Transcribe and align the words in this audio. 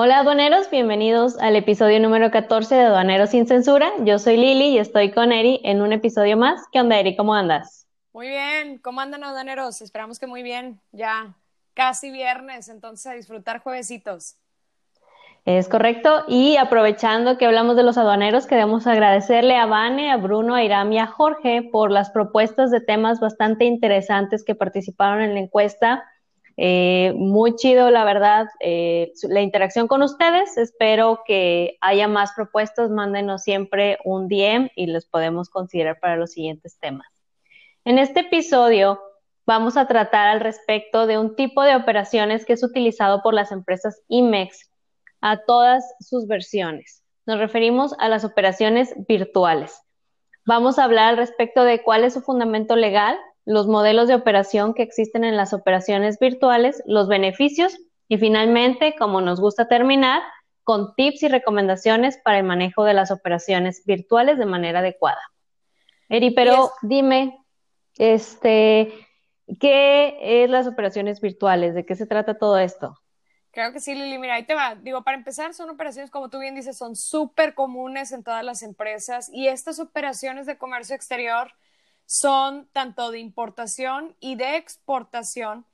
Hola 0.00 0.20
aduaneros, 0.20 0.70
bienvenidos 0.70 1.36
al 1.40 1.56
episodio 1.56 1.98
número 1.98 2.30
14 2.30 2.72
de 2.72 2.82
Aduaneros 2.82 3.30
sin 3.30 3.48
Censura. 3.48 3.90
Yo 4.04 4.20
soy 4.20 4.36
Lili 4.36 4.68
y 4.68 4.78
estoy 4.78 5.10
con 5.10 5.32
Eri 5.32 5.60
en 5.64 5.82
un 5.82 5.92
episodio 5.92 6.36
más. 6.36 6.62
¿Qué 6.70 6.80
onda, 6.80 7.00
Eri? 7.00 7.16
¿Cómo 7.16 7.34
andas? 7.34 7.88
Muy 8.12 8.28
bien, 8.28 8.78
¿cómo 8.78 9.00
andan 9.00 9.24
aduaneros? 9.24 9.82
Esperamos 9.82 10.20
que 10.20 10.28
muy 10.28 10.44
bien, 10.44 10.80
ya 10.92 11.34
casi 11.74 12.12
viernes, 12.12 12.68
entonces 12.68 13.06
a 13.08 13.14
disfrutar 13.14 13.58
juevesitos. 13.58 14.36
Es 15.44 15.68
correcto, 15.68 16.26
y 16.28 16.58
aprovechando 16.58 17.36
que 17.36 17.46
hablamos 17.46 17.74
de 17.74 17.82
los 17.82 17.98
aduaneros, 17.98 18.46
queremos 18.46 18.86
agradecerle 18.86 19.56
a 19.56 19.66
Vane, 19.66 20.12
a 20.12 20.16
Bruno, 20.16 20.54
a 20.54 20.62
Iram 20.62 20.92
y 20.92 21.00
a 21.00 21.08
Jorge 21.08 21.68
por 21.72 21.90
las 21.90 22.10
propuestas 22.10 22.70
de 22.70 22.80
temas 22.80 23.18
bastante 23.18 23.64
interesantes 23.64 24.44
que 24.44 24.54
participaron 24.54 25.22
en 25.22 25.34
la 25.34 25.40
encuesta 25.40 26.04
eh, 26.60 27.12
muy 27.16 27.54
chido, 27.54 27.88
la 27.88 28.04
verdad, 28.04 28.48
eh, 28.58 29.12
la 29.28 29.42
interacción 29.42 29.86
con 29.86 30.02
ustedes. 30.02 30.58
Espero 30.58 31.22
que 31.24 31.78
haya 31.80 32.08
más 32.08 32.32
propuestas. 32.34 32.90
Mándenos 32.90 33.44
siempre 33.44 33.98
un 34.04 34.26
DM 34.26 34.68
y 34.74 34.88
los 34.88 35.06
podemos 35.06 35.50
considerar 35.50 36.00
para 36.00 36.16
los 36.16 36.32
siguientes 36.32 36.76
temas. 36.80 37.06
En 37.84 37.98
este 37.98 38.20
episodio 38.20 39.00
vamos 39.46 39.76
a 39.76 39.86
tratar 39.86 40.26
al 40.26 40.40
respecto 40.40 41.06
de 41.06 41.16
un 41.16 41.36
tipo 41.36 41.62
de 41.62 41.76
operaciones 41.76 42.44
que 42.44 42.54
es 42.54 42.64
utilizado 42.64 43.22
por 43.22 43.34
las 43.34 43.52
empresas 43.52 44.02
IMEX 44.08 44.68
a 45.20 45.44
todas 45.44 45.94
sus 46.00 46.26
versiones. 46.26 47.04
Nos 47.24 47.38
referimos 47.38 47.94
a 48.00 48.08
las 48.08 48.24
operaciones 48.24 48.94
virtuales. 49.06 49.80
Vamos 50.44 50.80
a 50.80 50.84
hablar 50.84 51.10
al 51.10 51.18
respecto 51.18 51.62
de 51.62 51.84
cuál 51.84 52.02
es 52.02 52.14
su 52.14 52.20
fundamento 52.20 52.74
legal, 52.74 53.16
los 53.48 53.66
modelos 53.66 54.08
de 54.08 54.14
operación 54.14 54.74
que 54.74 54.82
existen 54.82 55.24
en 55.24 55.34
las 55.34 55.54
operaciones 55.54 56.18
virtuales, 56.18 56.82
los 56.84 57.08
beneficios 57.08 57.78
y 58.06 58.18
finalmente, 58.18 58.94
como 58.98 59.22
nos 59.22 59.40
gusta 59.40 59.68
terminar, 59.68 60.20
con 60.64 60.94
tips 60.94 61.22
y 61.22 61.28
recomendaciones 61.28 62.18
para 62.18 62.36
el 62.36 62.44
manejo 62.44 62.84
de 62.84 62.92
las 62.92 63.10
operaciones 63.10 63.86
virtuales 63.86 64.36
de 64.36 64.44
manera 64.44 64.80
adecuada. 64.80 65.22
Eri, 66.10 66.30
pero 66.32 66.72
dime, 66.82 67.42
este, 67.96 68.92
¿qué 69.58 70.44
es 70.44 70.50
las 70.50 70.66
operaciones 70.66 71.22
virtuales? 71.22 71.74
¿De 71.74 71.86
qué 71.86 71.94
se 71.94 72.04
trata 72.04 72.36
todo 72.36 72.58
esto? 72.58 72.98
Creo 73.50 73.72
que 73.72 73.80
sí, 73.80 73.94
Lili. 73.94 74.18
Mira, 74.18 74.34
ahí 74.34 74.44
te 74.44 74.54
va. 74.54 74.74
Digo, 74.74 75.02
para 75.04 75.16
empezar, 75.16 75.54
son 75.54 75.70
operaciones, 75.70 76.10
como 76.10 76.28
tú 76.28 76.38
bien 76.38 76.54
dices, 76.54 76.76
son 76.76 76.96
súper 76.96 77.54
comunes 77.54 78.12
en 78.12 78.22
todas 78.22 78.44
las 78.44 78.62
empresas 78.62 79.30
y 79.32 79.48
estas 79.48 79.80
operaciones 79.80 80.44
de 80.44 80.58
comercio 80.58 80.94
exterior 80.94 81.50
son 82.08 82.66
tanto 82.72 83.10
de 83.10 83.18
importación 83.18 84.16
y 84.18 84.36
de 84.36 84.56
exportación, 84.56 85.66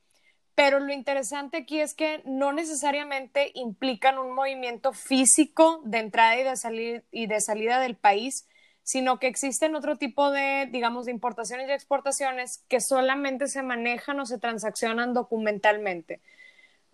pero 0.56 0.80
lo 0.80 0.92
interesante 0.92 1.58
aquí 1.58 1.80
es 1.80 1.94
que 1.94 2.22
no 2.24 2.52
necesariamente 2.52 3.52
implican 3.54 4.18
un 4.18 4.34
movimiento 4.34 4.92
físico 4.92 5.80
de 5.84 5.98
entrada 5.98 6.36
y 6.36 7.26
de, 7.26 7.40
salida 7.40 7.78
del 7.78 7.94
país, 7.94 8.48
sino 8.82 9.20
que 9.20 9.28
existen 9.28 9.76
otro 9.76 9.96
tipo 9.96 10.32
de, 10.32 10.68
digamos, 10.72 11.06
de 11.06 11.12
importaciones 11.12 11.68
y 11.68 11.72
exportaciones 11.72 12.64
que 12.68 12.80
solamente 12.80 13.46
se 13.46 13.62
manejan 13.62 14.18
o 14.18 14.26
se 14.26 14.38
transaccionan 14.38 15.14
documentalmente. 15.14 16.20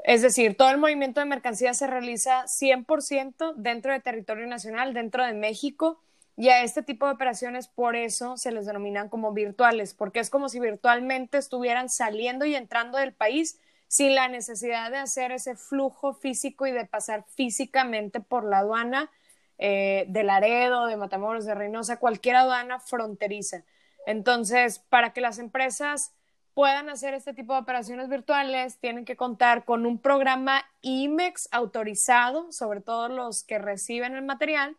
Es 0.04 0.20
decir, 0.20 0.54
todo 0.54 0.70
el 0.70 0.78
movimiento 0.78 1.20
de 1.20 1.26
mercancías 1.26 1.78
se 1.78 1.86
realiza 1.86 2.44
100% 2.46 3.54
dentro 3.56 3.92
de 3.92 4.00
territorio 4.00 4.46
nacional, 4.46 4.92
dentro 4.92 5.24
de 5.24 5.32
México, 5.32 6.02
y 6.40 6.48
a 6.48 6.62
este 6.62 6.82
tipo 6.82 7.04
de 7.04 7.12
operaciones 7.12 7.68
por 7.68 7.96
eso 7.96 8.38
se 8.38 8.50
les 8.50 8.64
denominan 8.64 9.10
como 9.10 9.34
virtuales, 9.34 9.92
porque 9.92 10.20
es 10.20 10.30
como 10.30 10.48
si 10.48 10.58
virtualmente 10.58 11.36
estuvieran 11.36 11.90
saliendo 11.90 12.46
y 12.46 12.54
entrando 12.54 12.96
del 12.96 13.12
país 13.12 13.60
sin 13.88 14.14
la 14.14 14.26
necesidad 14.26 14.90
de 14.90 14.96
hacer 14.96 15.32
ese 15.32 15.54
flujo 15.54 16.14
físico 16.14 16.66
y 16.66 16.72
de 16.72 16.86
pasar 16.86 17.26
físicamente 17.28 18.20
por 18.20 18.44
la 18.44 18.60
aduana 18.60 19.10
eh, 19.58 20.06
de 20.08 20.24
Laredo, 20.24 20.86
de 20.86 20.96
Matamoros, 20.96 21.44
de 21.44 21.54
Reynosa, 21.54 21.98
cualquier 21.98 22.36
aduana 22.36 22.80
fronteriza. 22.80 23.64
Entonces, 24.06 24.78
para 24.78 25.12
que 25.12 25.20
las 25.20 25.38
empresas 25.38 26.14
puedan 26.54 26.88
hacer 26.88 27.12
este 27.12 27.34
tipo 27.34 27.52
de 27.52 27.60
operaciones 27.60 28.08
virtuales, 28.08 28.78
tienen 28.78 29.04
que 29.04 29.14
contar 29.14 29.66
con 29.66 29.84
un 29.84 29.98
programa 29.98 30.64
IMEX 30.80 31.50
autorizado, 31.52 32.50
sobre 32.50 32.80
todo 32.80 33.10
los 33.10 33.44
que 33.44 33.58
reciben 33.58 34.14
el 34.14 34.24
material, 34.24 34.78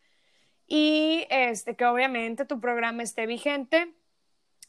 y 0.74 1.26
este, 1.30 1.76
que 1.76 1.86
obviamente 1.86 2.46
tu 2.46 2.62
programa 2.62 3.04
esté 3.04 3.26
vigente. 3.26 3.94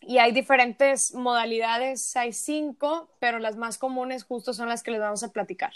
Y 0.00 0.18
hay 0.18 0.32
diferentes 0.32 1.14
modalidades, 1.14 2.16
hay 2.16 2.32
cinco, 2.32 3.08
pero 3.20 3.38
las 3.38 3.54
más 3.56 3.78
comunes 3.78 4.24
justo 4.24 4.52
son 4.52 4.68
las 4.68 4.82
que 4.82 4.90
les 4.90 4.98
vamos 4.98 5.22
a 5.22 5.30
platicar. 5.30 5.70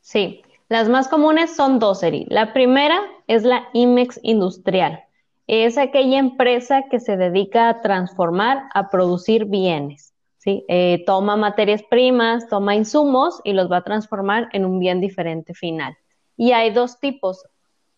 Sí, 0.00 0.42
las 0.68 0.88
más 0.88 1.08
comunes 1.08 1.56
son 1.56 1.80
dos, 1.80 2.04
Eri. 2.04 2.26
La 2.28 2.52
primera 2.52 3.00
es 3.26 3.42
la 3.42 3.68
IMEX 3.72 4.20
industrial. 4.22 5.02
Es 5.48 5.78
aquella 5.78 6.20
empresa 6.20 6.84
que 6.88 7.00
se 7.00 7.16
dedica 7.16 7.68
a 7.68 7.80
transformar, 7.80 8.68
a 8.72 8.88
producir 8.88 9.46
bienes. 9.46 10.14
¿sí? 10.38 10.64
Eh, 10.68 11.02
toma 11.06 11.34
materias 11.34 11.82
primas, 11.90 12.48
toma 12.48 12.76
insumos 12.76 13.40
y 13.42 13.52
los 13.52 13.68
va 13.68 13.78
a 13.78 13.84
transformar 13.84 14.48
en 14.52 14.64
un 14.64 14.78
bien 14.78 15.00
diferente 15.00 15.54
final. 15.54 15.96
Y 16.36 16.52
hay 16.52 16.70
dos 16.70 17.00
tipos, 17.00 17.44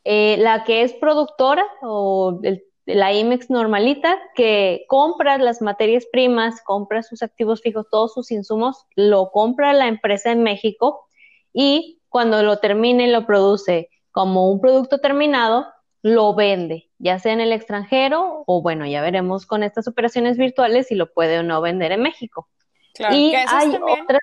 eh, 0.08 0.36
la 0.38 0.62
que 0.62 0.82
es 0.82 0.92
productora 0.92 1.66
o 1.82 2.40
la 2.84 3.12
IMEX 3.12 3.50
normalita, 3.50 4.20
que 4.36 4.84
compra 4.86 5.36
las 5.36 5.60
materias 5.60 6.06
primas, 6.12 6.62
compra 6.62 7.02
sus 7.02 7.24
activos 7.24 7.60
fijos, 7.60 7.88
todos 7.90 8.14
sus 8.14 8.30
insumos, 8.30 8.86
lo 8.94 9.32
compra 9.32 9.72
la 9.72 9.88
empresa 9.88 10.30
en 10.30 10.44
México 10.44 11.08
y 11.52 12.00
cuando 12.08 12.44
lo 12.44 12.58
termine 12.58 13.08
lo 13.08 13.26
produce 13.26 13.90
como 14.12 14.48
un 14.48 14.60
producto 14.60 14.98
terminado, 14.98 15.66
lo 16.02 16.36
vende, 16.36 16.88
ya 16.98 17.18
sea 17.18 17.32
en 17.32 17.40
el 17.40 17.50
extranjero 17.50 18.44
o 18.46 18.62
bueno, 18.62 18.86
ya 18.86 19.02
veremos 19.02 19.44
con 19.44 19.64
estas 19.64 19.88
operaciones 19.88 20.36
virtuales 20.36 20.86
si 20.86 20.94
lo 20.94 21.12
puede 21.12 21.40
o 21.40 21.42
no 21.42 21.60
vender 21.60 21.90
en 21.90 22.02
México. 22.02 22.48
Claro, 22.94 23.16
y 23.16 23.34
hay 23.34 23.70
otras 23.70 24.22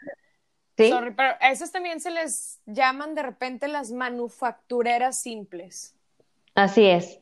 Sorry, 0.78 1.12
pero 1.12 1.36
a 1.40 1.52
esas 1.52 1.72
también 1.72 2.00
se 2.00 2.10
les 2.10 2.60
llaman 2.66 3.14
de 3.14 3.24
repente 3.24 3.68
las 3.68 3.92
manufactureras 3.92 5.20
simples. 5.20 5.96
Así 6.56 6.86
es. 6.86 7.20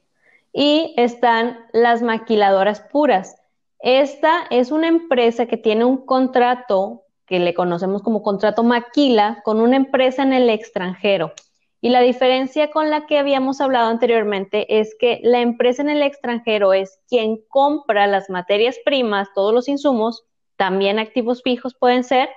Y 0.54 0.94
están 0.98 1.66
las 1.74 2.02
maquiladoras 2.02 2.82
puras. 2.82 3.36
Esta 3.80 4.44
es 4.50 4.72
una 4.72 4.88
empresa 4.88 5.48
que 5.48 5.58
tiene 5.58 5.86
un 5.86 6.06
contrato 6.06 7.04
que 7.26 7.40
le 7.40 7.54
conocemos 7.54 8.04
como 8.04 8.24
contrato 8.24 8.64
maquila 8.64 9.42
con 9.44 9.62
una 9.62 9.78
empresa 9.78 10.24
en 10.24 10.34
el 10.34 10.50
extranjero. 10.50 11.34
Y 11.80 11.90
la 11.90 12.02
diferencia 12.02 12.70
con 12.70 12.90
la 12.90 13.08
que 13.08 13.18
habíamos 13.18 13.60
hablado 13.60 13.90
anteriormente 13.90 14.80
es 14.80 14.96
que 15.00 15.20
la 15.24 15.42
empresa 15.42 15.82
en 15.82 15.90
el 15.90 16.04
extranjero 16.04 16.74
es 16.74 17.00
quien 17.10 17.38
compra 17.48 18.06
las 18.06 18.30
materias 18.30 18.78
primas, 18.86 19.30
todos 19.34 19.54
los 19.54 19.68
insumos, 19.68 20.26
también 20.58 21.00
activos 21.00 21.42
fijos 21.42 21.74
pueden 21.74 22.04
ser, 22.04 22.30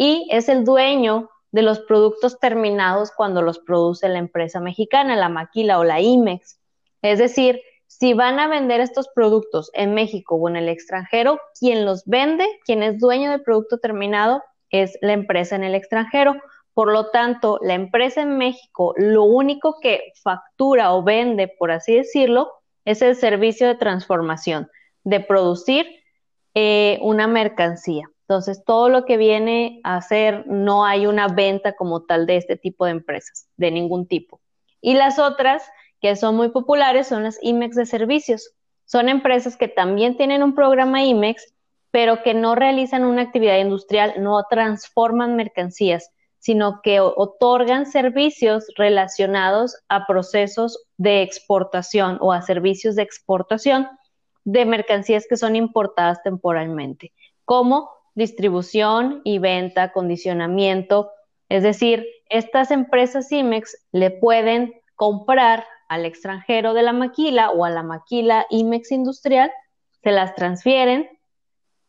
y 0.00 0.26
es 0.30 0.48
el 0.48 0.64
dueño 0.64 1.28
de 1.52 1.60
los 1.60 1.80
productos 1.80 2.38
terminados 2.38 3.12
cuando 3.14 3.42
los 3.42 3.58
produce 3.58 4.08
la 4.08 4.18
empresa 4.18 4.58
mexicana, 4.58 5.14
la 5.14 5.28
Maquila 5.28 5.78
o 5.78 5.84
la 5.84 6.00
IMEX. 6.00 6.58
Es 7.02 7.18
decir, 7.18 7.60
si 7.86 8.14
van 8.14 8.40
a 8.40 8.48
vender 8.48 8.80
estos 8.80 9.08
productos 9.14 9.70
en 9.74 9.92
México 9.92 10.36
o 10.36 10.48
en 10.48 10.56
el 10.56 10.70
extranjero, 10.70 11.38
quien 11.58 11.84
los 11.84 12.06
vende, 12.06 12.46
quien 12.64 12.82
es 12.82 12.98
dueño 12.98 13.30
del 13.30 13.42
producto 13.42 13.76
terminado, 13.76 14.42
es 14.70 14.96
la 15.02 15.12
empresa 15.12 15.54
en 15.54 15.64
el 15.64 15.74
extranjero. 15.74 16.34
Por 16.72 16.90
lo 16.90 17.10
tanto, 17.10 17.58
la 17.60 17.74
empresa 17.74 18.22
en 18.22 18.38
México 18.38 18.94
lo 18.96 19.24
único 19.24 19.80
que 19.82 20.14
factura 20.22 20.94
o 20.94 21.02
vende, 21.02 21.46
por 21.46 21.72
así 21.72 21.94
decirlo, 21.94 22.50
es 22.86 23.02
el 23.02 23.16
servicio 23.16 23.66
de 23.66 23.74
transformación, 23.74 24.70
de 25.04 25.20
producir 25.20 25.86
eh, 26.54 26.98
una 27.02 27.26
mercancía. 27.26 28.08
Entonces, 28.30 28.62
todo 28.64 28.88
lo 28.88 29.06
que 29.06 29.16
viene 29.16 29.80
a 29.82 29.96
hacer, 29.96 30.46
no 30.46 30.84
hay 30.84 31.08
una 31.08 31.26
venta 31.26 31.72
como 31.72 32.04
tal 32.04 32.26
de 32.26 32.36
este 32.36 32.56
tipo 32.56 32.84
de 32.84 32.92
empresas, 32.92 33.48
de 33.56 33.72
ningún 33.72 34.06
tipo. 34.06 34.40
Y 34.80 34.94
las 34.94 35.18
otras, 35.18 35.64
que 36.00 36.14
son 36.14 36.36
muy 36.36 36.50
populares, 36.50 37.08
son 37.08 37.24
las 37.24 37.40
IMEX 37.42 37.74
de 37.74 37.86
servicios. 37.86 38.52
Son 38.84 39.08
empresas 39.08 39.56
que 39.56 39.66
también 39.66 40.16
tienen 40.16 40.44
un 40.44 40.54
programa 40.54 41.02
IMEX, 41.02 41.52
pero 41.90 42.22
que 42.22 42.32
no 42.32 42.54
realizan 42.54 43.02
una 43.02 43.22
actividad 43.22 43.58
industrial, 43.58 44.14
no 44.18 44.40
transforman 44.48 45.34
mercancías, 45.34 46.12
sino 46.38 46.82
que 46.82 47.00
otorgan 47.00 47.84
servicios 47.84 48.68
relacionados 48.76 49.76
a 49.88 50.06
procesos 50.06 50.86
de 50.98 51.22
exportación 51.22 52.16
o 52.20 52.32
a 52.32 52.42
servicios 52.42 52.94
de 52.94 53.02
exportación 53.02 53.88
de 54.44 54.66
mercancías 54.66 55.26
que 55.28 55.36
son 55.36 55.56
importadas 55.56 56.22
temporalmente, 56.22 57.12
como 57.44 57.90
distribución 58.14 59.20
y 59.24 59.38
venta, 59.38 59.92
condicionamiento. 59.92 61.10
Es 61.48 61.62
decir, 61.62 62.06
estas 62.28 62.70
empresas 62.70 63.30
IMEX 63.32 63.76
le 63.92 64.10
pueden 64.10 64.74
comprar 64.94 65.64
al 65.88 66.04
extranjero 66.04 66.74
de 66.74 66.82
la 66.82 66.92
maquila 66.92 67.50
o 67.50 67.64
a 67.64 67.70
la 67.70 67.82
maquila 67.82 68.46
IMEX 68.50 68.92
industrial, 68.92 69.50
se 70.02 70.12
las 70.12 70.34
transfieren 70.34 71.08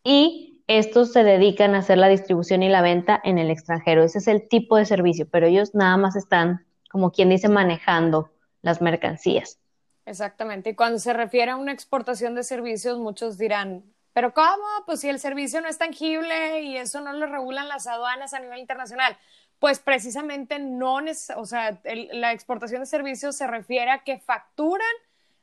y 0.04 0.64
estos 0.68 1.12
se 1.12 1.24
dedican 1.24 1.76
a 1.76 1.80
hacer 1.80 1.98
la 1.98 2.08
distribución 2.08 2.64
y 2.64 2.70
la 2.70 2.82
venta 2.82 3.20
en 3.24 3.38
el 3.38 3.52
extranjero. 3.52 4.04
Ese 4.04 4.20
es 4.20 4.28
el 4.28 4.48
tipo 4.48 4.78
de 4.78 4.86
servicio, 4.86 5.28
pero 5.30 5.48
ellos 5.48 5.76
nada 5.76 5.98
más 5.98 6.16
están 6.16 6.66
como 6.92 7.12
quien 7.12 7.30
dice, 7.30 7.48
manejando 7.48 8.32
las 8.62 8.82
mercancías. 8.82 9.60
Exactamente. 10.06 10.72
Y 10.72 10.76
cuando 10.76 11.00
se 11.00 11.14
refiere 11.14 11.52
a 11.52 11.56
una 11.56 11.72
exportación 11.72 12.36
de 12.36 12.44
servicios, 12.44 13.00
muchos 13.00 13.38
dirán, 13.38 13.86
pero 14.14 14.34
¿cómo? 14.34 14.66
Pues 14.86 15.02
si 15.02 15.10
el 15.10 15.20
servicio 15.20 15.62
no 15.62 15.68
es 15.68 15.78
tangible 15.78 16.62
y 16.62 16.78
eso 16.78 17.02
no 17.02 17.14
lo 17.14 17.28
regulan 17.28 17.68
las 17.68 17.88
aduanas 17.88 18.34
a 18.34 18.40
nivel 18.40 18.60
internacional. 18.60 19.18
Pues 19.60 19.80
precisamente 19.80 20.60
no, 20.60 21.00
o 21.36 21.46
sea, 21.46 21.80
la 21.84 22.32
exportación 22.34 22.82
de 22.82 22.88
servicios 22.88 23.36
se 23.36 23.48
refiere 23.48 23.92
a 23.92 24.00
que 24.00 24.18
facturan 24.18 24.88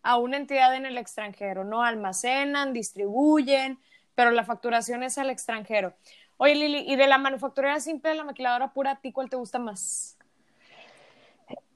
a 0.02 0.16
una 0.16 0.36
entidad 0.36 0.74
en 0.74 0.86
el 0.86 0.98
extranjero, 0.98 1.64
no 1.64 1.82
almacenan, 1.82 2.72
distribuyen, 2.72 3.78
pero 4.14 4.30
la 4.30 4.44
facturación 4.44 5.02
es 5.02 5.18
al 5.18 5.30
extranjero. 5.30 5.94
Oye, 6.36 6.54
Lili, 6.54 6.84
¿y 6.86 6.96
de 6.96 7.06
la 7.06 7.18
manufacturera 7.18 7.78
simple 7.80 8.10
a 8.10 8.14
la 8.14 8.24
maquiladora 8.24 8.72
pura, 8.72 8.92
a 8.92 9.00
ti 9.00 9.12
cuál 9.12 9.30
te 9.30 9.36
gusta 9.36 9.58
más? 9.58 10.18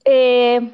Eh, 0.04 0.72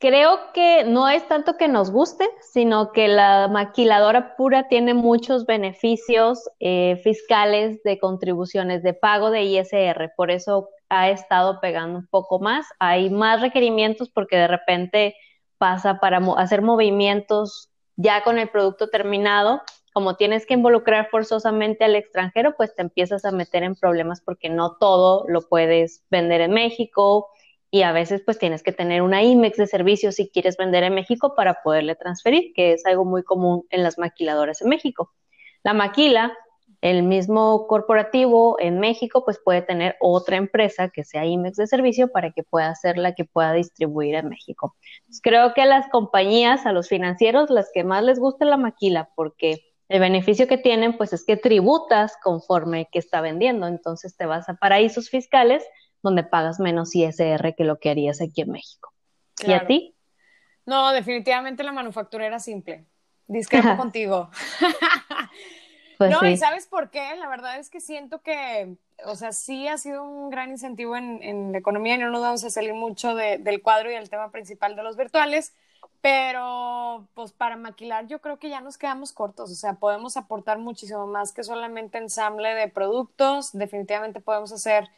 creo 0.00 0.40
que 0.54 0.82
no 0.84 1.08
es 1.08 1.28
tanto 1.28 1.56
que 1.58 1.68
nos 1.68 1.90
guste, 1.90 2.28
sino 2.40 2.90
que 2.90 3.06
la 3.06 3.48
maquiladora 3.48 4.34
pura 4.34 4.66
tiene 4.66 4.94
muchos 4.94 5.44
beneficios 5.44 6.48
eh, 6.58 6.98
fiscales 7.04 7.82
de 7.84 7.98
contribuciones 7.98 8.82
de 8.82 8.94
pago 8.94 9.30
de 9.30 9.42
ISR, 9.42 10.12
por 10.16 10.30
eso 10.30 10.70
ha 10.88 11.10
estado 11.10 11.60
pegando 11.60 11.98
un 11.98 12.06
poco 12.06 12.40
más. 12.40 12.66
Hay 12.78 13.10
más 13.10 13.42
requerimientos 13.42 14.08
porque 14.10 14.36
de 14.36 14.48
repente 14.48 15.14
pasa 15.58 16.00
para 16.00 16.18
hacer 16.38 16.62
movimientos 16.62 17.70
ya 17.96 18.22
con 18.22 18.38
el 18.38 18.48
producto 18.48 18.88
terminado. 18.88 19.60
Como 19.92 20.16
tienes 20.16 20.46
que 20.46 20.54
involucrar 20.54 21.08
forzosamente 21.10 21.84
al 21.84 21.94
extranjero, 21.94 22.54
pues 22.56 22.74
te 22.74 22.82
empiezas 22.82 23.24
a 23.26 23.32
meter 23.32 23.64
en 23.64 23.76
problemas 23.76 24.22
porque 24.22 24.48
no 24.48 24.76
todo 24.80 25.26
lo 25.28 25.42
puedes 25.42 26.02
vender 26.10 26.40
en 26.40 26.52
México 26.52 27.28
y 27.70 27.82
a 27.82 27.92
veces 27.92 28.22
pues 28.24 28.38
tienes 28.38 28.62
que 28.62 28.72
tener 28.72 29.02
una 29.02 29.22
IMEX 29.22 29.56
de 29.56 29.66
servicios 29.66 30.16
si 30.16 30.28
quieres 30.28 30.56
vender 30.56 30.82
en 30.82 30.94
México 30.94 31.34
para 31.36 31.62
poderle 31.62 31.94
transferir, 31.94 32.52
que 32.54 32.72
es 32.72 32.84
algo 32.84 33.04
muy 33.04 33.22
común 33.22 33.64
en 33.70 33.82
las 33.82 33.98
maquiladoras 33.98 34.60
en 34.60 34.68
México. 34.68 35.12
La 35.62 35.72
maquila, 35.72 36.36
el 36.80 37.02
mismo 37.02 37.66
corporativo 37.66 38.56
en 38.58 38.80
México, 38.80 39.24
pues 39.24 39.38
puede 39.44 39.62
tener 39.62 39.96
otra 40.00 40.36
empresa 40.36 40.88
que 40.88 41.04
sea 41.04 41.26
IMEX 41.26 41.58
de 41.58 41.66
servicio 41.66 42.10
para 42.10 42.32
que 42.32 42.42
pueda 42.42 42.74
ser 42.74 42.98
la 42.98 43.14
que 43.14 43.24
pueda 43.24 43.52
distribuir 43.52 44.14
en 44.14 44.28
México. 44.28 44.74
creo 45.22 45.54
que 45.54 45.62
a 45.62 45.66
las 45.66 45.88
compañías, 45.88 46.66
a 46.66 46.72
los 46.72 46.88
financieros, 46.88 47.50
las 47.50 47.70
que 47.72 47.84
más 47.84 48.02
les 48.02 48.18
gusta 48.18 48.46
la 48.46 48.56
maquila, 48.56 49.10
porque 49.14 49.60
el 49.88 50.00
beneficio 50.00 50.48
que 50.48 50.56
tienen, 50.56 50.96
pues 50.96 51.12
es 51.12 51.24
que 51.24 51.36
tributas 51.36 52.16
conforme 52.22 52.88
que 52.90 52.98
está 52.98 53.20
vendiendo. 53.20 53.66
Entonces 53.66 54.16
te 54.16 54.24
vas 54.24 54.48
a 54.48 54.54
paraísos 54.54 55.10
fiscales 55.10 55.64
donde 56.02 56.22
pagas 56.22 56.60
menos 56.60 56.94
ISR 56.94 57.54
que 57.54 57.64
lo 57.64 57.78
que 57.78 57.90
harías 57.90 58.20
aquí 58.20 58.42
en 58.42 58.52
México. 58.52 58.92
¿Y 59.46 59.52
a 59.52 59.66
ti? 59.66 59.94
No, 60.66 60.92
definitivamente 60.92 61.62
la 61.62 61.72
manufacturera 61.72 62.38
simple. 62.38 62.86
Discrepo 63.26 63.76
contigo. 63.76 64.30
Pues 66.00 66.10
no, 66.10 66.26
y 66.26 66.38
¿sabes 66.38 66.66
por 66.66 66.88
qué? 66.88 67.14
La 67.16 67.28
verdad 67.28 67.58
es 67.58 67.68
que 67.68 67.78
siento 67.78 68.22
que, 68.22 68.74
o 69.04 69.16
sea, 69.16 69.32
sí 69.32 69.68
ha 69.68 69.76
sido 69.76 70.02
un 70.02 70.30
gran 70.30 70.48
incentivo 70.48 70.96
en, 70.96 71.52
la 71.52 71.58
economía 71.58 71.96
y 71.96 71.98
no 71.98 72.08
nos 72.08 72.22
vamos 72.22 72.42
a 72.42 72.48
salir 72.48 72.72
mucho 72.72 73.14
del 73.14 73.60
cuadro 73.60 73.90
y 73.90 73.94
del 73.96 74.08
tema 74.08 74.30
principal 74.30 74.76
de 74.76 74.82
los 74.82 74.96
virtuales, 74.96 75.54
pero 76.00 77.06
pues 77.12 77.32
para 77.32 77.56
maquilar 77.56 78.06
yo 78.06 78.22
creo 78.22 78.38
que 78.38 78.48
ya 78.48 78.62
nos 78.62 78.78
quedamos 78.78 79.12
cortos, 79.12 79.50
o 79.50 79.54
sea, 79.54 79.74
podemos 79.74 80.16
aportar 80.16 80.56
muchísimo 80.56 81.06
más 81.06 81.34
que 81.34 81.44
solamente 81.44 81.98
ensamble 81.98 82.54
de 82.54 82.68
productos, 82.68 83.52
definitivamente 83.52 84.22
podemos 84.22 84.52
hacer 84.52 84.88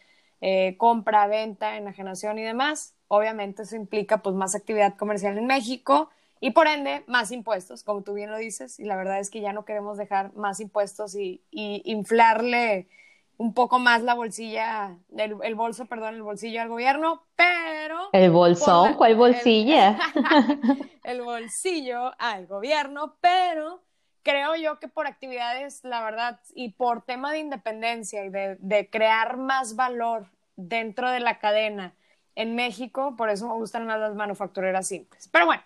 eh, 0.45 0.77
compra, 0.77 1.29
venta, 1.29 1.77
enajenación 1.77 2.37
y 2.39 2.43
demás. 2.43 2.97
Obviamente 3.07 3.63
eso 3.63 3.77
implica 3.77 4.19
pues 4.19 4.35
más 4.35 4.57
actividad 4.57 4.97
comercial 4.97 5.39
en 5.39 5.47
México 5.47 6.11
y 6.41 6.51
por 6.51 6.67
ende 6.67 7.05
más 7.07 7.31
impuestos, 7.31 7.85
como 7.85 8.03
tú 8.03 8.15
bien 8.15 8.29
lo 8.29 8.37
dices, 8.37 8.81
y 8.81 8.85
la 8.85 8.97
verdad 8.97 9.21
es 9.21 9.31
que 9.31 9.41
ya 9.41 9.53
no 9.53 9.65
queremos 9.65 9.97
dejar 9.97 10.35
más 10.35 10.59
impuestos 10.59 11.15
y, 11.15 11.41
inflarle 11.53 12.89
un 13.37 13.55
poco 13.55 13.79
más 13.79 14.03
la 14.03 14.15
bolsilla, 14.15 14.97
el, 15.17 15.55
bolso, 15.55 15.87
perdón, 15.87 16.17
el 16.17 16.23
bolsillo 16.23 16.61
al 16.61 16.69
gobierno, 16.69 17.23
pero... 17.37 18.09
El 18.13 18.33
bolsón, 18.33 18.95
¿cuál 18.95 19.15
bolsilla? 19.15 19.97
El, 21.05 21.23
bolsillo 21.23 22.13
al 22.19 22.49
gobierno, 22.49 23.15
pero 23.21 23.81
creo 24.23 24.57
yo 24.57 24.79
que 24.79 24.89
por 24.89 25.07
actividades, 25.07 25.85
la 25.85 26.03
verdad, 26.03 26.41
y 26.55 26.71
por 26.71 27.03
tema 27.05 27.33
de 27.33 27.39
independencia 27.41 28.25
y 28.25 28.31
de, 28.31 28.89
crear 28.91 29.37
más 29.37 29.77
valor 29.77 30.27
dentro 30.57 31.11
de 31.11 31.21
la 31.21 31.39
cadena 31.39 31.95
en 32.35 32.55
México, 32.55 33.15
por 33.17 33.31
eso 33.31 33.47
me 33.47 33.55
gustan 33.55 33.87
más 33.87 33.99
las 34.01 34.15
manufactureras 34.15 34.89
simples. 34.89 35.29
Pero 35.29 35.47
bueno, 35.47 35.63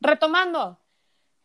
retomando, 0.00 0.78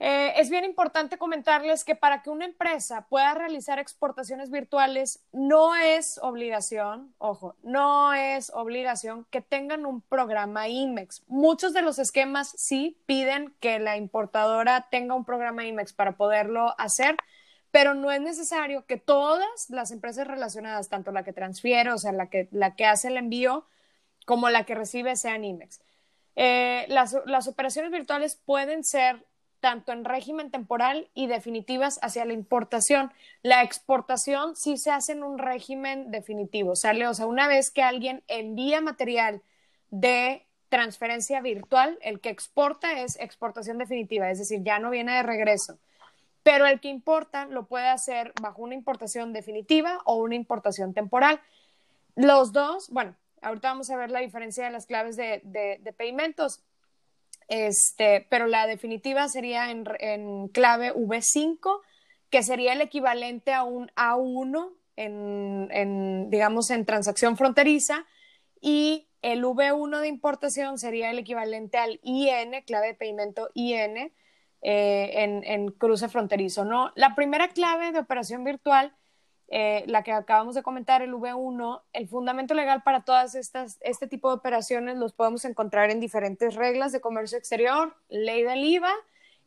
eh, 0.05 0.33
es 0.35 0.49
bien 0.49 0.65
importante 0.65 1.17
comentarles 1.17 1.85
que 1.85 1.95
para 1.95 2.21
que 2.21 2.29
una 2.29 2.43
empresa 2.43 3.07
pueda 3.07 3.33
realizar 3.35 3.79
exportaciones 3.79 4.51
virtuales 4.51 5.23
no 5.31 5.77
es 5.77 6.19
obligación, 6.21 7.15
ojo, 7.19 7.55
no 7.63 8.13
es 8.13 8.51
obligación 8.53 9.25
que 9.29 9.39
tengan 9.39 9.85
un 9.85 10.01
programa 10.01 10.67
IMEX. 10.67 11.23
Muchos 11.27 11.71
de 11.71 11.83
los 11.83 11.99
esquemas 11.99 12.53
sí 12.57 13.01
piden 13.05 13.55
que 13.61 13.79
la 13.79 13.95
importadora 13.95 14.89
tenga 14.91 15.15
un 15.15 15.23
programa 15.23 15.63
IMEX 15.63 15.93
para 15.93 16.17
poderlo 16.17 16.75
hacer, 16.77 17.15
pero 17.71 17.93
no 17.93 18.11
es 18.11 18.19
necesario 18.19 18.85
que 18.85 18.97
todas 18.97 19.69
las 19.69 19.91
empresas 19.91 20.27
relacionadas, 20.27 20.89
tanto 20.89 21.13
la 21.13 21.23
que 21.23 21.31
transfiere, 21.31 21.93
o 21.93 21.97
sea, 21.97 22.11
la 22.11 22.29
que, 22.29 22.49
la 22.51 22.75
que 22.75 22.85
hace 22.85 23.07
el 23.07 23.15
envío, 23.15 23.65
como 24.25 24.49
la 24.49 24.65
que 24.65 24.75
recibe, 24.75 25.15
sean 25.15 25.45
IMEX. 25.45 25.79
Eh, 26.35 26.87
las, 26.89 27.15
las 27.25 27.47
operaciones 27.47 27.89
virtuales 27.89 28.35
pueden 28.35 28.83
ser 28.83 29.23
tanto 29.63 29.93
en 29.93 30.03
régimen 30.03 30.51
temporal 30.51 31.07
y 31.13 31.27
definitivas 31.27 31.97
hacia 32.01 32.25
la 32.25 32.33
importación. 32.33 33.13
La 33.43 33.63
exportación 33.63 34.57
sí 34.57 34.75
se 34.75 34.91
hace 34.91 35.13
en 35.13 35.23
un 35.23 35.37
régimen 35.37 36.11
definitivo, 36.11 36.75
¿sale? 36.75 37.07
O 37.07 37.13
sea, 37.13 37.27
una 37.27 37.47
vez 37.47 37.71
que 37.71 37.81
alguien 37.81 38.23
envía 38.27 38.81
material 38.81 39.41
de 39.89 40.45
transferencia 40.67 41.39
virtual, 41.39 41.97
el 42.01 42.19
que 42.19 42.27
exporta 42.27 42.99
es 42.99 43.17
exportación 43.21 43.77
definitiva, 43.77 44.29
es 44.29 44.39
decir, 44.39 44.63
ya 44.63 44.79
no 44.79 44.89
viene 44.89 45.13
de 45.13 45.23
regreso. 45.23 45.77
Pero 46.43 46.65
el 46.65 46.81
que 46.81 46.89
importa 46.89 47.45
lo 47.45 47.63
puede 47.63 47.87
hacer 47.87 48.33
bajo 48.41 48.63
una 48.63 48.75
importación 48.75 49.31
definitiva 49.31 50.01
o 50.03 50.15
una 50.15 50.35
importación 50.35 50.93
temporal. 50.93 51.39
Los 52.17 52.51
dos, 52.51 52.89
bueno, 52.89 53.15
ahorita 53.41 53.69
vamos 53.69 53.89
a 53.91 53.95
ver 53.95 54.11
la 54.11 54.19
diferencia 54.19 54.65
de 54.65 54.71
las 54.71 54.87
claves 54.87 55.15
de, 55.15 55.39
de, 55.45 55.79
de 55.81 55.93
pedimentos. 55.93 56.61
Este, 57.47 58.25
pero 58.29 58.47
la 58.47 58.67
definitiva 58.67 59.27
sería 59.27 59.69
en, 59.71 60.47
clave 60.49 60.93
V5, 60.93 61.81
que 62.29 62.43
sería 62.43 62.73
el 62.73 62.81
equivalente 62.81 63.53
a 63.53 63.63
un 63.63 63.89
A1 63.95 64.73
en, 64.95 66.29
digamos, 66.29 66.69
en 66.69 66.85
transacción 66.85 67.37
fronteriza, 67.37 68.05
y 68.61 69.07
el 69.21 69.43
V1 69.43 69.99
de 69.99 70.07
importación 70.07 70.77
sería 70.77 71.11
el 71.11 71.19
equivalente 71.19 71.77
al 71.77 71.99
IN, 72.03 72.63
clave 72.65 72.87
de 72.87 72.93
pedimento 72.93 73.49
IN, 73.53 74.11
eh, 74.61 75.11
en, 75.15 75.43
en, 75.43 75.71
cruce 75.71 76.07
fronterizo, 76.07 76.63
¿no? 76.63 76.91
La 76.95 77.15
primera 77.15 77.49
clave 77.49 77.91
de 77.91 77.99
operación 77.99 78.43
virtual 78.43 78.93
eh, 79.55 79.83
la 79.85 80.01
que 80.01 80.11
acabamos 80.11 80.55
de 80.55 80.63
comentar, 80.63 81.03
el 81.03 81.13
V1, 81.13 81.83
el 81.93 82.07
fundamento 82.07 82.55
legal 82.55 82.81
para 82.81 83.01
todas 83.01 83.35
estas, 83.35 83.77
este 83.81 84.07
tipo 84.07 84.29
de 84.29 84.37
operaciones 84.37 84.97
los 84.97 85.13
podemos 85.13 85.45
encontrar 85.45 85.91
en 85.91 85.99
diferentes 85.99 86.55
reglas 86.55 86.91
de 86.91 87.01
comercio 87.01 87.37
exterior, 87.37 87.95
ley 88.09 88.41
del 88.41 88.63
IVA 88.63 88.91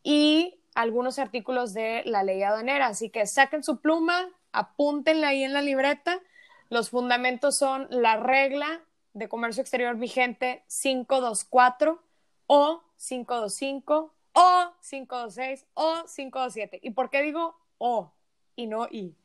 y 0.04 0.60
algunos 0.76 1.18
artículos 1.18 1.74
de 1.74 2.02
la 2.04 2.22
ley 2.22 2.40
aduanera. 2.44 2.86
Así 2.86 3.10
que 3.10 3.26
saquen 3.26 3.64
su 3.64 3.80
pluma, 3.80 4.28
apúntenla 4.52 5.26
ahí 5.26 5.42
en 5.42 5.52
la 5.52 5.60
libreta. 5.60 6.20
Los 6.68 6.90
fundamentos 6.90 7.58
son 7.58 7.88
la 7.90 8.16
regla 8.16 8.82
de 9.12 9.28
comercio 9.28 9.60
exterior 9.60 9.96
vigente 9.96 10.62
524 10.68 12.00
o 12.46 12.80
525 12.96 14.14
o 14.34 14.72
526 14.88 15.66
o 15.74 16.04
527. 16.04 16.78
¿Y 16.80 16.90
por 16.90 17.10
qué 17.10 17.22
digo 17.22 17.56
o 17.78 18.12
y 18.54 18.68
no 18.68 18.86
y? 18.88 19.16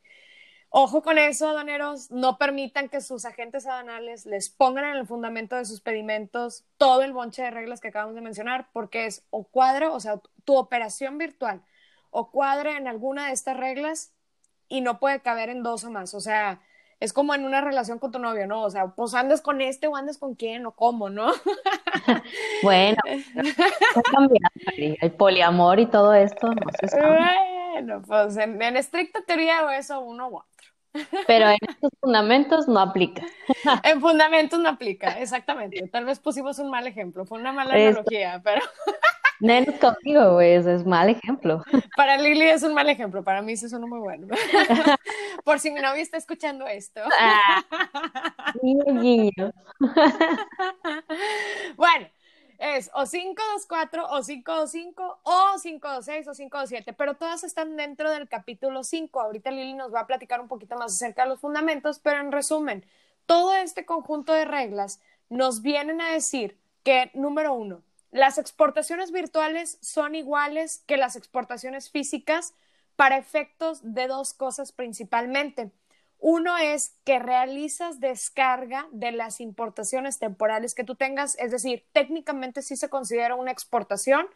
Ojo 0.74 1.02
con 1.02 1.18
eso, 1.18 1.50
aduaneros, 1.50 2.10
no 2.10 2.38
permitan 2.38 2.88
que 2.88 3.02
sus 3.02 3.26
agentes 3.26 3.66
aduanales 3.66 4.24
les 4.24 4.48
pongan 4.48 4.86
en 4.86 4.96
el 4.96 5.06
fundamento 5.06 5.54
de 5.54 5.66
sus 5.66 5.82
pedimentos 5.82 6.64
todo 6.78 7.02
el 7.02 7.12
bonche 7.12 7.42
de 7.42 7.50
reglas 7.50 7.82
que 7.82 7.88
acabamos 7.88 8.14
de 8.14 8.22
mencionar, 8.22 8.68
porque 8.72 9.04
es 9.04 9.22
o 9.28 9.44
cuadro, 9.44 9.92
o 9.92 10.00
sea, 10.00 10.18
tu 10.44 10.56
operación 10.56 11.18
virtual 11.18 11.60
o 12.10 12.30
cuadra 12.30 12.78
en 12.78 12.88
alguna 12.88 13.26
de 13.26 13.34
estas 13.34 13.58
reglas 13.58 14.14
y 14.66 14.80
no 14.80 14.98
puede 14.98 15.20
caber 15.20 15.50
en 15.50 15.62
dos 15.62 15.84
o 15.84 15.90
más. 15.90 16.14
O 16.14 16.20
sea, 16.20 16.62
es 17.00 17.12
como 17.12 17.34
en 17.34 17.44
una 17.44 17.60
relación 17.60 17.98
con 17.98 18.10
tu 18.10 18.18
novio, 18.18 18.46
¿no? 18.46 18.62
O 18.62 18.70
sea, 18.70 18.94
pues 18.94 19.12
andas 19.12 19.42
con 19.42 19.60
este 19.60 19.88
o 19.88 19.96
andas 19.96 20.16
con 20.16 20.36
quién 20.36 20.64
o 20.64 20.72
cómo, 20.72 21.10
¿no? 21.10 21.32
bueno, 22.62 22.96
el 24.78 25.12
poliamor 25.12 25.80
y 25.80 25.86
todo 25.86 26.14
esto, 26.14 26.46
no 26.46 26.70
Bueno, 27.82 28.00
pues 28.06 28.36
en, 28.36 28.62
estricta 28.76 29.22
teoría 29.26 29.76
eso 29.76 30.00
uno 30.00 30.28
u 30.28 30.36
otro. 30.36 30.68
Pero 31.26 31.48
en 31.48 31.58
estos 31.68 31.90
fundamentos 32.00 32.68
no 32.68 32.78
aplica. 32.78 33.22
en 33.82 34.00
fundamentos 34.00 34.60
no 34.60 34.68
aplica, 34.68 35.18
exactamente. 35.18 35.88
Tal 35.88 36.04
vez 36.04 36.20
pusimos 36.20 36.60
un 36.60 36.70
mal 36.70 36.86
ejemplo, 36.86 37.26
fue 37.26 37.40
una 37.40 37.52
mala 37.52 37.74
analogía, 37.74 38.40
pero... 38.44 38.60
Nenes 39.40 39.80
conmigo, 39.80 40.34
güey, 40.34 40.52
es 40.52 40.86
mal 40.86 41.08
ejemplo. 41.08 41.64
Para 41.96 42.16
Lili 42.18 42.44
es 42.44 42.62
un 42.62 42.72
mal 42.72 42.88
ejemplo, 42.88 43.24
para 43.24 43.42
mí 43.42 43.56
sí 43.56 43.66
es 43.66 43.72
uno 43.72 43.88
muy 43.88 43.98
bueno. 43.98 44.28
Por 45.44 45.58
si 45.58 45.72
mi 45.72 45.80
novia 45.80 46.02
está 46.02 46.18
escuchando 46.18 46.68
esto. 46.68 47.00
Ah, 47.18 47.64
bueno, 51.76 52.06
es 52.62 52.90
o 52.94 53.04
524 53.04 54.04
o 54.04 54.22
525 54.22 55.20
o 55.24 55.58
526 55.60 56.28
o 56.28 56.32
527, 56.32 56.92
pero 56.92 57.14
todas 57.14 57.42
están 57.42 57.76
dentro 57.76 58.08
del 58.08 58.28
capítulo 58.28 58.84
5. 58.84 59.20
Ahorita 59.20 59.50
Lili 59.50 59.74
nos 59.74 59.92
va 59.92 60.00
a 60.00 60.06
platicar 60.06 60.40
un 60.40 60.46
poquito 60.46 60.76
más 60.76 60.94
acerca 60.94 61.24
de 61.24 61.30
los 61.30 61.40
fundamentos, 61.40 61.98
pero 61.98 62.20
en 62.20 62.30
resumen, 62.30 62.86
todo 63.26 63.52
este 63.54 63.84
conjunto 63.84 64.32
de 64.32 64.44
reglas 64.44 65.00
nos 65.28 65.62
vienen 65.62 66.00
a 66.00 66.12
decir 66.12 66.56
que, 66.84 67.10
número 67.14 67.52
uno, 67.52 67.82
las 68.12 68.38
exportaciones 68.38 69.10
virtuales 69.10 69.78
son 69.80 70.14
iguales 70.14 70.84
que 70.86 70.96
las 70.96 71.16
exportaciones 71.16 71.90
físicas 71.90 72.54
para 72.94 73.16
efectos 73.16 73.80
de 73.82 74.06
dos 74.06 74.34
cosas 74.34 74.70
principalmente. 74.70 75.72
Uno 76.24 76.56
es 76.56 76.94
que 77.02 77.18
realizas 77.18 77.98
descarga 77.98 78.86
de 78.92 79.10
las 79.10 79.40
importaciones 79.40 80.20
temporales 80.20 80.72
que 80.72 80.84
tú 80.84 80.94
tengas, 80.94 81.36
es 81.36 81.50
decir, 81.50 81.84
técnicamente 81.92 82.62
sí 82.62 82.76
se 82.76 82.88
considera 82.88 83.34
una 83.34 83.50
exportación 83.50 84.26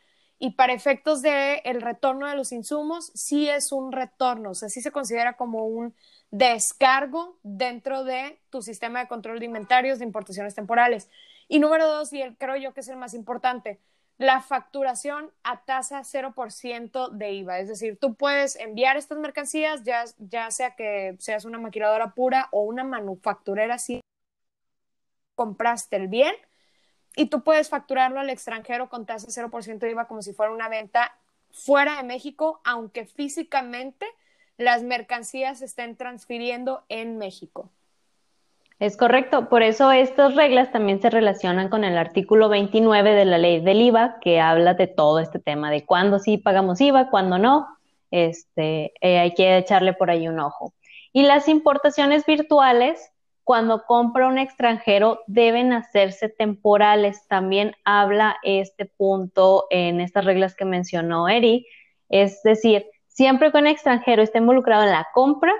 y 0.40 0.56
para 0.56 0.72
efectos 0.72 1.22
de 1.22 1.58
el 1.64 1.80
retorno 1.80 2.26
de 2.26 2.34
los 2.34 2.50
insumos 2.50 3.12
sí 3.14 3.48
es 3.48 3.70
un 3.70 3.92
retorno, 3.92 4.50
o 4.50 4.54
sea, 4.54 4.68
sí 4.68 4.82
se 4.82 4.90
considera 4.90 5.36
como 5.36 5.64
un 5.64 5.94
descargo 6.32 7.38
dentro 7.44 8.02
de 8.02 8.40
tu 8.50 8.62
sistema 8.62 8.98
de 8.98 9.06
control 9.06 9.38
de 9.38 9.46
inventarios 9.46 10.00
de 10.00 10.06
importaciones 10.06 10.56
temporales. 10.56 11.08
Y 11.46 11.60
número 11.60 11.86
dos, 11.86 12.12
y 12.12 12.20
el, 12.20 12.36
creo 12.36 12.56
yo 12.56 12.74
que 12.74 12.80
es 12.80 12.88
el 12.88 12.96
más 12.96 13.14
importante, 13.14 13.78
la 14.18 14.40
facturación 14.40 15.30
a 15.42 15.64
tasa 15.64 16.02
0% 16.02 17.10
de 17.10 17.32
IVA. 17.32 17.58
Es 17.58 17.68
decir, 17.68 17.98
tú 17.98 18.14
puedes 18.14 18.56
enviar 18.56 18.96
estas 18.96 19.18
mercancías, 19.18 19.82
ya, 19.84 20.04
ya 20.18 20.50
sea 20.50 20.74
que 20.74 21.16
seas 21.18 21.44
una 21.44 21.58
maquiladora 21.58 22.14
pura 22.14 22.48
o 22.52 22.62
una 22.62 22.84
manufacturera, 22.84 23.78
si 23.78 24.00
compraste 25.34 25.96
el 25.96 26.08
bien, 26.08 26.34
y 27.14 27.26
tú 27.26 27.42
puedes 27.42 27.68
facturarlo 27.68 28.20
al 28.20 28.30
extranjero 28.30 28.88
con 28.88 29.06
tasa 29.06 29.28
0% 29.28 29.78
de 29.78 29.90
IVA 29.90 30.06
como 30.06 30.22
si 30.22 30.32
fuera 30.32 30.52
una 30.52 30.68
venta 30.68 31.18
fuera 31.50 31.96
de 31.96 32.02
México, 32.02 32.60
aunque 32.64 33.06
físicamente 33.06 34.06
las 34.56 34.82
mercancías 34.82 35.58
se 35.58 35.66
estén 35.66 35.96
transfiriendo 35.96 36.84
en 36.88 37.18
México. 37.18 37.70
Es 38.78 38.98
correcto, 38.98 39.48
por 39.48 39.62
eso 39.62 39.90
estas 39.90 40.34
reglas 40.34 40.70
también 40.70 41.00
se 41.00 41.08
relacionan 41.08 41.70
con 41.70 41.82
el 41.82 41.96
artículo 41.96 42.50
29 42.50 43.14
de 43.14 43.24
la 43.24 43.38
ley 43.38 43.60
del 43.60 43.80
IVA, 43.80 44.18
que 44.20 44.38
habla 44.38 44.74
de 44.74 44.86
todo 44.86 45.18
este 45.18 45.38
tema, 45.38 45.70
de 45.70 45.86
cuándo 45.86 46.18
sí 46.18 46.36
pagamos 46.36 46.78
IVA, 46.82 47.08
cuándo 47.08 47.38
no. 47.38 47.66
Este, 48.10 48.92
eh, 49.00 49.18
hay 49.18 49.32
que 49.32 49.56
echarle 49.56 49.94
por 49.94 50.10
ahí 50.10 50.28
un 50.28 50.40
ojo. 50.40 50.74
Y 51.14 51.22
las 51.22 51.48
importaciones 51.48 52.26
virtuales, 52.26 53.10
cuando 53.44 53.84
compra 53.84 54.28
un 54.28 54.36
extranjero, 54.36 55.20
deben 55.26 55.72
hacerse 55.72 56.28
temporales. 56.28 57.26
También 57.28 57.74
habla 57.84 58.36
este 58.42 58.84
punto 58.84 59.64
en 59.70 60.02
estas 60.02 60.26
reglas 60.26 60.54
que 60.54 60.66
mencionó 60.66 61.30
Eri. 61.30 61.66
Es 62.10 62.42
decir, 62.42 62.84
siempre 63.08 63.50
que 63.50 63.58
un 63.58 63.68
extranjero 63.68 64.22
esté 64.22 64.36
involucrado 64.36 64.82
en 64.82 64.90
la 64.90 65.08
compra, 65.14 65.54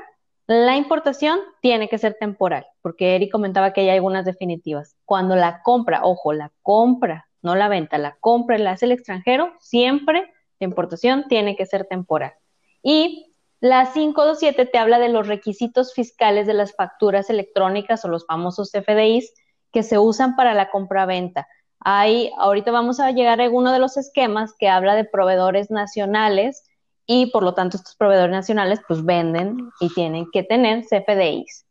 la 0.46 0.76
importación 0.76 1.40
tiene 1.60 1.88
que 1.88 1.98
ser 1.98 2.16
temporal, 2.20 2.66
porque 2.80 3.16
Eric 3.16 3.32
comentaba 3.32 3.72
que 3.72 3.80
hay 3.80 3.90
algunas 3.90 4.24
definitivas. 4.24 4.96
Cuando 5.04 5.34
la 5.34 5.62
compra, 5.62 6.04
ojo, 6.04 6.32
la 6.32 6.52
compra, 6.62 7.28
no 7.42 7.54
la 7.56 7.68
venta, 7.68 7.98
la 7.98 8.16
compra 8.20 8.58
la 8.58 8.72
hace 8.72 8.86
el 8.86 8.92
extranjero, 8.92 9.52
siempre 9.60 10.32
la 10.60 10.64
importación 10.64 11.26
tiene 11.28 11.56
que 11.56 11.66
ser 11.66 11.86
temporal. 11.86 12.34
Y 12.82 13.34
la 13.60 13.92
527 13.92 14.66
te 14.66 14.78
habla 14.78 14.98
de 14.98 15.08
los 15.08 15.26
requisitos 15.26 15.94
fiscales 15.94 16.46
de 16.46 16.54
las 16.54 16.74
facturas 16.74 17.30
electrónicas 17.30 18.04
o 18.04 18.08
los 18.08 18.26
famosos 18.26 18.70
FDIs 18.72 19.32
que 19.72 19.82
se 19.82 19.98
usan 19.98 20.36
para 20.36 20.54
la 20.54 20.70
compra-venta. 20.70 21.48
Ahorita 21.80 22.70
vamos 22.70 23.00
a 23.00 23.10
llegar 23.10 23.40
a 23.40 23.50
uno 23.50 23.72
de 23.72 23.78
los 23.78 23.96
esquemas 23.96 24.54
que 24.58 24.68
habla 24.68 24.94
de 24.94 25.04
proveedores 25.04 25.70
nacionales 25.70 26.64
y 27.06 27.26
por 27.26 27.42
lo 27.42 27.54
tanto 27.54 27.76
estos 27.76 27.96
proveedores 27.96 28.32
nacionales 28.32 28.80
pues 28.86 29.04
venden 29.04 29.70
y 29.80 29.92
tienen 29.94 30.28
que 30.32 30.42
tener 30.42 30.84
CFDIs. 30.84 31.64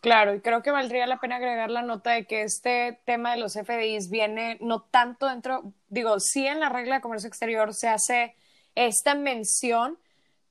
Claro, 0.00 0.34
y 0.34 0.40
creo 0.40 0.62
que 0.62 0.72
valdría 0.72 1.06
la 1.06 1.20
pena 1.20 1.36
agregar 1.36 1.70
la 1.70 1.82
nota 1.82 2.10
de 2.10 2.26
que 2.26 2.42
este 2.42 3.00
tema 3.04 3.30
de 3.30 3.36
los 3.38 3.52
CFDIs 3.52 4.10
viene 4.10 4.58
no 4.60 4.82
tanto 4.82 5.28
dentro, 5.28 5.72
digo, 5.88 6.18
sí 6.18 6.44
en 6.44 6.58
la 6.58 6.68
regla 6.68 6.96
de 6.96 7.00
comercio 7.00 7.28
exterior 7.28 7.72
se 7.72 7.88
hace 7.88 8.34
esta 8.74 9.14
mención, 9.14 9.98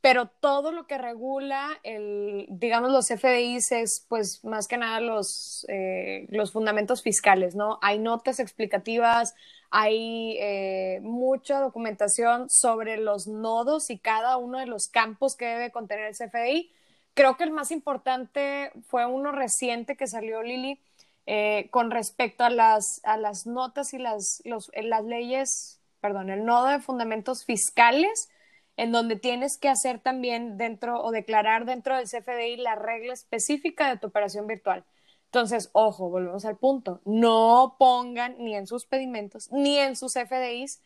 pero 0.01 0.27
todo 0.27 0.71
lo 0.71 0.87
que 0.87 0.97
regula 0.97 1.79
el, 1.83 2.47
digamos, 2.49 2.91
los 2.91 3.07
FDIs 3.07 3.71
es, 3.71 4.05
pues, 4.09 4.43
más 4.43 4.67
que 4.67 4.77
nada 4.77 4.99
los, 4.99 5.65
eh, 5.69 6.25
los 6.29 6.51
fundamentos 6.51 7.03
fiscales, 7.03 7.55
¿no? 7.55 7.77
Hay 7.83 7.99
notas 7.99 8.39
explicativas, 8.39 9.35
hay 9.69 10.37
eh, 10.39 10.99
mucha 11.03 11.59
documentación 11.59 12.49
sobre 12.49 12.97
los 12.97 13.27
nodos 13.27 13.91
y 13.91 13.99
cada 13.99 14.37
uno 14.37 14.57
de 14.57 14.65
los 14.65 14.87
campos 14.87 15.35
que 15.35 15.45
debe 15.45 15.71
contener 15.71 16.07
el 16.07 16.15
CFDI. 16.15 16.71
Creo 17.13 17.37
que 17.37 17.43
el 17.43 17.51
más 17.51 17.69
importante 17.71 18.71
fue 18.87 19.05
uno 19.05 19.31
reciente 19.31 19.95
que 19.95 20.07
salió, 20.07 20.41
Lili, 20.41 20.79
eh, 21.27 21.67
con 21.69 21.91
respecto 21.91 22.43
a 22.43 22.49
las, 22.49 23.01
a 23.03 23.17
las 23.17 23.45
notas 23.45 23.93
y 23.93 23.99
las, 23.99 24.41
las 24.45 25.05
leyes, 25.05 25.79
perdón, 25.99 26.31
el 26.31 26.43
nodo 26.43 26.67
de 26.67 26.79
fundamentos 26.79 27.45
fiscales, 27.45 28.29
en 28.77 28.91
donde 28.91 29.15
tienes 29.15 29.57
que 29.57 29.69
hacer 29.69 29.99
también 29.99 30.57
dentro 30.57 31.01
o 31.03 31.11
declarar 31.11 31.65
dentro 31.65 31.97
del 31.97 32.07
CFDI 32.07 32.57
la 32.57 32.75
regla 32.75 33.13
específica 33.13 33.89
de 33.89 33.97
tu 33.97 34.07
operación 34.07 34.47
virtual. 34.47 34.83
Entonces, 35.25 35.69
ojo, 35.73 36.09
volvemos 36.09 36.43
al 36.45 36.57
punto. 36.57 36.99
No 37.05 37.75
pongan 37.79 38.35
ni 38.37 38.55
en 38.55 38.67
sus 38.67 38.85
pedimentos 38.85 39.49
ni 39.51 39.77
en 39.77 39.95
sus 39.95 40.13
FDIs 40.13 40.81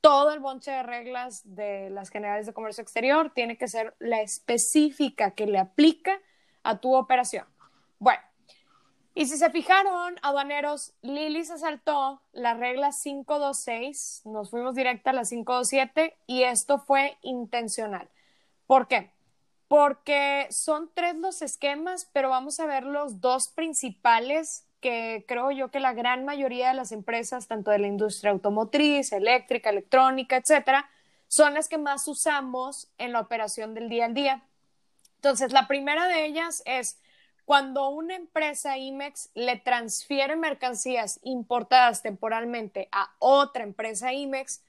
todo 0.00 0.32
el 0.32 0.40
bonche 0.40 0.70
de 0.70 0.82
reglas 0.82 1.42
de 1.44 1.90
las 1.90 2.08
generales 2.08 2.46
de 2.46 2.54
comercio 2.54 2.82
exterior. 2.82 3.32
Tiene 3.34 3.58
que 3.58 3.68
ser 3.68 3.94
la 3.98 4.22
específica 4.22 5.32
que 5.32 5.46
le 5.46 5.58
aplica 5.58 6.18
a 6.62 6.78
tu 6.78 6.94
operación. 6.94 7.44
Bueno, 7.98 8.22
y 9.14 9.26
si 9.26 9.36
se 9.36 9.50
fijaron, 9.50 10.16
aduaneros, 10.22 10.92
Lili 11.02 11.44
se 11.44 11.58
saltó 11.58 12.22
la 12.32 12.54
regla 12.54 12.90
526, 12.90 14.22
nos 14.24 14.50
fuimos 14.50 14.74
directa 14.74 15.10
a 15.10 15.14
la 15.14 15.24
527 15.24 16.16
y 16.26 16.42
esto 16.44 16.78
fue 16.78 17.18
intencional. 17.22 18.08
¿Por 18.66 18.88
qué? 18.88 19.12
porque 19.70 20.48
son 20.50 20.90
tres 20.94 21.14
los 21.14 21.42
esquemas, 21.42 22.10
pero 22.12 22.28
vamos 22.28 22.58
a 22.58 22.66
ver 22.66 22.82
los 22.82 23.20
dos 23.20 23.46
principales 23.46 24.66
que 24.80 25.24
creo 25.28 25.52
yo 25.52 25.70
que 25.70 25.78
la 25.78 25.92
gran 25.92 26.24
mayoría 26.24 26.70
de 26.70 26.74
las 26.74 26.90
empresas, 26.90 27.46
tanto 27.46 27.70
de 27.70 27.78
la 27.78 27.86
industria 27.86 28.32
automotriz, 28.32 29.12
eléctrica, 29.12 29.70
electrónica, 29.70 30.38
etcétera, 30.38 30.90
son 31.28 31.54
las 31.54 31.68
que 31.68 31.78
más 31.78 32.08
usamos 32.08 32.88
en 32.98 33.12
la 33.12 33.20
operación 33.20 33.72
del 33.74 33.88
día 33.88 34.06
a 34.06 34.08
día. 34.08 34.42
Entonces, 35.18 35.52
la 35.52 35.68
primera 35.68 36.08
de 36.08 36.24
ellas 36.24 36.64
es 36.66 36.98
cuando 37.50 37.88
una 37.88 38.14
empresa 38.14 38.78
IMEX 38.78 39.30
le 39.34 39.56
transfiere 39.56 40.36
mercancías 40.36 41.18
importadas 41.24 42.00
temporalmente 42.00 42.88
a 42.92 43.12
otra 43.18 43.64
empresa 43.64 44.12
IMEX, 44.12 44.62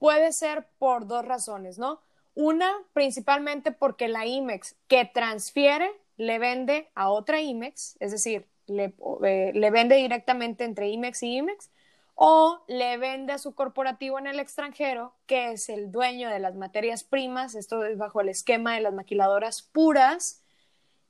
puede 0.00 0.32
ser 0.32 0.66
por 0.80 1.06
dos 1.06 1.24
razones, 1.24 1.78
¿no? 1.78 2.00
Una, 2.34 2.72
principalmente 2.94 3.70
porque 3.70 4.08
la 4.08 4.26
IMEX 4.26 4.74
que 4.88 5.04
transfiere 5.04 5.88
le 6.16 6.40
vende 6.40 6.90
a 6.96 7.10
otra 7.10 7.40
IMEX, 7.40 7.96
es 8.00 8.10
decir, 8.10 8.48
le, 8.66 8.92
eh, 9.22 9.70
vende 9.70 9.94
directamente 9.94 10.64
entre 10.64 10.88
IMEX 10.88 11.22
y 11.22 11.36
IMEX, 11.36 11.70
o 12.16 12.60
le 12.66 12.98
vende 12.98 13.34
a 13.34 13.38
su 13.38 13.54
corporativo 13.54 14.18
en 14.18 14.26
el 14.26 14.40
extranjero, 14.40 15.14
que 15.26 15.52
es 15.52 15.68
el 15.68 15.92
dueño 15.92 16.28
de 16.28 16.40
las 16.40 16.56
materias 16.56 17.04
primas, 17.04 17.54
esto 17.54 17.84
es 17.84 17.96
bajo 17.96 18.20
el 18.20 18.30
esquema 18.30 18.74
de 18.74 18.80
las 18.80 18.92
maquiladoras 18.92 19.62
puras, 19.62 20.42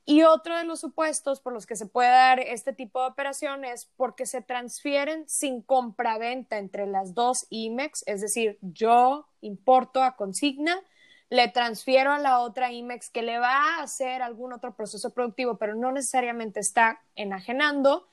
y 0.09 0.23
otro 0.23 0.55
de 0.55 0.63
los 0.63 0.79
supuestos 0.79 1.41
por 1.41 1.51
los 1.51 1.65
que 1.65 1.75
se 1.75 1.85
puede 1.85 2.07
dar 2.07 2.39
este 2.39 2.71
tipo 2.71 3.01
de 3.01 3.09
operaciones 3.09 3.91
porque 3.97 4.25
se 4.25 4.41
transfieren 4.41 5.27
sin 5.27 5.61
compraventa 5.61 6.57
entre 6.59 6.87
las 6.87 7.13
dos 7.13 7.45
IMEX, 7.49 8.05
es 8.07 8.21
decir, 8.21 8.57
yo 8.61 9.27
importo 9.41 10.01
a 10.01 10.15
consigna, 10.15 10.81
le 11.29 11.49
transfiero 11.49 12.13
a 12.13 12.19
la 12.19 12.39
otra 12.39 12.71
IMEX 12.71 13.09
que 13.09 13.21
le 13.21 13.37
va 13.37 13.51
a 13.51 13.83
hacer 13.83 14.21
algún 14.21 14.53
otro 14.53 14.77
proceso 14.77 15.13
productivo, 15.13 15.57
pero 15.57 15.75
no 15.75 15.91
necesariamente 15.91 16.61
está 16.61 17.01
enajenando. 17.15 18.07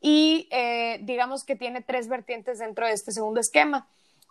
Y 0.00 0.48
eh, 0.50 0.98
digamos 1.02 1.44
que 1.44 1.54
tiene 1.54 1.80
tres 1.80 2.08
vertientes 2.08 2.58
dentro 2.58 2.86
de 2.86 2.92
este 2.92 3.12
segundo 3.12 3.38
esquema. 3.38 3.88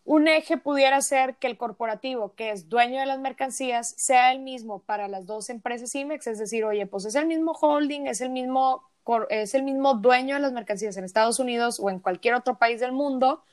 Un 0.10 0.28
eje 0.28 0.58
pudiera 0.58 1.00
ser 1.02 1.36
que 1.36 1.46
el 1.46 1.56
corporativo, 1.56 2.34
que 2.34 2.50
es 2.50 2.68
dueño 2.68 3.00
de 3.00 3.06
las 3.06 3.20
mercancías, 3.20 3.94
sea 3.96 4.32
el 4.32 4.40
mismo 4.40 4.80
para 4.80 5.08
las 5.08 5.28
dos 5.28 5.52
empresas 5.52 5.94
IMEX, 5.94 6.26
es 6.26 6.40
decir, 6.40 6.66
oye, 6.66 6.88
pues 6.88 7.06
es 7.06 7.14
el 7.14 7.28
mismo 7.28 7.52
holding, 7.52 8.08
es 8.08 8.20
el 8.22 8.32
mismo, 8.32 8.90
es 9.30 9.54
el 9.54 9.62
mismo 9.62 9.94
dueño 9.94 10.34
de 10.34 10.42
las 10.42 10.52
mercancías 10.52 10.98
en 10.98 11.04
Estados 11.04 11.38
Unidos 11.38 11.80
o 11.80 11.92
en 11.92 12.00
cualquier 12.00 12.34
otro 12.34 12.58
país 12.58 12.80
del 12.80 12.92
mundo, 12.92 13.44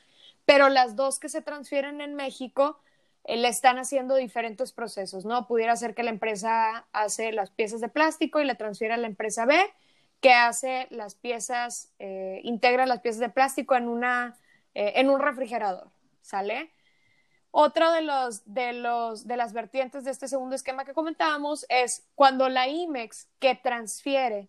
pero 0.47 0.71
las 0.71 0.97
dos 0.97 1.19
que 1.19 1.29
se 1.29 1.43
transfieren 1.43 2.01
en 2.01 2.15
México 2.15 2.81
eh, 3.25 3.37
le 3.37 3.49
están 3.49 3.77
haciendo 3.77 4.15
diferentes 4.15 4.73
procesos, 4.73 5.27
¿no? 5.27 5.47
Pudiera 5.47 5.77
ser 5.77 5.95
que 5.95 6.05
la 6.05 6.11
empresa 6.11 6.87
hace 6.93 7.33
las 7.33 7.51
piezas 7.51 7.83
de 7.83 7.91
plástico 7.91 8.41
y 8.41 8.47
le 8.47 8.55
transfiere 8.55 8.95
a 8.95 8.97
la 8.97 9.09
empresa 9.09 9.45
B, 9.45 9.59
que 10.23 10.33
hace 10.33 10.87
las 10.89 11.17
piezas, 11.17 11.93
eh, 11.99 12.41
integra 12.45 12.87
las 12.87 13.01
piezas 13.01 13.21
de 13.21 13.29
plástico 13.29 13.77
en, 13.77 13.89
una, 13.89 14.39
eh, 14.75 14.95
en 14.97 15.11
un 15.11 15.21
refrigerador, 15.21 15.91
¿sale? 16.27 16.73
Otro 17.51 17.91
de 17.93 18.03
los, 18.03 18.43
de 18.53 18.73
los 18.75 19.27
de 19.27 19.37
las 19.37 19.53
vertientes 19.53 20.05
de 20.05 20.11
este 20.11 20.29
segundo 20.29 20.55
esquema 20.55 20.85
que 20.85 20.93
comentábamos 20.93 21.65
es 21.69 22.07
cuando 22.15 22.49
la 22.49 22.69
IMEX 22.69 23.29
que 23.39 23.55
transfiere 23.55 24.49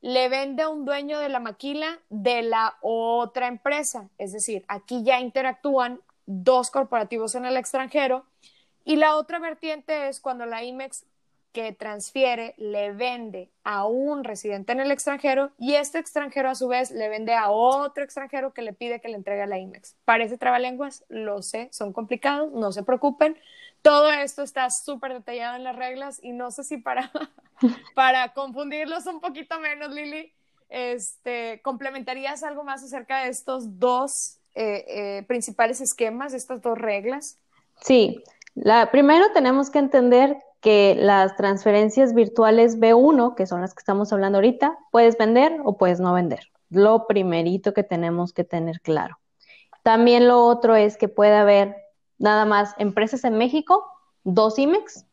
le 0.00 0.28
vende 0.28 0.62
a 0.62 0.68
un 0.68 0.84
dueño 0.84 1.18
de 1.18 1.28
la 1.28 1.40
maquila 1.40 2.00
de 2.08 2.42
la 2.42 2.76
otra 2.80 3.46
empresa, 3.48 4.08
es 4.16 4.32
decir, 4.32 4.64
aquí 4.68 5.02
ya 5.02 5.20
interactúan 5.20 6.00
dos 6.26 6.70
corporativos 6.70 7.34
en 7.34 7.46
el 7.46 7.56
extranjero. 7.56 8.24
Y 8.84 8.96
la 8.96 9.16
otra 9.16 9.38
vertiente 9.38 10.08
es 10.08 10.20
cuando 10.20 10.46
la 10.46 10.62
IMEX 10.62 11.04
que 11.52 11.72
transfiere 11.72 12.54
le 12.58 12.92
vende 12.92 13.50
a 13.64 13.86
un 13.86 14.24
residente 14.24 14.72
en 14.72 14.80
el 14.80 14.90
extranjero 14.90 15.50
y 15.58 15.74
este 15.74 15.98
extranjero 15.98 16.50
a 16.50 16.54
su 16.54 16.68
vez 16.68 16.90
le 16.90 17.08
vende 17.08 17.34
a 17.34 17.50
otro 17.50 18.04
extranjero 18.04 18.52
que 18.52 18.62
le 18.62 18.72
pide 18.72 19.00
que 19.00 19.08
le 19.08 19.16
entregue 19.16 19.42
a 19.42 19.46
la 19.46 19.58
IMEX. 19.58 19.96
Parece 20.04 20.38
trabalenguas, 20.38 21.04
lo 21.08 21.42
sé, 21.42 21.68
son 21.72 21.92
complicados, 21.92 22.52
no 22.52 22.72
se 22.72 22.82
preocupen. 22.82 23.36
Todo 23.82 24.10
esto 24.10 24.42
está 24.42 24.70
súper 24.70 25.14
detallado 25.14 25.56
en 25.56 25.64
las 25.64 25.76
reglas 25.76 26.20
y 26.22 26.32
no 26.32 26.50
sé 26.50 26.64
si 26.64 26.76
para, 26.78 27.10
para 27.94 28.32
confundirlos 28.34 29.06
un 29.06 29.20
poquito 29.20 29.58
menos, 29.60 29.92
Lili, 29.92 30.32
este, 30.68 31.60
¿complementarías 31.62 32.42
algo 32.42 32.64
más 32.64 32.82
acerca 32.82 33.22
de 33.22 33.30
estos 33.30 33.78
dos 33.78 34.38
eh, 34.54 34.84
eh, 34.88 35.24
principales 35.26 35.80
esquemas, 35.80 36.34
estas 36.34 36.60
dos 36.60 36.76
reglas? 36.76 37.38
Sí, 37.80 38.22
la, 38.54 38.90
primero 38.90 39.32
tenemos 39.32 39.70
que 39.70 39.78
entender 39.78 40.36
que 40.60 40.96
las 40.98 41.36
transferencias 41.36 42.14
virtuales 42.14 42.78
B1, 42.78 43.34
que 43.34 43.46
son 43.46 43.60
las 43.60 43.74
que 43.74 43.80
estamos 43.80 44.12
hablando 44.12 44.38
ahorita, 44.38 44.76
puedes 44.90 45.16
vender 45.16 45.58
o 45.64 45.76
puedes 45.76 46.00
no 46.00 46.12
vender. 46.12 46.40
Lo 46.68 47.06
primerito 47.06 47.72
que 47.72 47.84
tenemos 47.84 48.32
que 48.32 48.44
tener 48.44 48.80
claro. 48.80 49.18
También 49.82 50.28
lo 50.28 50.44
otro 50.44 50.74
es 50.74 50.96
que 50.96 51.08
puede 51.08 51.36
haber 51.36 51.76
nada 52.18 52.44
más 52.44 52.74
empresas 52.78 53.24
en 53.24 53.38
México, 53.38 53.84
dos 54.24 54.58
IMEX, 54.58 55.06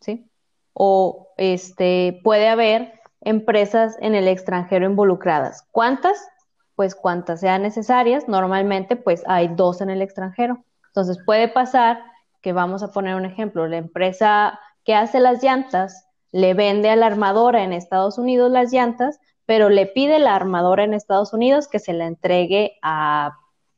¿sí? 0.00 0.28
O 0.72 1.28
este, 1.36 2.20
puede 2.24 2.48
haber 2.48 3.00
empresas 3.20 3.96
en 4.00 4.14
el 4.14 4.26
extranjero 4.26 4.86
involucradas. 4.86 5.66
¿Cuántas? 5.70 6.28
pues 6.74 6.94
cuantas 6.94 7.40
sean 7.40 7.62
necesarias, 7.62 8.28
normalmente 8.28 8.96
pues 8.96 9.22
hay 9.26 9.48
dos 9.48 9.80
en 9.80 9.90
el 9.90 10.02
extranjero. 10.02 10.64
Entonces 10.88 11.18
puede 11.24 11.48
pasar 11.48 12.02
que 12.40 12.52
vamos 12.52 12.82
a 12.82 12.90
poner 12.90 13.14
un 13.14 13.24
ejemplo, 13.24 13.66
la 13.68 13.76
empresa 13.76 14.58
que 14.84 14.94
hace 14.94 15.20
las 15.20 15.42
llantas 15.42 16.08
le 16.32 16.54
vende 16.54 16.90
a 16.90 16.96
la 16.96 17.06
armadora 17.06 17.62
en 17.62 17.72
Estados 17.72 18.18
Unidos 18.18 18.50
las 18.50 18.72
llantas, 18.72 19.20
pero 19.46 19.68
le 19.68 19.86
pide 19.86 20.18
la 20.18 20.34
armadora 20.34 20.84
en 20.84 20.94
Estados 20.94 21.32
Unidos 21.32 21.68
que 21.68 21.78
se 21.78 21.92
la 21.92 22.06
entregue 22.06 22.78
a, 22.82 23.36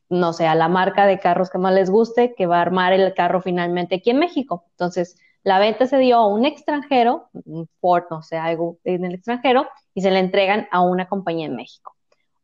no 0.09 0.33
sé, 0.33 0.47
a 0.47 0.55
la 0.55 0.67
marca 0.67 1.05
de 1.05 1.19
carros 1.19 1.49
que 1.49 1.57
más 1.57 1.73
les 1.73 1.89
guste, 1.89 2.33
que 2.35 2.45
va 2.45 2.59
a 2.59 2.61
armar 2.61 2.93
el 2.93 3.13
carro 3.13 3.41
finalmente 3.41 3.95
aquí 3.95 4.11
en 4.11 4.19
México. 4.19 4.65
Entonces, 4.71 5.17
la 5.43 5.59
venta 5.59 5.85
se 5.85 5.97
dio 5.97 6.17
a 6.17 6.27
un 6.27 6.45
extranjero, 6.45 7.29
un 7.45 7.67
Ford, 7.81 8.05
no 8.09 8.21
sé, 8.21 8.37
algo 8.37 8.77
en 8.83 9.05
el 9.05 9.15
extranjero, 9.15 9.67
y 9.93 10.01
se 10.01 10.11
la 10.11 10.19
entregan 10.19 10.67
a 10.71 10.81
una 10.81 11.07
compañía 11.07 11.47
en 11.47 11.55
México 11.55 11.95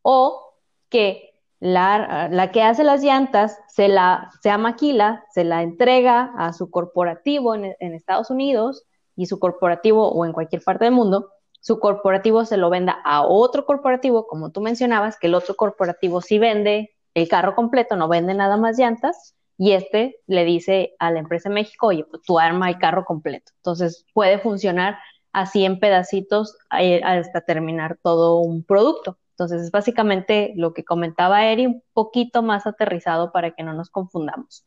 o 0.02 0.54
que 0.90 1.31
la, 1.62 2.50
que 2.52 2.64
hace 2.64 2.84
las 2.84 3.04
llantas 3.04 3.58
se 3.68 3.88
la 3.88 4.32
se 4.42 4.50
amaquila, 4.50 5.24
se 5.30 5.44
la 5.44 5.62
entrega 5.62 6.34
a 6.36 6.54
su 6.54 6.72
corporativo 6.72 7.54
en, 7.56 7.76
Estados 7.80 8.32
Unidos 8.32 8.84
y 9.16 9.28
su 9.28 9.40
corporativo 9.40 10.10
o 10.12 10.26
en 10.26 10.34
cualquier 10.34 10.64
parte 10.64 10.86
del 10.86 10.94
mundo, 10.94 11.30
su 11.62 11.80
corporativo 11.80 12.46
se 12.46 12.58
lo 12.58 12.72
venda 12.72 13.00
a 13.06 13.22
otro 13.22 13.66
corporativo, 13.68 14.26
como 14.26 14.52
tú 14.52 14.62
mencionabas, 14.62 15.20
que 15.20 15.28
el 15.28 15.36
otro 15.36 15.56
corporativo 15.56 16.22
sí 16.22 16.40
vende 16.40 16.96
el 17.14 17.28
carro 17.30 17.54
completo, 17.54 17.96
no 17.96 18.08
vende 18.08 18.34
nada 18.34 18.58
más 18.58 18.80
llantas, 18.80 19.36
y 19.60 19.74
este 19.74 20.16
le 20.26 20.44
dice 20.44 20.96
a 20.98 21.12
la 21.12 21.20
empresa 21.20 21.50
de 21.50 21.56
México, 21.56 21.88
oye, 21.88 22.04
pues 22.10 22.24
tú 22.24 22.40
arma 22.40 22.70
el 22.70 22.80
carro 22.80 23.06
completo. 23.06 23.52
Entonces 23.58 24.08
puede 24.16 24.40
funcionar 24.40 24.98
así 25.34 25.64
en 25.64 25.80
pedacitos 25.80 26.58
eh, 26.80 27.02
hasta 27.04 27.42
terminar 27.42 28.00
todo 28.02 28.40
un 28.40 28.64
producto. 28.64 29.20
Entonces, 29.42 29.64
es 29.64 29.72
básicamente 29.72 30.54
lo 30.56 30.72
que 30.72 30.84
comentaba 30.84 31.48
Eri, 31.48 31.66
un 31.66 31.84
poquito 31.94 32.44
más 32.44 32.68
aterrizado 32.68 33.32
para 33.32 33.52
que 33.52 33.64
no 33.64 33.74
nos 33.74 33.90
confundamos. 33.90 34.66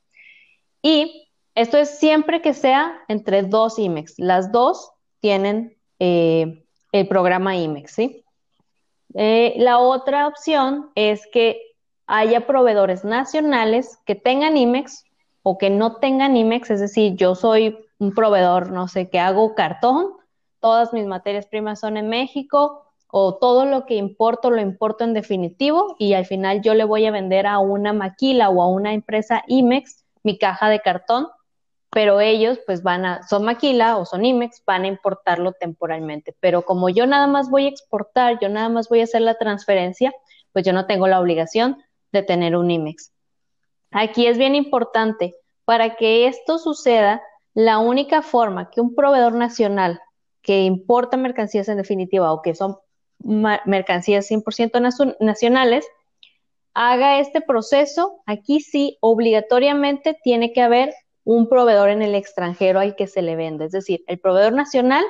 Y 0.83 1.29
esto 1.55 1.79
es 1.79 2.01
siempre 2.01 2.43
que 2.43 2.55
sea 2.55 3.01
entre 3.07 3.45
dos 3.45 3.79
IMEX. 3.79 4.19
Las 4.19 4.51
dos 4.51 4.91
tienen 5.21 5.77
eh, 6.01 6.65
el 6.91 7.07
programa 7.07 7.57
IMEX, 7.57 7.93
¿sí? 7.93 8.25
Eh, 9.15 9.55
la 9.59 9.79
otra 9.79 10.27
opción 10.27 10.91
es 10.97 11.29
que 11.33 11.61
haya 12.09 12.45
proveedores 12.49 13.05
nacionales 13.05 14.01
que 14.05 14.17
tengan 14.17 14.57
IMEX 14.57 15.05
o 15.45 15.57
que 15.57 15.71
no 15.71 15.97
tengan 15.99 16.37
IMEX, 16.37 16.71
es 16.73 16.81
decir, 16.81 17.15
yo 17.15 17.37
soy 17.37 17.79
un 17.99 18.13
proveedor, 18.13 18.73
no 18.73 18.89
sé, 18.89 19.09
que 19.09 19.21
hago 19.21 19.55
cartón, 19.55 20.15
todas 20.59 20.93
mis 20.93 21.07
materias 21.07 21.47
primas 21.47 21.79
son 21.79 21.97
en 21.97 22.09
México, 22.09 22.84
o 23.17 23.37
todo 23.37 23.65
lo 23.65 23.87
que 23.87 23.95
importo 23.95 24.51
lo 24.51 24.61
importo 24.61 25.05
en 25.05 25.15
definitivo 25.15 25.95
y 26.01 26.15
al 26.15 26.27
final 26.27 26.63
yo 26.63 26.75
le 26.75 26.83
voy 26.83 27.07
a 27.07 27.13
vender 27.13 27.47
a 27.47 27.61
una 27.61 27.93
maquila 27.93 28.51
o 28.51 28.61
a 28.61 28.67
una 28.67 28.93
empresa 28.93 29.45
IMEX 29.47 30.05
mi 30.25 30.37
caja 30.37 30.69
de 30.69 30.81
cartón, 30.81 31.29
pero 31.91 32.21
ellos 32.21 32.59
pues 32.67 32.83
van 32.83 33.07
a, 33.07 33.23
son 33.23 33.45
maquila 33.45 33.99
o 33.99 34.05
son 34.05 34.25
IMEX, 34.25 34.65
van 34.67 34.83
a 34.83 34.89
importarlo 34.89 35.53
temporalmente. 35.53 36.35
Pero 36.41 36.63
como 36.63 36.89
yo 36.89 37.07
nada 37.07 37.29
más 37.29 37.51
voy 37.51 37.67
a 37.67 37.69
exportar, 37.69 38.41
yo 38.41 38.49
nada 38.49 38.69
más 38.69 38.89
voy 38.89 39.01
a 39.01 39.05
hacer 39.05 39.23
la 39.23 39.39
transferencia, 39.39 40.13
pues 40.53 40.65
yo 40.65 40.73
no 40.73 40.87
tengo 40.87 41.07
la 41.07 41.21
obligación 41.21 41.85
de 42.11 42.25
tener 42.25 42.57
un 42.57 42.69
IMEX. 42.69 43.13
Aquí 43.93 44.27
es 44.27 44.39
bien 44.39 44.57
importante, 44.57 45.37
para 45.65 45.95
que 45.95 46.27
esto 46.27 46.59
suceda, 46.59 47.23
la 47.53 47.79
única 47.79 48.23
forma 48.23 48.71
que 48.71 48.81
un 48.81 48.97
proveedor 48.97 49.35
nacional 49.35 50.01
que 50.43 50.65
importa 50.65 51.17
mercancías 51.17 51.69
en 51.69 51.77
definitiva 51.77 52.33
o 52.33 52.43
que 52.43 52.57
son 52.57 52.77
mercancías 53.25 54.31
100% 54.31 55.17
nacionales, 55.21 55.87
haga 56.75 57.21
este 57.21 57.41
proceso, 57.41 58.21
aquí 58.27 58.61
sí, 58.61 58.99
obligatoriamente 59.01 60.19
tiene 60.23 60.53
que 60.53 60.63
haber 60.63 60.95
un 61.25 61.49
proveedor 61.49 61.89
en 61.89 62.03
el 62.03 62.15
extranjero 62.15 62.81
al 62.81 62.97
que 62.97 63.07
se 63.07 63.23
le 63.23 63.37
vende. 63.37 63.67
Es 63.67 63.73
decir, 63.73 64.03
el 64.07 64.19
proveedor 64.19 64.53
nacional 64.53 65.05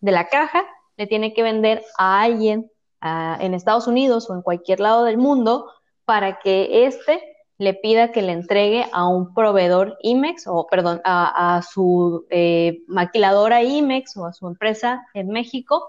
de 0.00 0.12
la 0.12 0.28
caja 0.28 0.64
le 0.96 1.06
tiene 1.06 1.32
que 1.32 1.42
vender 1.42 1.82
a 1.96 2.22
alguien 2.22 2.70
en 3.00 3.54
Estados 3.54 3.86
Unidos 3.86 4.30
o 4.30 4.34
en 4.34 4.42
cualquier 4.42 4.78
lado 4.78 5.04
del 5.04 5.18
mundo 5.18 5.68
para 6.04 6.38
que 6.38 6.86
éste 6.86 7.20
le 7.58 7.74
pida 7.74 8.12
que 8.12 8.22
le 8.22 8.32
entregue 8.32 8.86
a 8.92 9.06
un 9.06 9.34
proveedor 9.34 9.96
IMEX 10.02 10.46
o, 10.46 10.66
perdón, 10.68 11.00
a, 11.04 11.62
su 11.62 12.26
eh, 12.30 12.82
maquiladora 12.86 13.62
IMEX 13.62 14.16
o 14.16 14.26
a 14.26 14.32
su 14.32 14.46
empresa 14.46 15.06
en 15.14 15.28
México 15.28 15.88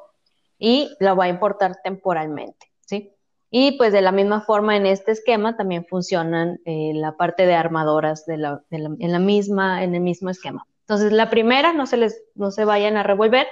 y 0.57 0.95
la 0.99 1.13
va 1.13 1.25
a 1.25 1.29
importar 1.29 1.79
temporalmente, 1.83 2.71
¿sí? 2.81 3.13
Y 3.49 3.77
pues 3.77 3.93
de 3.93 4.01
la 4.01 4.11
misma 4.11 4.41
forma 4.41 4.75
en 4.75 4.85
este 4.85 5.11
esquema 5.11 5.55
también 5.55 5.85
funcionan 5.85 6.59
eh, 6.65 6.91
la 6.95 7.17
parte 7.17 7.45
de 7.45 7.53
armadoras 7.53 8.27
en, 8.27 8.41
la 8.41 9.19
misma, 9.19 9.83
en 9.83 9.93
el 9.93 10.01
mismo 10.01 10.29
esquema. 10.29 10.65
Entonces 10.81 11.11
la 11.11 11.29
primera, 11.29 11.71
no 11.71 11.85
se, 11.85 11.97
les, 11.97 12.23
no 12.35 12.51
se 12.51 12.65
vayan 12.65 12.97
a 12.97 13.03
revolver, 13.03 13.47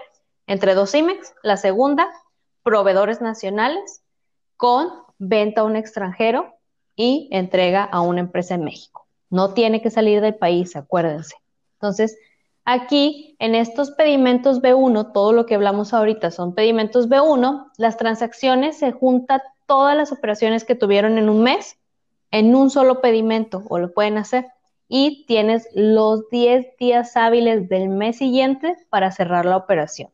entre 0.48 0.74
dos 0.74 0.94
IMEX. 0.96 1.34
La 1.44 1.56
segunda, 1.56 2.08
proveedores 2.64 3.22
nacionales 3.22 4.02
con 4.58 4.90
venta 5.18 5.62
a 5.62 5.64
un 5.66 5.76
extranjero 5.76 6.56
y 6.96 7.30
entrega 7.32 7.84
a 7.84 8.02
una 8.02 8.22
empresa 8.22 8.56
en 8.56 8.64
México. 8.64 9.08
No 9.30 9.54
tiene 9.54 9.82
que 9.82 9.90
salir 9.90 10.20
del 10.22 10.36
país, 10.36 10.76
acuérdense. 10.76 11.36
Entonces, 11.74 12.18
Aquí, 12.64 13.36
en 13.40 13.56
estos 13.56 13.92
pedimentos 13.92 14.62
B1, 14.62 15.14
todo 15.14 15.34
lo 15.34 15.46
que 15.46 15.56
hablamos 15.56 15.94
ahorita 15.94 16.32
son 16.32 16.54
pedimentos 16.54 17.10
B1, 17.10 17.72
las 17.78 17.98
transacciones 17.98 18.78
se 18.78 18.92
juntan 18.92 19.42
todas 19.66 19.96
las 19.96 20.12
operaciones 20.12 20.64
que 20.64 20.76
tuvieron 20.76 21.18
en 21.18 21.30
un 21.30 21.44
mes 21.44 21.78
en 22.32 22.56
un 22.56 22.70
solo 22.70 23.02
pedimento 23.02 23.64
o 23.70 23.78
lo 23.78 23.94
pueden 23.94 24.18
hacer 24.18 24.48
y 24.88 25.26
tienes 25.26 25.68
los 25.74 26.30
10 26.30 26.78
días 26.78 27.16
hábiles 27.16 27.70
del 27.70 27.90
mes 27.90 28.18
siguiente 28.18 28.76
para 28.90 29.12
cerrar 29.12 29.46
la 29.46 29.58
operación. 29.58 30.10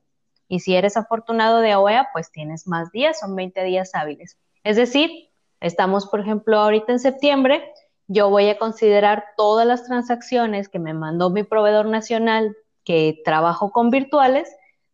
Y 0.48 0.60
si 0.60 0.76
eres 0.76 0.98
afortunado 0.98 1.60
de 1.60 1.76
OEA, 1.76 2.10
pues 2.14 2.32
tienes 2.32 2.68
más 2.68 2.92
días, 2.92 3.20
son 3.20 3.36
20 3.36 3.64
días 3.64 3.96
hábiles. 3.96 4.38
Es 4.64 4.76
decir, 4.76 5.30
estamos, 5.60 6.08
por 6.08 6.20
ejemplo, 6.20 6.60
ahorita 6.60 6.92
en 6.92 7.00
septiembre 7.00 7.64
yo 8.08 8.30
voy 8.30 8.50
a 8.50 8.58
considerar 8.58 9.26
todas 9.36 9.68
las 9.68 9.86
transacciones 9.86 10.70
que 10.70 10.80
me 10.80 10.94
mandó 10.94 11.30
mi 11.30 11.44
proveedor 11.44 11.88
nacional 11.88 12.56
que 12.84 13.22
trabajo 13.26 13.72
con 13.72 13.90
virtuales 13.90 14.50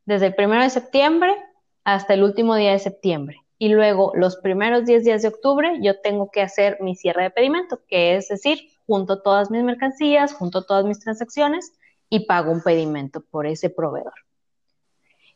desde 0.06 0.28
el 0.28 0.36
primero 0.36 0.63
de 0.63 0.69
septiembre 0.69 1.36
hasta 1.84 2.15
el 2.15 2.23
último 2.23 2.56
día 2.56 2.71
de 2.71 2.80
septiembre. 2.80 3.38
Y 3.60 3.69
luego 3.69 4.12
los 4.15 4.38
primeros 4.38 4.86
10 4.86 5.04
días 5.04 5.21
de 5.21 5.28
octubre 5.28 5.78
yo 5.82 6.02
tengo 6.02 6.32
que 6.32 6.41
hacer 6.41 6.78
mi 6.82 6.95
cierre 6.95 7.23
de 7.23 7.30
pedimento, 7.30 7.80
que 7.88 8.15
es 8.15 8.28
decir, 8.28 8.60
junto 8.88 9.21
todas 9.21 9.52
mis 9.52 9.63
mercancías, 9.63 10.34
junto 10.34 10.65
todas 10.65 10.86
mis 10.86 10.99
transacciones 10.99 11.71
y 12.10 12.26
pago 12.26 12.52
un 12.52 12.62
pedimento 12.62 13.21
por 13.21 13.45
ese 13.45 13.69
proveedor. 13.69 14.13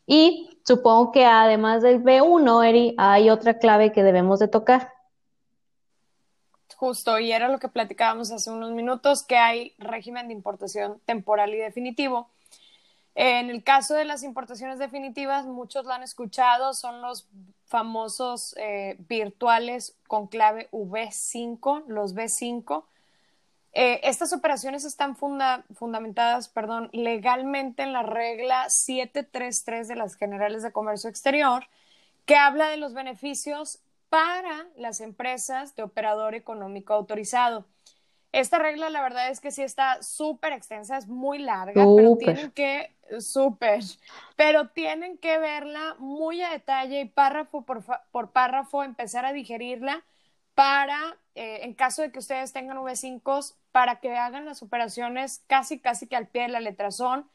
Y 0.06 0.60
supongo 0.64 1.12
que 1.12 1.26
además 1.26 1.82
del 1.82 2.02
B1, 2.02 2.66
Eri, 2.66 2.94
hay 2.98 3.30
otra 3.30 3.58
clave 3.58 3.92
que 3.92 4.02
debemos 4.02 4.38
de 4.40 4.48
tocar. 4.48 4.92
Justo, 6.78 7.18
y 7.18 7.32
era 7.32 7.48
lo 7.48 7.58
que 7.58 7.66
platicábamos 7.66 8.30
hace 8.30 8.52
unos 8.52 8.70
minutos, 8.70 9.24
que 9.24 9.36
hay 9.36 9.74
régimen 9.78 10.28
de 10.28 10.32
importación 10.32 11.00
temporal 11.06 11.52
y 11.52 11.56
definitivo. 11.56 12.30
En 13.16 13.50
el 13.50 13.64
caso 13.64 13.94
de 13.94 14.04
las 14.04 14.22
importaciones 14.22 14.78
definitivas, 14.78 15.44
muchos 15.44 15.86
lo 15.86 15.92
han 15.92 16.04
escuchado, 16.04 16.74
son 16.74 17.02
los 17.02 17.26
famosos 17.66 18.54
eh, 18.58 18.94
virtuales 19.08 19.96
con 20.06 20.28
clave 20.28 20.68
V5, 20.70 21.82
los 21.88 22.14
V5. 22.14 22.84
Eh, 23.72 23.98
estas 24.04 24.32
operaciones 24.32 24.84
están 24.84 25.16
fundamentadas 25.16 26.48
perdón, 26.48 26.90
legalmente 26.92 27.82
en 27.82 27.92
la 27.92 28.04
regla 28.04 28.70
733 28.70 29.88
de 29.88 29.96
las 29.96 30.14
Generales 30.14 30.62
de 30.62 30.70
Comercio 30.70 31.10
Exterior, 31.10 31.66
que 32.24 32.36
habla 32.36 32.68
de 32.68 32.76
los 32.76 32.94
beneficios 32.94 33.80
para 34.08 34.66
las 34.76 35.00
empresas 35.00 35.76
de 35.76 35.82
operador 35.82 36.34
económico 36.34 36.94
autorizado. 36.94 37.66
Esta 38.32 38.58
regla, 38.58 38.90
la 38.90 39.02
verdad 39.02 39.30
es 39.30 39.40
que 39.40 39.50
sí 39.50 39.62
está 39.62 40.02
súper 40.02 40.52
extensa, 40.52 40.98
es 40.98 41.08
muy 41.08 41.38
larga, 41.38 41.86
pero 41.96 42.16
tienen 42.16 42.50
que, 42.50 42.94
súper, 43.20 43.82
pero 44.36 44.68
tienen 44.68 45.16
que 45.16 45.38
verla 45.38 45.96
muy 45.98 46.42
a 46.42 46.50
detalle 46.50 47.00
y 47.00 47.04
párrafo 47.06 47.64
por, 47.64 47.82
por 48.10 48.30
párrafo 48.32 48.84
empezar 48.84 49.24
a 49.24 49.32
digerirla 49.32 50.04
para, 50.54 51.16
eh, 51.34 51.60
en 51.62 51.72
caso 51.72 52.02
de 52.02 52.12
que 52.12 52.18
ustedes 52.18 52.52
tengan 52.52 52.78
V5, 52.78 53.54
para 53.72 54.00
que 54.00 54.16
hagan 54.16 54.44
las 54.44 54.62
operaciones 54.62 55.44
casi, 55.46 55.78
casi 55.78 56.06
que 56.06 56.16
al 56.16 56.28
pie 56.28 56.42
de 56.42 56.48
la 56.48 56.60
letra. 56.60 56.90
Son 56.90 57.30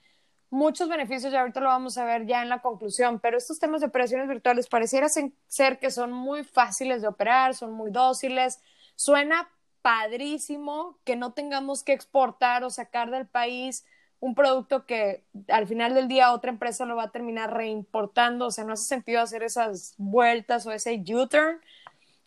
muchos 0.53 0.87
beneficios 0.87 1.33
y 1.33 1.35
ahorita 1.35 1.59
lo 1.59 1.67
vamos 1.67 1.97
a 1.97 2.05
ver 2.05 2.25
ya 2.25 2.43
en 2.43 2.49
la 2.49 2.61
conclusión, 2.61 3.19
pero 3.19 3.37
estos 3.37 3.59
temas 3.59 3.81
de 3.81 3.87
operaciones 3.87 4.27
virtuales 4.27 4.67
pareciera 4.67 5.07
ser 5.09 5.79
que 5.79 5.91
son 5.91 6.11
muy 6.11 6.43
fáciles 6.43 7.01
de 7.01 7.07
operar, 7.07 7.55
son 7.55 7.73
muy 7.73 7.91
dóciles, 7.91 8.61
suena 8.95 9.49
padrísimo 9.81 10.99
que 11.03 11.15
no 11.15 11.33
tengamos 11.33 11.83
que 11.83 11.93
exportar 11.93 12.63
o 12.63 12.69
sacar 12.69 13.09
del 13.09 13.27
país 13.27 13.83
un 14.19 14.35
producto 14.35 14.85
que 14.85 15.25
al 15.49 15.67
final 15.67 15.93
del 15.95 16.07
día 16.07 16.31
otra 16.31 16.51
empresa 16.51 16.85
lo 16.85 16.95
va 16.95 17.03
a 17.03 17.11
terminar 17.11 17.53
reimportando, 17.53 18.45
o 18.45 18.51
sea, 18.51 18.63
no 18.63 18.71
hace 18.71 18.85
sentido 18.85 19.21
hacer 19.21 19.43
esas 19.43 19.95
vueltas 19.97 20.65
o 20.65 20.71
ese 20.71 21.03
U-turn, 21.13 21.59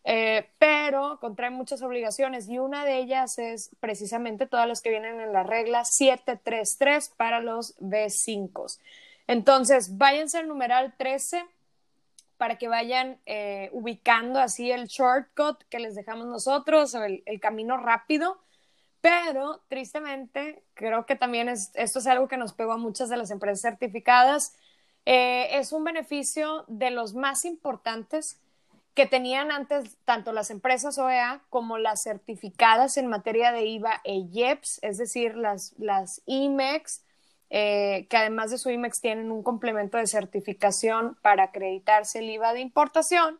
eh, 0.08 0.48
pero 0.60 1.18
contrae 1.18 1.50
muchas 1.50 1.82
obligaciones 1.82 2.48
y 2.48 2.60
una 2.60 2.84
de 2.84 2.98
ellas 2.98 3.40
es 3.40 3.70
precisamente 3.80 4.46
todas 4.46 4.68
las 4.68 4.80
que 4.80 4.90
vienen 4.90 5.20
en 5.20 5.32
la 5.32 5.42
regla 5.42 5.84
733 5.84 7.08
para 7.16 7.40
los 7.40 7.76
B5. 7.80 8.78
Entonces, 9.26 9.98
váyanse 9.98 10.38
al 10.38 10.46
numeral 10.46 10.94
13 10.96 11.44
para 12.36 12.56
que 12.56 12.68
vayan 12.68 13.18
eh, 13.26 13.68
ubicando 13.72 14.38
así 14.38 14.70
el 14.70 14.86
shortcut 14.86 15.64
que 15.64 15.80
les 15.80 15.96
dejamos 15.96 16.28
nosotros, 16.28 16.94
el, 16.94 17.24
el 17.26 17.40
camino 17.40 17.76
rápido. 17.76 18.38
Pero 19.00 19.60
tristemente, 19.66 20.62
creo 20.74 21.04
que 21.04 21.16
también 21.16 21.48
es, 21.48 21.72
esto 21.74 21.98
es 21.98 22.06
algo 22.06 22.28
que 22.28 22.36
nos 22.36 22.52
pegó 22.52 22.72
a 22.72 22.76
muchas 22.76 23.08
de 23.08 23.16
las 23.16 23.32
empresas 23.32 23.60
certificadas. 23.60 24.54
Eh, 25.04 25.58
es 25.58 25.72
un 25.72 25.82
beneficio 25.82 26.64
de 26.68 26.92
los 26.92 27.14
más 27.14 27.44
importantes 27.44 28.40
que 28.96 29.04
tenían 29.04 29.52
antes 29.52 29.98
tanto 30.06 30.32
las 30.32 30.50
empresas 30.50 30.96
OEA 30.96 31.42
como 31.50 31.76
las 31.76 32.02
certificadas 32.02 32.96
en 32.96 33.08
materia 33.08 33.52
de 33.52 33.66
IVA 33.66 34.00
e 34.04 34.26
IEPS, 34.32 34.78
es 34.80 34.96
decir, 34.96 35.36
las, 35.36 35.74
las 35.76 36.22
IMEX, 36.24 37.04
eh, 37.50 38.06
que 38.08 38.16
además 38.16 38.50
de 38.50 38.56
su 38.56 38.70
IMEX 38.70 39.02
tienen 39.02 39.30
un 39.30 39.42
complemento 39.42 39.98
de 39.98 40.06
certificación 40.06 41.18
para 41.20 41.44
acreditarse 41.44 42.20
el 42.20 42.30
IVA 42.30 42.54
de 42.54 42.60
importación. 42.60 43.38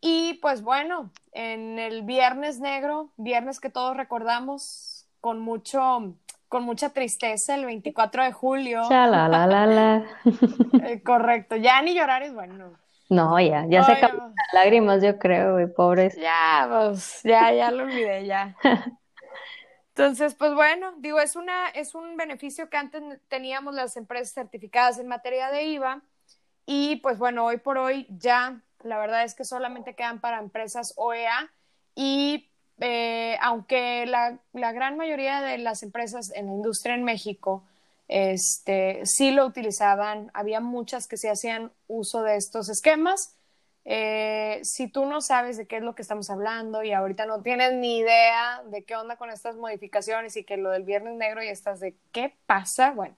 Y 0.00 0.34
pues 0.42 0.62
bueno, 0.62 1.12
en 1.30 1.78
el 1.78 2.02
Viernes 2.02 2.58
Negro, 2.58 3.12
viernes 3.16 3.60
que 3.60 3.70
todos 3.70 3.96
recordamos 3.96 5.06
con 5.20 5.38
mucho 5.38 6.16
con 6.48 6.64
mucha 6.64 6.90
tristeza 6.90 7.54
el 7.54 7.64
24 7.64 8.24
de 8.24 8.32
julio. 8.32 8.82
la, 9.06 9.28
la, 9.28 9.46
la, 9.46 10.04
eh, 10.84 11.02
correcto, 11.02 11.56
ya 11.56 11.80
ni 11.80 11.94
llorar 11.94 12.24
es 12.24 12.34
bueno. 12.34 12.72
No, 13.12 13.38
ya, 13.38 13.66
ya 13.68 13.84
se 13.84 13.92
las 13.92 14.10
lágrimas, 14.54 15.02
yo 15.02 15.18
creo, 15.18 15.52
güey, 15.52 15.66
pobres. 15.66 16.16
Ya, 16.16 16.66
pues, 16.66 17.20
ya, 17.22 17.52
ya 17.52 17.70
lo 17.70 17.84
olvidé, 17.84 18.24
ya. 18.24 18.56
Entonces, 19.88 20.34
pues 20.34 20.54
bueno, 20.54 20.94
digo, 20.96 21.20
es, 21.20 21.36
una, 21.36 21.68
es 21.68 21.94
un 21.94 22.16
beneficio 22.16 22.70
que 22.70 22.78
antes 22.78 23.02
teníamos 23.28 23.74
las 23.74 23.98
empresas 23.98 24.32
certificadas 24.32 24.98
en 24.98 25.08
materia 25.08 25.50
de 25.50 25.64
IVA 25.64 26.00
y 26.64 26.96
pues 26.96 27.18
bueno, 27.18 27.44
hoy 27.44 27.58
por 27.58 27.76
hoy 27.76 28.06
ya 28.08 28.62
la 28.82 28.98
verdad 28.98 29.24
es 29.24 29.34
que 29.34 29.44
solamente 29.44 29.94
quedan 29.94 30.18
para 30.18 30.38
empresas 30.38 30.94
OEA 30.96 31.50
y 31.94 32.48
eh, 32.80 33.36
aunque 33.42 34.06
la, 34.06 34.38
la, 34.54 34.72
gran 34.72 34.96
mayoría 34.96 35.42
de 35.42 35.58
las 35.58 35.82
empresas 35.82 36.32
en 36.34 36.46
la 36.46 36.52
industria 36.52 36.94
en 36.94 37.04
México 37.04 37.62
este, 38.08 39.04
sí 39.04 39.30
lo 39.30 39.46
utilizaban, 39.46 40.30
había 40.34 40.60
muchas 40.60 41.06
que 41.06 41.16
sí 41.16 41.28
hacían 41.28 41.72
uso 41.86 42.22
de 42.22 42.36
estos 42.36 42.68
esquemas, 42.68 43.36
eh, 43.84 44.60
si 44.62 44.86
tú 44.86 45.06
no 45.06 45.20
sabes 45.20 45.56
de 45.56 45.66
qué 45.66 45.78
es 45.78 45.82
lo 45.82 45.94
que 45.94 46.02
estamos 46.02 46.30
hablando 46.30 46.84
y 46.84 46.92
ahorita 46.92 47.26
no 47.26 47.42
tienes 47.42 47.72
ni 47.72 47.98
idea 47.98 48.62
de 48.66 48.84
qué 48.84 48.94
onda 48.94 49.16
con 49.16 49.30
estas 49.30 49.56
modificaciones 49.56 50.36
y 50.36 50.44
que 50.44 50.56
lo 50.56 50.70
del 50.70 50.84
viernes 50.84 51.16
negro 51.16 51.42
y 51.42 51.48
estás 51.48 51.80
de 51.80 51.96
qué 52.12 52.36
pasa, 52.46 52.92
bueno, 52.92 53.16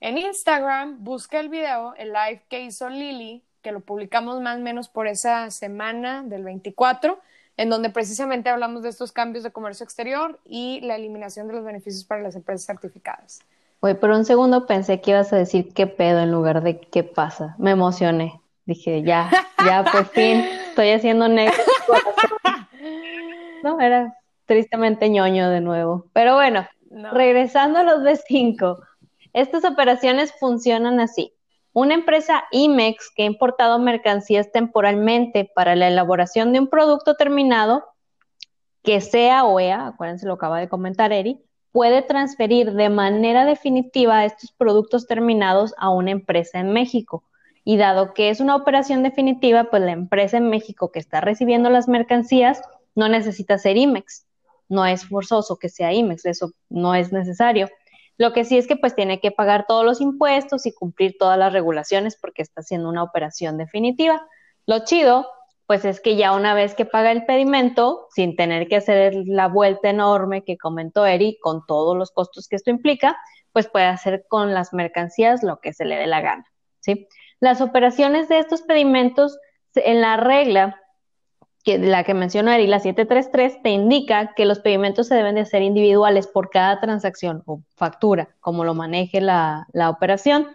en 0.00 0.18
Instagram 0.18 1.02
busca 1.04 1.38
el 1.40 1.48
video, 1.48 1.94
el 1.94 2.12
live 2.12 2.42
que 2.48 2.60
hizo 2.60 2.90
Lili, 2.90 3.44
que 3.62 3.72
lo 3.72 3.80
publicamos 3.80 4.40
más 4.40 4.56
o 4.56 4.60
menos 4.60 4.88
por 4.88 5.06
esa 5.06 5.50
semana 5.50 6.24
del 6.24 6.42
24, 6.42 7.20
en 7.56 7.70
donde 7.70 7.88
precisamente 7.88 8.50
hablamos 8.50 8.82
de 8.82 8.88
estos 8.88 9.12
cambios 9.12 9.44
de 9.44 9.52
comercio 9.52 9.84
exterior 9.84 10.40
y 10.44 10.80
la 10.80 10.96
eliminación 10.96 11.46
de 11.46 11.54
los 11.54 11.64
beneficios 11.64 12.04
para 12.04 12.20
las 12.20 12.34
empresas 12.34 12.66
certificadas. 12.66 13.40
Oye, 13.84 13.96
por 13.96 14.10
un 14.10 14.24
segundo 14.24 14.64
pensé 14.66 15.00
que 15.00 15.10
ibas 15.10 15.32
a 15.32 15.36
decir 15.36 15.74
qué 15.74 15.88
pedo 15.88 16.20
en 16.20 16.30
lugar 16.30 16.62
de 16.62 16.78
qué 16.78 17.02
pasa. 17.02 17.56
Me 17.58 17.72
emocioné. 17.72 18.40
Dije, 18.64 19.02
ya, 19.02 19.28
ya, 19.66 19.82
por 19.82 20.06
fin, 20.06 20.44
estoy 20.68 20.90
haciendo 20.90 21.26
negro. 21.26 21.56
No, 23.64 23.80
era 23.80 24.16
tristemente 24.46 25.08
ñoño 25.08 25.50
de 25.50 25.60
nuevo. 25.60 26.06
Pero 26.12 26.34
bueno, 26.34 26.64
regresando 27.12 27.80
a 27.80 27.82
los 27.82 28.02
B5, 28.02 28.78
estas 29.32 29.64
operaciones 29.64 30.32
funcionan 30.38 31.00
así. 31.00 31.34
Una 31.72 31.94
empresa 31.94 32.44
IMEX 32.52 33.10
que 33.14 33.24
ha 33.24 33.26
importado 33.26 33.80
mercancías 33.80 34.52
temporalmente 34.52 35.50
para 35.56 35.74
la 35.74 35.88
elaboración 35.88 36.52
de 36.52 36.60
un 36.60 36.68
producto 36.68 37.16
terminado, 37.16 37.84
que 38.84 39.00
sea 39.00 39.44
OEA, 39.44 39.88
acuérdense 39.88 40.26
lo 40.26 40.34
acaba 40.34 40.60
de 40.60 40.68
comentar 40.68 41.12
Eri, 41.12 41.40
puede 41.72 42.02
transferir 42.02 42.72
de 42.72 42.90
manera 42.90 43.44
definitiva 43.44 44.24
estos 44.24 44.52
productos 44.52 45.06
terminados 45.06 45.74
a 45.78 45.90
una 45.90 46.10
empresa 46.10 46.60
en 46.60 46.72
México. 46.72 47.24
Y 47.64 47.76
dado 47.76 48.12
que 48.12 48.28
es 48.28 48.40
una 48.40 48.56
operación 48.56 49.02
definitiva, 49.02 49.64
pues 49.64 49.82
la 49.82 49.92
empresa 49.92 50.36
en 50.36 50.50
México 50.50 50.92
que 50.92 50.98
está 50.98 51.20
recibiendo 51.20 51.70
las 51.70 51.88
mercancías 51.88 52.60
no 52.94 53.08
necesita 53.08 53.58
ser 53.58 53.76
IMEX. 53.76 54.26
No 54.68 54.84
es 54.86 55.06
forzoso 55.06 55.58
que 55.58 55.68
sea 55.68 55.92
IMEX, 55.92 56.26
eso 56.26 56.52
no 56.68 56.94
es 56.94 57.12
necesario. 57.12 57.68
Lo 58.18 58.32
que 58.32 58.44
sí 58.44 58.58
es 58.58 58.66
que 58.66 58.76
pues 58.76 58.94
tiene 58.94 59.20
que 59.20 59.30
pagar 59.30 59.66
todos 59.66 59.84
los 59.84 60.00
impuestos 60.00 60.66
y 60.66 60.72
cumplir 60.72 61.16
todas 61.18 61.38
las 61.38 61.52
regulaciones 61.52 62.16
porque 62.16 62.42
está 62.42 62.60
haciendo 62.60 62.88
una 62.88 63.02
operación 63.02 63.56
definitiva. 63.56 64.26
Lo 64.66 64.84
chido 64.84 65.26
pues 65.72 65.86
es 65.86 66.02
que 66.02 66.16
ya 66.16 66.34
una 66.34 66.52
vez 66.52 66.74
que 66.74 66.84
paga 66.84 67.12
el 67.12 67.24
pedimento, 67.24 68.06
sin 68.14 68.36
tener 68.36 68.68
que 68.68 68.76
hacer 68.76 69.14
la 69.24 69.48
vuelta 69.48 69.88
enorme 69.88 70.44
que 70.44 70.58
comentó 70.58 71.06
Eri, 71.06 71.38
con 71.40 71.64
todos 71.64 71.96
los 71.96 72.10
costos 72.10 72.46
que 72.46 72.56
esto 72.56 72.68
implica, 72.68 73.16
pues 73.52 73.68
puede 73.68 73.86
hacer 73.86 74.26
con 74.28 74.52
las 74.52 74.74
mercancías 74.74 75.42
lo 75.42 75.60
que 75.60 75.72
se 75.72 75.86
le 75.86 75.96
dé 75.96 76.06
la 76.06 76.20
gana, 76.20 76.44
¿sí? 76.80 77.08
Las 77.40 77.62
operaciones 77.62 78.28
de 78.28 78.38
estos 78.38 78.60
pedimentos, 78.60 79.38
en 79.74 80.02
la 80.02 80.18
regla, 80.18 80.78
que 81.64 81.78
la 81.78 82.04
que 82.04 82.12
mencionó 82.12 82.52
Eri, 82.52 82.66
la 82.66 82.78
733, 82.78 83.62
te 83.62 83.70
indica 83.70 84.34
que 84.34 84.44
los 84.44 84.58
pedimentos 84.58 85.08
se 85.08 85.14
deben 85.14 85.36
de 85.36 85.40
hacer 85.40 85.62
individuales 85.62 86.26
por 86.26 86.50
cada 86.50 86.80
transacción 86.80 87.44
o 87.46 87.62
factura, 87.76 88.28
como 88.40 88.64
lo 88.64 88.74
maneje 88.74 89.22
la, 89.22 89.66
operación. 89.88 90.48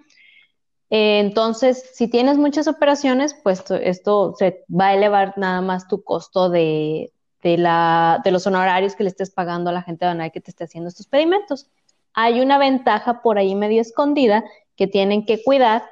Eh, 0.90 1.20
entonces, 1.20 1.92
si 1.94 2.08
tienes 2.08 2.38
muchas 2.38 2.68
operaciones, 2.68 3.36
pues 3.44 3.64
esto 3.82 4.36
se 4.38 4.64
va 4.70 4.88
a 4.88 4.94
elevar 4.94 5.34
nada 5.38 5.62
más 5.62 5.88
tu 5.88 6.04
costo 6.04 6.50
de, 6.50 7.12
de, 7.44 7.58
la, 7.58 8.22
de 8.24 8.32
los 8.32 8.48
honorarios 8.48 8.96
que 8.96 9.04
le 9.04 9.10
estés 9.10 9.32
pagando 9.32 9.70
a 9.70 9.74
la 9.74 9.82
gente 9.82 10.06
de 10.06 10.12
Banay 10.12 10.32
que 10.32 10.42
te 10.42 10.52
esté 10.52 10.64
haciendo 10.64 10.88
estos 10.90 11.08
pedimentos. 11.08 11.70
Hay 12.14 12.42
una 12.42 12.58
ventaja 12.58 13.22
por 13.22 13.38
ahí 13.38 13.54
medio 13.56 13.82
escondida 13.82 14.44
que 14.76 14.88
tienen 14.88 15.26
que 15.26 15.44
cuidar, 15.44 15.84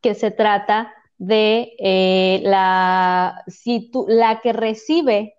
que 0.00 0.14
se 0.14 0.30
trata 0.30 0.92
de 1.18 1.74
eh, 1.78 2.40
la, 2.44 3.44
si 3.46 3.90
tú, 3.90 4.04
la 4.08 4.40
que 4.40 4.52
recibe 4.52 5.36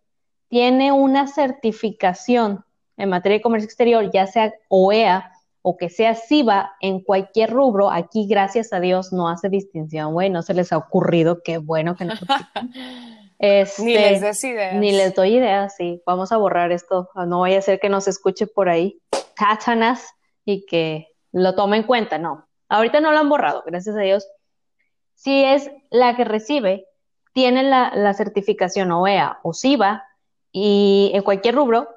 tiene 0.48 0.92
una 0.92 1.28
certificación 1.28 2.64
en 2.96 3.10
materia 3.10 3.38
de 3.38 3.42
comercio 3.42 3.66
exterior, 3.66 4.10
ya 4.12 4.28
sea 4.28 4.54
OEA 4.70 5.33
o 5.64 5.78
que 5.78 5.90
sea 5.90 6.14
SIVA 6.14 6.76
en 6.82 7.00
cualquier 7.00 7.50
rubro, 7.50 7.90
aquí 7.90 8.28
gracias 8.28 8.72
a 8.72 8.80
Dios 8.80 9.12
no 9.12 9.30
hace 9.30 9.50
distinción, 9.50 10.14
güey, 10.14 10.30
no 10.30 10.44
se 10.44 10.54
les 10.54 10.72
ha 10.72 10.78
ocurrido, 10.78 11.42
qué 11.44 11.58
bueno 11.58 11.96
que 11.96 12.06
no. 12.06 12.14
Este, 13.40 13.84
ni 13.84 13.94
les 13.96 14.22
des 14.22 14.42
ideas. 14.46 14.76
Ni 14.76 14.92
les 14.94 15.16
doy 15.16 15.36
ideas, 15.36 15.76
sí. 15.76 16.02
Vamos 16.06 16.32
a 16.32 16.38
borrar 16.38 16.72
esto. 16.72 17.10
No 17.28 17.42
vaya 17.42 17.58
a 17.58 17.62
ser 17.62 17.78
que 17.78 17.90
nos 17.90 18.08
escuche 18.08 18.48
por 18.48 18.70
ahí 18.70 19.02
Satanas 19.38 20.08
y 20.46 20.66
que 20.66 21.10
lo 21.34 21.54
tome 21.54 21.78
en 21.78 21.84
cuenta. 21.84 22.18
No, 22.18 22.48
ahorita 22.70 23.02
no 23.02 23.12
lo 23.12 23.20
han 23.20 23.28
borrado, 23.28 23.64
gracias 23.66 23.98
a 23.98 24.00
Dios. 24.00 24.26
Si 25.16 25.44
es 25.44 25.70
la 25.90 26.16
que 26.16 26.24
recibe, 26.24 26.88
tiene 27.34 27.64
la, 27.64 28.14
certificación 28.14 28.92
OEA 28.92 29.40
o 29.44 29.54
SIVA 29.54 30.06
y 30.52 31.12
en 31.14 31.24
cualquier 31.24 31.56
rubro 31.56 31.90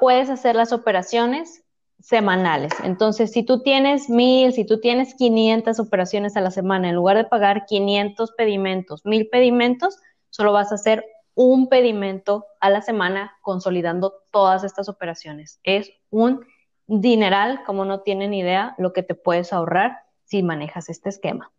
puedes 0.00 0.28
hacer 0.28 0.56
las 0.56 0.72
operaciones 0.72 1.62
semanales. 2.06 2.72
Entonces, 2.84 3.32
si 3.32 3.42
tú 3.42 3.64
tienes 3.64 4.08
mil, 4.08 4.52
si 4.52 4.64
tú 4.64 4.78
tienes 4.78 5.16
500 5.16 5.80
operaciones 5.80 6.36
a 6.36 6.40
la 6.40 6.52
semana, 6.52 6.88
en 6.88 6.94
lugar 6.94 7.16
de 7.16 7.24
pagar 7.24 7.66
500 7.66 8.30
pedimentos, 8.30 9.04
mil 9.04 9.28
pedimentos, 9.28 9.98
solo 10.30 10.52
vas 10.52 10.70
a 10.70 10.76
hacer 10.76 11.04
un 11.34 11.68
pedimento 11.68 12.46
a 12.60 12.70
la 12.70 12.80
semana 12.80 13.36
consolidando 13.42 14.22
todas 14.30 14.62
estas 14.62 14.88
operaciones. 14.88 15.58
Es 15.64 15.90
un 16.10 16.46
dineral, 16.86 17.64
como 17.64 17.84
no 17.84 18.02
tienen 18.02 18.34
idea, 18.34 18.76
lo 18.78 18.92
que 18.92 19.02
te 19.02 19.16
puedes 19.16 19.52
ahorrar 19.52 20.04
si 20.26 20.44
manejas 20.44 20.88
este 20.88 21.08
esquema. 21.08 21.50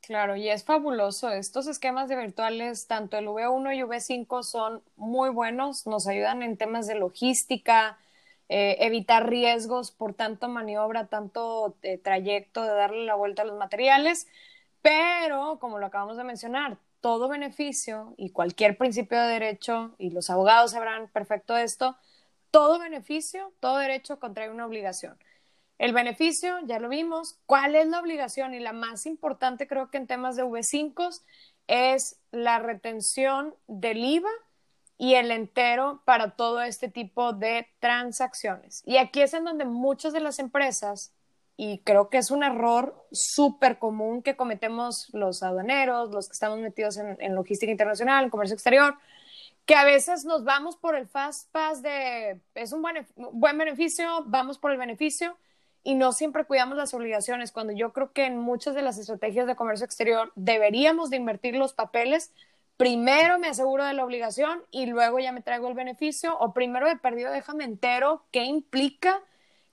Claro, 0.00 0.34
y 0.34 0.48
es 0.48 0.64
fabuloso. 0.64 1.30
Estos 1.30 1.68
esquemas 1.68 2.08
de 2.08 2.16
virtuales, 2.16 2.88
tanto 2.88 3.16
el 3.16 3.28
V1 3.28 3.76
y 3.76 3.82
V5, 3.82 4.42
son 4.42 4.82
muy 4.96 5.30
buenos, 5.30 5.86
nos 5.86 6.08
ayudan 6.08 6.42
en 6.42 6.56
temas 6.56 6.88
de 6.88 6.96
logística, 6.96 7.96
eh, 8.48 8.76
evitar 8.80 9.28
riesgos 9.28 9.90
por 9.90 10.14
tanto 10.14 10.48
maniobra, 10.48 11.06
tanto 11.08 11.76
eh, 11.82 11.98
trayecto 11.98 12.62
de 12.62 12.70
darle 12.70 13.04
la 13.04 13.14
vuelta 13.14 13.42
a 13.42 13.44
los 13.44 13.58
materiales, 13.58 14.28
pero 14.82 15.58
como 15.58 15.78
lo 15.78 15.86
acabamos 15.86 16.16
de 16.16 16.24
mencionar, 16.24 16.78
todo 17.00 17.28
beneficio 17.28 18.14
y 18.16 18.30
cualquier 18.30 18.78
principio 18.78 19.20
de 19.20 19.28
derecho, 19.28 19.94
y 19.98 20.10
los 20.10 20.30
abogados 20.30 20.72
sabrán 20.72 21.08
perfecto 21.08 21.56
esto, 21.56 21.96
todo 22.50 22.78
beneficio, 22.78 23.52
todo 23.60 23.78
derecho 23.78 24.18
contrae 24.18 24.50
una 24.50 24.66
obligación. 24.66 25.18
El 25.78 25.92
beneficio, 25.92 26.58
ya 26.64 26.78
lo 26.78 26.88
vimos. 26.88 27.38
¿Cuál 27.46 27.74
es 27.74 27.86
la 27.86 28.00
obligación? 28.00 28.54
Y 28.54 28.60
la 28.60 28.72
más 28.72 29.06
importante 29.06 29.66
creo 29.66 29.90
que 29.90 29.98
en 29.98 30.06
temas 30.06 30.36
de 30.36 30.44
V5 30.44 31.20
es 31.66 32.18
la 32.30 32.58
retención 32.58 33.54
del 33.66 33.98
IVA 33.98 34.30
y 34.98 35.14
el 35.14 35.30
entero 35.30 36.02
para 36.04 36.30
todo 36.30 36.62
este 36.62 36.88
tipo 36.88 37.32
de 37.32 37.68
transacciones. 37.80 38.82
Y 38.86 38.96
aquí 38.96 39.22
es 39.22 39.34
en 39.34 39.44
donde 39.44 39.64
muchas 39.64 40.12
de 40.12 40.20
las 40.20 40.38
empresas 40.38 41.12
y 41.56 41.78
creo 41.78 42.10
que 42.10 42.18
es 42.18 42.30
un 42.30 42.42
error 42.42 43.06
súper 43.12 43.78
común 43.78 44.22
que 44.22 44.36
cometemos 44.36 45.08
los 45.14 45.42
aduaneros, 45.42 46.10
los 46.10 46.28
que 46.28 46.34
estamos 46.34 46.58
metidos 46.58 46.98
en, 46.98 47.34
logística 47.34 47.72
internacional, 47.72 48.24
en 48.24 48.30
comercio 48.30 48.54
exterior, 48.54 48.96
que 49.64 49.74
a 49.74 49.84
veces 49.84 50.24
nos 50.24 50.44
vamos 50.44 50.76
por 50.76 50.96
el 50.96 51.08
fast 51.08 51.50
pass 51.50 51.82
de 51.82 52.40
es 52.54 52.72
un 52.72 52.82
buen, 52.82 53.06
buen 53.16 53.56
beneficio, 53.56 54.24
vamos 54.26 54.58
por 54.58 54.70
el 54.70 54.78
beneficio 54.78 55.36
y 55.82 55.94
no 55.94 56.12
siempre 56.12 56.44
cuidamos 56.44 56.76
las 56.76 56.92
obligaciones, 56.94 57.52
cuando 57.52 57.72
yo 57.72 57.92
creo 57.92 58.12
que 58.12 58.26
en 58.26 58.38
muchas 58.38 58.74
de 58.74 58.82
las 58.82 58.98
estrategias 58.98 59.46
de 59.46 59.56
comercio 59.56 59.86
exterior 59.86 60.32
deberíamos 60.34 61.10
de 61.10 61.16
invertir 61.16 61.56
los 61.56 61.72
papeles, 61.72 62.32
primero 62.76 63.38
me 63.38 63.48
aseguro 63.48 63.84
de 63.84 63.94
la 63.94 64.04
obligación 64.04 64.62
y 64.70 64.86
luego 64.86 65.18
ya 65.18 65.32
me 65.32 65.42
traigo 65.42 65.68
el 65.68 65.74
beneficio, 65.74 66.38
o 66.38 66.52
primero 66.52 66.86
de 66.86 66.96
perdido 66.96 67.32
déjame 67.32 67.64
entero 67.64 68.24
qué 68.30 68.44
implica 68.44 69.22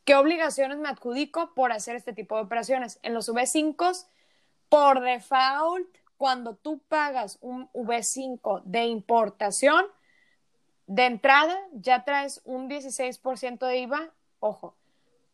¿Qué 0.06 0.16
obligaciones 0.16 0.78
me 0.80 0.90
adjudico 0.90 1.54
por 1.54 1.72
hacer 1.72 1.96
este 1.96 2.12
tipo 2.12 2.36
de 2.36 2.42
operaciones? 2.42 3.00
En 3.04 3.14
los 3.14 3.30
V5, 3.30 4.06
por 4.68 5.00
default, 5.00 5.88
cuando 6.18 6.56
tú 6.56 6.82
pagas 6.90 7.38
un 7.40 7.70
V5 7.72 8.64
de 8.66 8.86
importación, 8.86 9.86
de 10.88 11.06
entrada 11.06 11.58
ya 11.72 12.04
traes 12.04 12.42
un 12.44 12.70
16% 12.70 13.66
de 13.66 13.78
IVA, 13.78 14.12
ojo, 14.40 14.76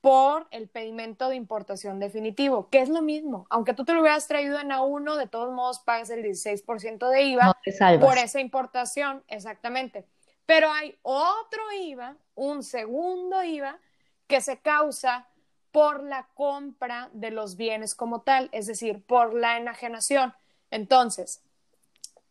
por 0.02 0.48
el 0.52 0.70
pedimento 0.70 1.30
de 1.30 1.36
importación 1.36 2.00
definitivo, 2.00 2.70
que 2.70 2.82
es 2.82 2.90
lo 2.90 3.02
mismo. 3.02 3.46
Aunque 3.50 3.74
tú 3.74 3.84
te 3.84 3.94
lo 3.94 4.02
hubieras 4.02 4.28
traído 4.28 4.60
en 4.60 4.70
A1, 4.70 5.18
de 5.18 5.28
todos 5.28 5.54
modos 5.54 5.80
pagas 5.80 6.10
el 6.10 6.24
16% 6.24 7.10
de 7.10 7.22
IVA 7.24 7.54
por 8.00 8.18
esa 8.18 8.40
importación, 8.40 9.24
exactamente. 9.28 10.06
Pero 10.46 10.72
hay 10.72 10.98
otro 11.02 11.62
IVA, 11.80 12.16
un 12.36 12.64
segundo 12.64 13.44
IVA, 13.44 13.80
que 14.28 14.42
se 14.42 14.60
causa 14.60 15.28
por 15.72 16.02
la 16.04 16.28
compra 16.34 17.10
de 17.14 17.32
los 17.32 17.56
bienes 17.56 17.94
como 17.94 18.22
tal, 18.22 18.50
es 18.52 18.68
decir, 18.68 19.04
por 19.06 19.34
la 19.34 19.58
enajenación. 19.58 20.34
Entonces, 20.72 21.44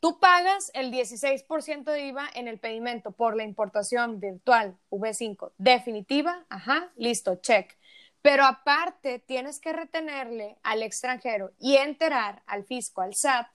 tú 0.00 0.18
pagas 0.20 0.70
el 0.74 0.92
16% 0.92 1.84
de 1.84 2.06
IVA 2.06 2.28
en 2.34 2.48
el 2.48 2.58
pedimento 2.58 3.12
por 3.12 3.36
la 3.36 3.44
importación 3.44 4.20
virtual 4.20 4.76
V5 4.90 5.52
definitiva, 5.58 6.44
ajá, 6.48 6.92
listo, 6.96 7.36
check. 7.36 7.76
Pero 8.22 8.44
aparte 8.44 9.20
tienes 9.20 9.60
que 9.60 9.72
retenerle 9.72 10.58
al 10.62 10.82
extranjero 10.82 11.52
y 11.58 11.76
enterar 11.76 12.42
al 12.46 12.64
fisco, 12.64 13.00
al 13.00 13.14
SAT, 13.14 13.46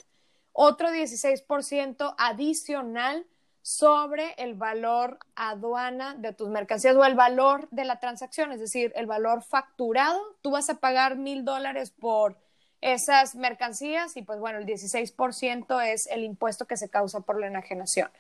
otro 0.54 0.90
16% 0.90 2.16
adicional 2.18 3.26
sobre 3.62 4.34
el 4.38 4.56
valor 4.56 5.20
aduana 5.36 6.16
de 6.16 6.34
tus 6.34 6.50
mercancías 6.50 6.96
o 6.96 7.06
el 7.06 7.16
valor 7.16 7.68
de 7.72 7.86
la 7.86 8.00
transacción, 8.00 8.52
es 8.52 8.60
decir, 8.60 8.92
el 8.96 9.06
valor 9.06 9.42
facturado. 9.42 10.20
Tú 10.42 10.52
vas 10.52 10.70
a 10.70 10.80
pagar 10.80 11.16
mil 11.16 11.46
dólares 11.46 11.90
por 11.90 12.38
esas 12.84 13.36
mercancías 13.36 14.18
y 14.18 14.24
pues 14.24 14.40
bueno, 14.40 14.60
el 14.60 14.66
16% 14.66 15.82
es 15.82 16.08
el 16.08 16.24
impuesto 16.24 16.66
que 16.66 16.76
se 16.76 16.90
causa 16.90 17.22
por 17.22 17.40
la 17.40 17.48
enajenación. 17.48 18.12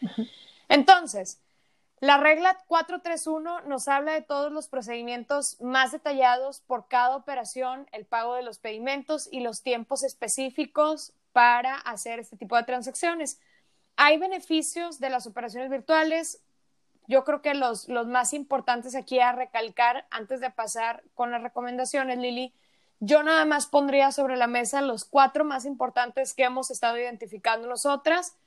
Entonces, 0.69 1.39
la 1.99 2.17
regla 2.17 2.58
431 2.67 3.62
nos 3.62 3.88
habla 3.89 4.13
de 4.13 4.21
todos 4.21 4.52
los 4.52 4.69
procedimientos 4.69 5.60
más 5.62 5.91
detallados 5.91 6.62
por 6.62 6.88
cada 6.88 7.15
operación, 7.15 7.88
el 7.91 8.06
pago 8.06 8.36
de 8.36 8.43
los 8.43 8.60
pedimentos 8.60 9.28
y 9.32 9.41
los 9.41 9.63
tiempos 9.63 10.04
específicos 10.04 11.13
para 11.34 11.76
hacer 11.76 12.19
este 12.19 12.38
tipo 12.38 12.56
de 12.56 12.63
transacciones. 12.63 13.39
Hay 13.97 14.17
beneficios 14.17 14.99
de 14.99 15.10
las 15.10 15.28
operaciones 15.28 15.69
virtuales. 15.69 16.41
Yo 17.08 17.26
creo 17.26 17.41
que 17.41 17.54
los, 17.54 17.89
más 17.89 18.34
importantes 18.34 18.95
aquí 18.95 19.19
a 19.19 19.34
recalcar 19.34 20.08
antes 20.10 20.39
de 20.39 20.49
pasar 20.52 21.04
con 21.15 21.32
las 21.32 21.43
recomendaciones, 21.43 22.17
Lili, 22.17 22.54
yo 23.05 23.21
nada 23.21 23.43
más 23.43 23.67
pondría 23.67 24.13
sobre 24.13 24.37
la 24.37 24.47
mesa 24.47 24.81
los 24.81 25.03
cuatro 25.03 25.43
más 25.43 25.65
importantes 25.65 26.33
que 26.33 26.43
hemos 26.43 26.71
estado 26.71 26.97
identificando 26.97 27.67
nosotras. 27.67 28.37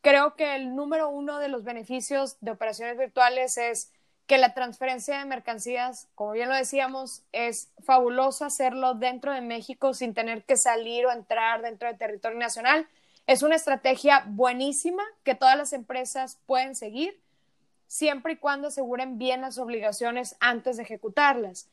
Creo 0.00 0.34
que 0.34 0.56
el 0.56 0.74
número 0.74 1.08
uno 1.08 1.38
de 1.38 1.46
los 1.46 1.62
beneficios 1.62 2.36
de 2.40 2.50
operaciones 2.50 2.98
virtuales 2.98 3.56
es 3.56 3.92
que 4.26 4.36
la 4.38 4.52
transferencia 4.52 5.18
de 5.18 5.26
mercancías, 5.26 6.08
como 6.16 6.32
bien 6.32 6.48
lo 6.48 6.56
decíamos, 6.56 7.22
es 7.30 7.68
fabuloso 7.84 8.44
hacerlo 8.44 8.94
dentro 8.94 9.32
de 9.32 9.42
México 9.42 9.94
sin 9.94 10.12
tener 10.12 10.42
que 10.44 10.56
salir 10.56 11.06
o 11.06 11.12
entrar 11.12 11.62
dentro 11.62 11.86
del 11.86 11.98
territorio 11.98 12.38
nacional. 12.38 12.88
Es 13.28 13.44
una 13.44 13.54
estrategia 13.54 14.24
buenísima 14.26 15.04
que 15.22 15.36
todas 15.36 15.56
las 15.56 15.72
empresas 15.72 16.36
pueden 16.46 16.74
seguir 16.74 17.20
siempre 17.86 18.32
y 18.32 18.36
cuando 18.38 18.68
aseguren 18.68 19.18
bien 19.18 19.40
las 19.42 19.58
obligaciones 19.58 20.34
antes 20.40 20.76
de 20.78 20.82
ejecutarlas. 20.82 21.68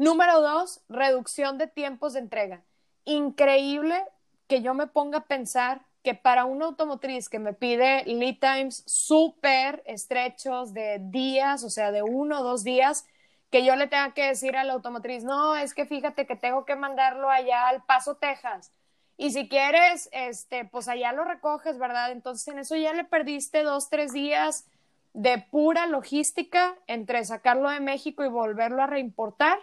Número 0.00 0.40
dos, 0.40 0.80
reducción 0.88 1.58
de 1.58 1.66
tiempos 1.66 2.14
de 2.14 2.20
entrega. 2.20 2.62
Increíble 3.04 4.02
que 4.46 4.62
yo 4.62 4.72
me 4.72 4.86
ponga 4.86 5.18
a 5.18 5.24
pensar 5.26 5.82
que 6.02 6.14
para 6.14 6.46
una 6.46 6.64
automotriz 6.64 7.28
que 7.28 7.38
me 7.38 7.52
pide 7.52 8.04
lead 8.06 8.38
times 8.40 8.82
súper 8.86 9.82
estrechos 9.84 10.72
de 10.72 11.00
días, 11.02 11.64
o 11.64 11.68
sea, 11.68 11.92
de 11.92 12.02
uno 12.02 12.40
o 12.40 12.42
dos 12.42 12.64
días, 12.64 13.04
que 13.50 13.62
yo 13.62 13.76
le 13.76 13.88
tenga 13.88 14.14
que 14.14 14.24
decir 14.24 14.56
a 14.56 14.64
la 14.64 14.72
automotriz, 14.72 15.22
no, 15.22 15.54
es 15.54 15.74
que 15.74 15.84
fíjate 15.84 16.26
que 16.26 16.34
tengo 16.34 16.64
que 16.64 16.76
mandarlo 16.76 17.28
allá 17.28 17.68
al 17.68 17.82
Paso, 17.82 18.14
Texas. 18.14 18.72
Y 19.18 19.32
si 19.32 19.50
quieres, 19.50 20.08
este, 20.12 20.64
pues 20.64 20.88
allá 20.88 21.12
lo 21.12 21.24
recoges, 21.24 21.78
¿verdad? 21.78 22.10
Entonces 22.10 22.48
en 22.48 22.60
eso 22.60 22.74
ya 22.74 22.94
le 22.94 23.04
perdiste 23.04 23.62
dos, 23.64 23.90
tres 23.90 24.14
días 24.14 24.64
de 25.12 25.44
pura 25.50 25.86
logística 25.86 26.74
entre 26.86 27.22
sacarlo 27.26 27.68
de 27.68 27.80
México 27.80 28.24
y 28.24 28.28
volverlo 28.28 28.82
a 28.82 28.86
reimportar. 28.86 29.58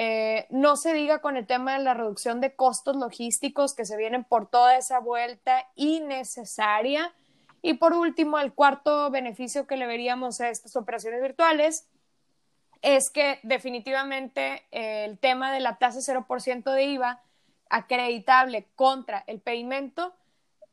Eh, 0.00 0.46
no 0.50 0.76
se 0.76 0.94
diga 0.94 1.20
con 1.20 1.36
el 1.36 1.44
tema 1.44 1.76
de 1.76 1.82
la 1.82 1.92
reducción 1.92 2.40
de 2.40 2.54
costos 2.54 2.94
logísticos 2.94 3.74
que 3.74 3.84
se 3.84 3.96
vienen 3.96 4.22
por 4.22 4.48
toda 4.48 4.76
esa 4.76 5.00
vuelta 5.00 5.66
innecesaria. 5.74 7.12
Y 7.62 7.74
por 7.74 7.94
último, 7.94 8.38
el 8.38 8.52
cuarto 8.52 9.10
beneficio 9.10 9.66
que 9.66 9.76
le 9.76 9.88
veríamos 9.88 10.40
a 10.40 10.50
estas 10.50 10.76
operaciones 10.76 11.20
virtuales 11.20 11.88
es 12.80 13.10
que 13.10 13.40
definitivamente 13.42 14.62
el 14.70 15.18
tema 15.18 15.52
de 15.52 15.58
la 15.58 15.78
tasa 15.78 15.98
0% 15.98 16.72
de 16.72 16.84
IVA 16.84 17.20
acreditable 17.68 18.68
contra 18.76 19.24
el 19.26 19.40
pedimento, 19.40 20.14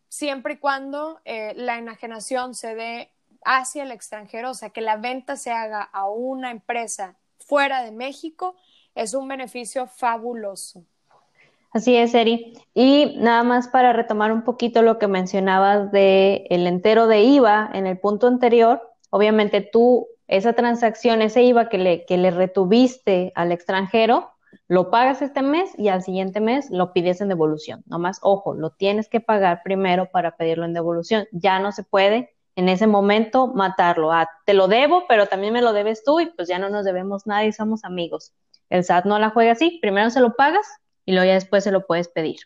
siempre 0.08 0.54
y 0.54 0.58
cuando 0.58 1.20
eh, 1.26 1.54
la 1.56 1.80
enajenación 1.80 2.54
se 2.54 2.76
dé 2.76 3.10
hacia 3.44 3.82
el 3.82 3.92
extranjero, 3.92 4.52
o 4.52 4.54
sea, 4.54 4.70
que 4.70 4.82
la 4.82 4.98
venta 4.98 5.36
se 5.36 5.52
haga 5.52 5.82
a 5.82 6.08
una 6.08 6.52
empresa 6.52 7.16
fuera 7.40 7.82
de 7.82 7.90
México, 7.90 8.56
es 8.96 9.14
un 9.14 9.28
beneficio 9.28 9.88
fabuloso. 9.88 10.84
Así 11.72 11.98
es, 11.98 12.14
Eri. 12.16 12.58
Y 12.74 13.18
nada 13.18 13.44
más 13.44 13.68
para 13.68 13.92
retomar 13.92 14.32
un 14.32 14.44
poquito 14.44 14.82
lo 14.82 14.98
que 14.98 15.08
mencionabas 15.08 15.92
de 15.92 16.48
entero 16.50 17.08
de 17.08 17.22
IVA 17.24 17.70
en 17.74 17.86
el 17.86 18.00
punto 18.00 18.28
anterior, 18.28 18.82
obviamente 19.10 19.60
tú 19.62 20.08
esa 20.28 20.54
transacción, 20.54 21.22
ese 21.22 21.44
IVA 21.44 21.68
que 21.68 21.78
le, 21.78 22.06
que 22.06 22.18
le 22.18 22.32
retuviste 22.32 23.34
al 23.36 23.52
extranjero, 23.52 24.32
lo 24.68 24.90
pagas 24.90 25.22
este 25.22 25.42
mes 25.42 25.78
y 25.78 25.90
al 25.90 26.02
siguiente 26.02 26.40
mes 26.40 26.70
lo 26.72 26.94
pides 26.94 27.22
en 27.22 27.28
devolución. 27.28 27.84
Nomás, 27.88 28.20
ojo, 28.22 28.54
lo 28.54 28.72
tienes 28.72 29.10
que 29.10 29.20
pagar 29.20 29.62
primero 29.64 30.10
para 30.10 30.38
pedirlo 30.38 30.66
en 30.66 30.74
devolución. 30.74 31.28
Ya 31.32 31.60
no 31.60 31.72
se 31.72 31.84
puede 31.84 32.34
en 32.56 32.70
ese 32.70 32.88
momento 32.88 33.48
matarlo. 33.48 34.12
Ah, 34.12 34.30
te 34.46 34.54
lo 34.54 34.68
debo, 34.68 35.04
pero 35.08 35.28
también 35.28 35.54
me 35.54 35.62
lo 35.62 35.74
debes 35.74 36.04
tú 36.04 36.22
y 36.22 36.28
pues 36.28 36.48
ya 36.48 36.58
no 36.58 36.70
nos 36.70 36.86
debemos 36.86 37.28
nada 37.28 37.44
y 37.44 37.52
somos 37.52 37.84
amigos. 37.84 38.34
El 38.70 38.84
SAT 38.84 39.06
no 39.06 39.20
la 39.20 39.30
juega 39.30 39.54
así. 39.54 39.80
Primero 39.82 40.10
se 40.10 40.22
lo 40.22 40.36
pagas 40.36 40.68
y 41.06 41.12
luego 41.12 41.28
ya 41.28 41.34
después 41.34 41.64
se 41.64 41.72
lo 41.72 41.86
puedes 41.86 42.08
pedir. 42.08 42.38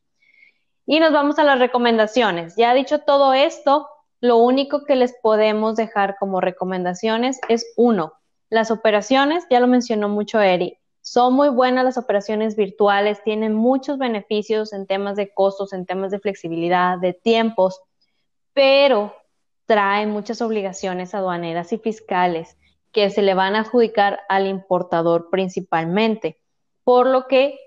Y 0.85 0.99
nos 0.99 1.13
vamos 1.13 1.39
a 1.39 1.43
las 1.43 1.59
recomendaciones. 1.59 2.55
Ya 2.55 2.73
dicho 2.73 2.99
todo 2.99 3.33
esto, 3.33 3.87
lo 4.21 4.37
único 4.37 4.85
que 4.85 4.95
les 4.95 5.13
podemos 5.21 5.75
dejar 5.75 6.17
como 6.19 6.41
recomendaciones 6.41 7.39
es 7.47 7.73
uno, 7.77 8.13
las 8.49 8.71
operaciones, 8.71 9.45
ya 9.49 9.59
lo 9.59 9.67
mencionó 9.67 10.09
mucho 10.09 10.41
Eri, 10.41 10.77
son 11.01 11.33
muy 11.33 11.49
buenas 11.49 11.83
las 11.83 11.97
operaciones 11.97 12.55
virtuales, 12.55 13.23
tienen 13.23 13.55
muchos 13.55 13.97
beneficios 13.97 14.73
en 14.73 14.85
temas 14.85 15.15
de 15.15 15.33
costos, 15.33 15.73
en 15.73 15.87
temas 15.87 16.11
de 16.11 16.19
flexibilidad, 16.19 16.99
de 16.99 17.13
tiempos, 17.13 17.81
pero 18.53 19.15
traen 19.65 20.11
muchas 20.11 20.39
obligaciones 20.41 21.15
aduaneras 21.15 21.71
y 21.73 21.77
fiscales 21.77 22.57
que 22.91 23.09
se 23.09 23.21
le 23.21 23.33
van 23.33 23.55
a 23.55 23.61
adjudicar 23.61 24.19
al 24.29 24.47
importador 24.47 25.29
principalmente, 25.29 26.39
por 26.83 27.07
lo 27.07 27.27
que 27.27 27.57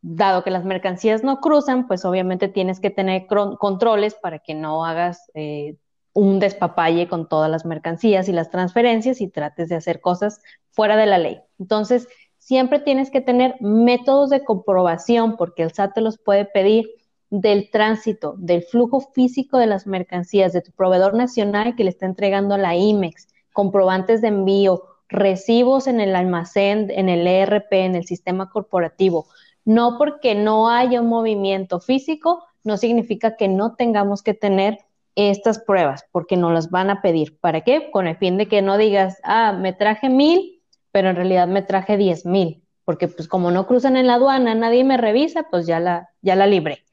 dado 0.00 0.42
que 0.42 0.50
las 0.50 0.64
mercancías 0.64 1.22
no 1.22 1.40
cruzan, 1.40 1.86
pues 1.86 2.04
obviamente 2.04 2.48
tienes 2.48 2.80
que 2.80 2.90
tener 2.90 3.26
controles 3.26 4.14
para 4.14 4.38
que 4.38 4.54
no 4.54 4.84
hagas 4.84 5.30
eh, 5.34 5.76
un 6.14 6.38
despapalle 6.38 7.08
con 7.08 7.28
todas 7.28 7.50
las 7.50 7.66
mercancías 7.66 8.28
y 8.28 8.32
las 8.32 8.50
transferencias 8.50 9.20
y 9.20 9.28
trates 9.28 9.68
de 9.68 9.76
hacer 9.76 10.00
cosas 10.00 10.40
fuera 10.70 10.96
de 10.96 11.06
la 11.06 11.18
ley. 11.18 11.40
Entonces, 11.58 12.08
siempre 12.38 12.78
tienes 12.78 13.10
que 13.10 13.20
tener 13.20 13.56
métodos 13.60 14.30
de 14.30 14.44
comprobación 14.44 15.36
porque 15.36 15.62
el 15.62 15.72
SAT 15.72 15.94
te 15.94 16.00
los 16.00 16.18
puede 16.18 16.46
pedir 16.46 16.90
del 17.28 17.70
tránsito, 17.70 18.34
del 18.38 18.62
flujo 18.62 19.00
físico 19.00 19.58
de 19.58 19.66
las 19.66 19.86
mercancías 19.86 20.52
de 20.52 20.62
tu 20.62 20.72
proveedor 20.72 21.14
nacional 21.14 21.74
que 21.76 21.84
le 21.84 21.90
está 21.90 22.06
entregando 22.06 22.56
la 22.56 22.76
IMEX, 22.76 23.28
comprobantes 23.56 24.20
de 24.20 24.28
envío, 24.28 24.82
recibos 25.08 25.86
en 25.86 25.98
el 25.98 26.14
almacén, 26.14 26.90
en 26.90 27.08
el 27.08 27.26
ERP, 27.26 27.72
en 27.72 27.94
el 27.94 28.04
sistema 28.04 28.50
corporativo. 28.50 29.28
No 29.64 29.96
porque 29.96 30.34
no 30.34 30.68
haya 30.68 31.00
un 31.00 31.08
movimiento 31.08 31.80
físico, 31.80 32.44
no 32.64 32.76
significa 32.76 33.34
que 33.34 33.48
no 33.48 33.74
tengamos 33.74 34.22
que 34.22 34.34
tener 34.34 34.76
estas 35.14 35.58
pruebas, 35.58 36.04
porque 36.12 36.36
no 36.36 36.52
las 36.52 36.70
van 36.70 36.90
a 36.90 37.00
pedir. 37.00 37.38
¿Para 37.40 37.62
qué? 37.62 37.90
Con 37.90 38.06
el 38.06 38.18
fin 38.18 38.36
de 38.36 38.46
que 38.46 38.60
no 38.60 38.76
digas, 38.76 39.16
ah, 39.24 39.54
me 39.54 39.72
traje 39.72 40.10
mil, 40.10 40.62
pero 40.92 41.08
en 41.08 41.16
realidad 41.16 41.48
me 41.48 41.62
traje 41.62 41.96
diez 41.96 42.26
mil, 42.26 42.62
porque 42.84 43.08
pues 43.08 43.26
como 43.26 43.50
no 43.50 43.66
cruzan 43.66 43.96
en 43.96 44.06
la 44.06 44.16
aduana, 44.16 44.54
nadie 44.54 44.84
me 44.84 44.98
revisa, 44.98 45.46
pues 45.50 45.66
ya 45.66 45.80
la, 45.80 46.10
ya 46.20 46.36
la 46.36 46.46
libré. 46.46 46.84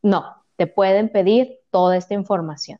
No, 0.00 0.24
te 0.56 0.66
pueden 0.66 1.10
pedir 1.10 1.58
toda 1.70 1.98
esta 1.98 2.14
información. 2.14 2.78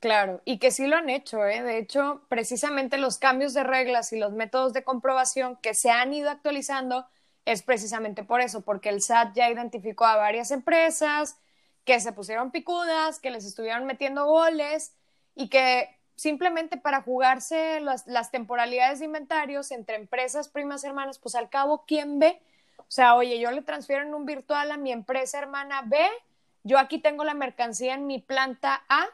Claro, 0.00 0.42
y 0.44 0.58
que 0.58 0.70
sí 0.70 0.86
lo 0.86 0.96
han 0.96 1.08
hecho, 1.08 1.44
¿eh? 1.46 1.62
De 1.62 1.78
hecho, 1.78 2.22
precisamente 2.28 2.98
los 2.98 3.18
cambios 3.18 3.54
de 3.54 3.64
reglas 3.64 4.12
y 4.12 4.18
los 4.18 4.32
métodos 4.32 4.72
de 4.72 4.84
comprobación 4.84 5.56
que 5.56 5.74
se 5.74 5.90
han 5.90 6.12
ido 6.12 6.30
actualizando 6.30 7.06
es 7.46 7.62
precisamente 7.62 8.22
por 8.22 8.40
eso, 8.40 8.60
porque 8.60 8.90
el 8.90 9.00
SAT 9.00 9.34
ya 9.34 9.50
identificó 9.50 10.04
a 10.04 10.16
varias 10.16 10.50
empresas, 10.50 11.38
que 11.84 12.00
se 12.00 12.12
pusieron 12.12 12.50
picudas, 12.50 13.20
que 13.20 13.30
les 13.30 13.46
estuvieron 13.46 13.86
metiendo 13.86 14.26
goles 14.26 14.94
y 15.34 15.48
que 15.48 15.96
simplemente 16.16 16.76
para 16.76 17.02
jugarse 17.02 17.80
las, 17.80 18.30
temporalidades 18.30 18.98
de 18.98 19.04
inventarios 19.04 19.70
entre 19.70 19.96
empresas 19.96 20.48
primas 20.48 20.82
hermanas, 20.82 21.18
pues 21.18 21.36
al 21.36 21.48
cabo, 21.48 21.84
¿quién 21.86 22.18
ve? 22.18 22.42
O 22.78 22.90
sea, 22.90 23.14
oye, 23.14 23.38
yo 23.38 23.50
le 23.52 23.62
transfiero 23.62 24.02
en 24.02 24.14
un 24.14 24.26
virtual 24.26 24.72
a 24.72 24.76
mi 24.76 24.90
empresa 24.92 25.38
hermana 25.38 25.82
B, 25.82 25.96
yo 26.64 26.78
aquí 26.78 26.98
tengo 26.98 27.22
la 27.22 27.34
mercancía 27.34 27.94
en 27.94 28.06
mi 28.06 28.18
planta 28.18 28.82
A 28.88 29.06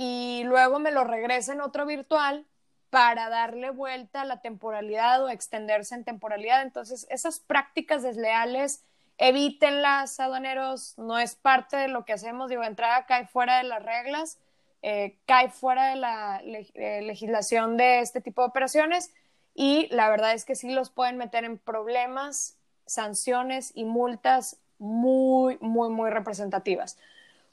y 0.00 0.44
luego 0.44 0.78
me 0.78 0.92
lo 0.92 1.02
regresa 1.02 1.52
en 1.52 1.60
otro 1.60 1.84
virtual 1.84 2.46
para 2.88 3.28
darle 3.28 3.70
vuelta 3.70 4.20
a 4.20 4.24
la 4.24 4.40
temporalidad 4.40 5.24
o 5.24 5.28
extenderse 5.28 5.96
en 5.96 6.04
temporalidad. 6.04 6.62
Entonces, 6.62 7.04
esas 7.10 7.40
prácticas 7.40 8.04
desleales 8.04 8.84
evítenlas, 9.18 10.20
aduaneros, 10.20 10.96
no 10.98 11.18
es 11.18 11.34
parte 11.34 11.76
de 11.76 11.88
lo 11.88 12.04
que 12.04 12.12
hacemos, 12.12 12.48
digo, 12.48 12.62
entrada 12.62 13.06
cae 13.06 13.26
fuera 13.26 13.58
de 13.58 13.64
las 13.64 13.82
reglas, 13.82 14.38
eh, 14.82 15.18
cae 15.26 15.50
fuera 15.50 15.90
de 15.90 15.96
la 15.96 16.40
eh, 16.44 17.02
legislación 17.02 17.76
de 17.76 17.98
este 17.98 18.20
tipo 18.20 18.42
de 18.42 18.48
operaciones 18.48 19.12
y 19.52 19.88
la 19.90 20.08
verdad 20.08 20.32
es 20.32 20.44
que 20.44 20.54
sí 20.54 20.70
los 20.70 20.90
pueden 20.90 21.16
meter 21.16 21.44
en 21.44 21.58
problemas, 21.58 22.56
sanciones 22.86 23.72
y 23.74 23.84
multas 23.84 24.58
muy, 24.78 25.58
muy, 25.60 25.88
muy 25.90 26.10
representativas. 26.10 26.96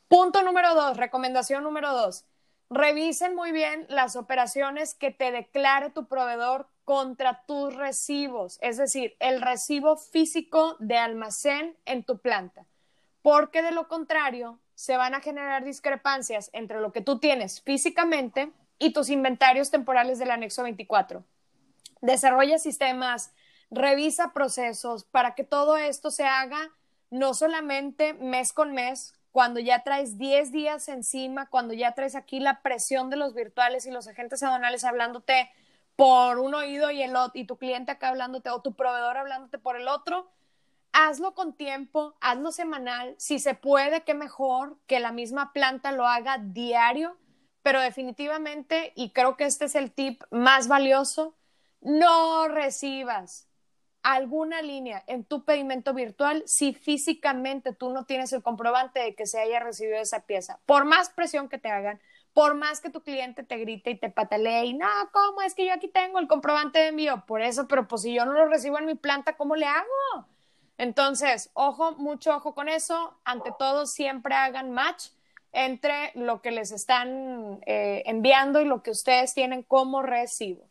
Punto 0.07 0.43
número 0.43 0.75
dos, 0.75 0.97
recomendación 0.97 1.63
número 1.63 1.91
dos, 1.91 2.25
revisen 2.75 3.35
muy 3.35 3.53
bien 3.53 3.85
las 3.87 4.17
operaciones 4.17 4.93
que 4.93 5.09
te 5.09 5.31
declare 5.31 5.91
tu 5.91 6.07
proveedor 6.07 6.67
contra 6.83 7.43
tus 7.47 7.73
recibos, 7.73 8.59
es 8.61 8.77
decir, 8.77 9.15
el 9.19 9.41
recibo 9.41 9.95
físico 9.95 10.75
de 10.79 10.97
almacén 10.97 11.77
en 11.85 12.03
tu 12.03 12.19
planta, 12.19 12.65
porque 13.21 13.61
de 13.61 13.71
lo 13.71 13.87
contrario 13.87 14.59
se 14.75 14.97
van 14.97 15.15
a 15.15 15.21
generar 15.21 15.63
discrepancias 15.63 16.49
entre 16.51 16.81
lo 16.81 16.91
que 16.91 16.99
tú 16.99 17.17
tienes 17.17 17.61
físicamente 17.61 18.51
y 18.77 18.91
tus 18.91 19.09
inventarios 19.09 19.71
temporales 19.71 20.19
del 20.19 20.31
anexo 20.31 20.61
24. 20.63 21.23
Desarrolla 22.01 22.59
sistemas, 22.59 23.31
revisa 23.71 24.33
procesos 24.33 25.05
para 25.05 25.33
que 25.33 25.45
todo 25.45 25.77
esto 25.77 26.11
se 26.11 26.25
haga 26.25 26.71
no 27.09 27.33
solamente 27.33 28.13
mes 28.15 28.51
con 28.51 28.73
mes, 28.73 29.14
cuando 29.35 29.59
ya 29.59 29.83
traes 29.83 30.17
10 30.17 30.53
días 30.53 30.87
encima, 30.87 31.49
cuando 31.49 31.73
ya 31.73 31.91
traes 31.91 32.15
aquí 32.15 32.39
la 32.39 32.61
presión 32.61 33.09
de 33.09 33.17
los 33.17 33.33
virtuales 33.33 33.85
y 33.85 33.91
los 33.91 34.07
agentes 34.07 34.41
aduanales 34.41 34.85
hablándote 34.85 35.51
por 35.97 36.39
un 36.39 36.55
oído 36.55 36.89
y, 36.89 37.03
el, 37.03 37.13
y 37.33 37.43
tu 37.43 37.57
cliente 37.57 37.91
acá 37.91 38.07
hablándote 38.07 38.49
o 38.49 38.61
tu 38.61 38.75
proveedor 38.75 39.17
hablándote 39.17 39.57
por 39.59 39.75
el 39.75 39.89
otro, 39.89 40.31
hazlo 40.93 41.33
con 41.33 41.51
tiempo, 41.51 42.15
hazlo 42.21 42.53
semanal, 42.53 43.13
si 43.17 43.39
se 43.39 43.55
puede, 43.55 44.05
qué 44.05 44.13
mejor 44.13 44.77
que 44.87 45.01
la 45.01 45.11
misma 45.11 45.51
planta 45.51 45.91
lo 45.91 46.07
haga 46.07 46.37
diario, 46.37 47.17
pero 47.61 47.81
definitivamente, 47.81 48.93
y 48.95 49.09
creo 49.09 49.35
que 49.35 49.43
este 49.43 49.65
es 49.65 49.75
el 49.75 49.91
tip 49.91 50.23
más 50.31 50.69
valioso, 50.69 51.35
no 51.81 52.47
recibas 52.47 53.49
alguna 54.05 54.61
línea 54.61 55.03
en 55.07 55.23
tu 55.23 55.43
pedimento 55.45 55.95
virtual 55.95 56.43
si 56.45 56.75
físicamente 56.75 57.73
tú 57.73 57.89
no 57.89 58.05
tienes 58.05 58.31
el 58.33 58.43
comprobante 58.43 58.99
de 58.99 59.15
que 59.15 59.25
se 59.25 59.39
haya 59.41 59.59
recibido 59.59 59.97
esa 59.97 60.27
pieza. 60.27 60.59
Por 60.67 60.85
más 60.85 61.09
presión 61.09 61.49
que 61.49 61.57
te 61.57 61.69
hagan, 61.69 61.99
por 62.31 62.53
más 62.53 62.81
que 62.81 62.91
tu 62.91 63.01
cliente 63.01 63.41
te 63.41 63.57
grite 63.57 63.89
y 63.89 63.97
te 63.97 64.11
patalee 64.11 64.65
y 64.65 64.73
no, 64.73 64.87
¿cómo? 65.11 65.41
Es 65.41 65.55
que 65.55 65.65
yo 65.65 65.73
aquí 65.73 65.87
tengo 65.87 66.19
el 66.19 66.27
comprobante 66.27 66.77
de 66.77 66.87
envío. 66.89 67.23
Por 67.25 67.41
eso, 67.41 67.67
pero 67.67 67.87
pues 67.87 68.03
si 68.03 68.13
yo 68.13 68.25
no 68.25 68.33
lo 68.33 68.47
recibo 68.47 68.77
en 68.77 68.85
mi 68.85 68.93
planta, 68.93 69.37
¿cómo 69.37 69.55
le 69.55 69.65
hago? 69.65 70.27
Entonces, 70.77 71.49
ojo, 71.53 71.93
mucho 71.93 72.35
ojo 72.35 72.53
con 72.53 72.69
eso. 72.69 73.17
Ante 73.23 73.51
todo, 73.57 73.87
siempre 73.87 74.35
hagan 74.35 74.71
match 74.71 75.07
entre 75.51 76.11
lo 76.13 76.43
que 76.43 76.51
les 76.51 76.71
están 76.71 77.59
eh, 77.65 78.03
enviando 78.05 78.61
y 78.61 78.65
lo 78.65 78.83
que 78.83 78.91
ustedes 78.91 79.33
tienen 79.33 79.63
como 79.63 80.03
recibo. 80.03 80.67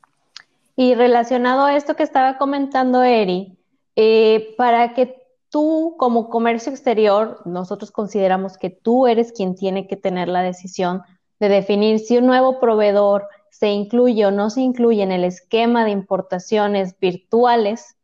Y 0.77 0.95
relacionado 0.95 1.65
a 1.65 1.77
esto 1.77 1.95
que 1.95 2.03
estaba 2.03 2.37
comentando 2.37 3.03
Eri, 3.03 3.59
eh, 3.97 4.55
para 4.57 4.95
que 4.95 5.23
tú 5.49 5.95
como 5.99 6.29
comercio 6.29 6.73
exterior, 6.73 7.41
nosotros 7.45 7.93
consideramos 7.93 8.59
que 8.59 8.71
tú 8.71 9.07
eres 9.07 9.33
quien 9.33 9.55
tiene 9.55 9.87
que 9.87 9.97
tener 9.97 10.29
la 10.29 10.43
decisión 10.43 11.03
de 11.39 11.49
definir 11.49 12.01
si 12.01 12.19
un 12.19 12.27
nuevo 12.27 12.59
proveedor 12.59 13.29
se 13.51 13.69
incluye 13.69 14.27
o 14.27 14.33
no 14.33 14.51
se 14.51 14.63
incluye 14.63 15.03
en 15.03 15.13
el 15.13 15.23
esquema 15.23 15.85
de 15.85 15.93
importaciones 15.93 16.99
virtuales 16.99 17.97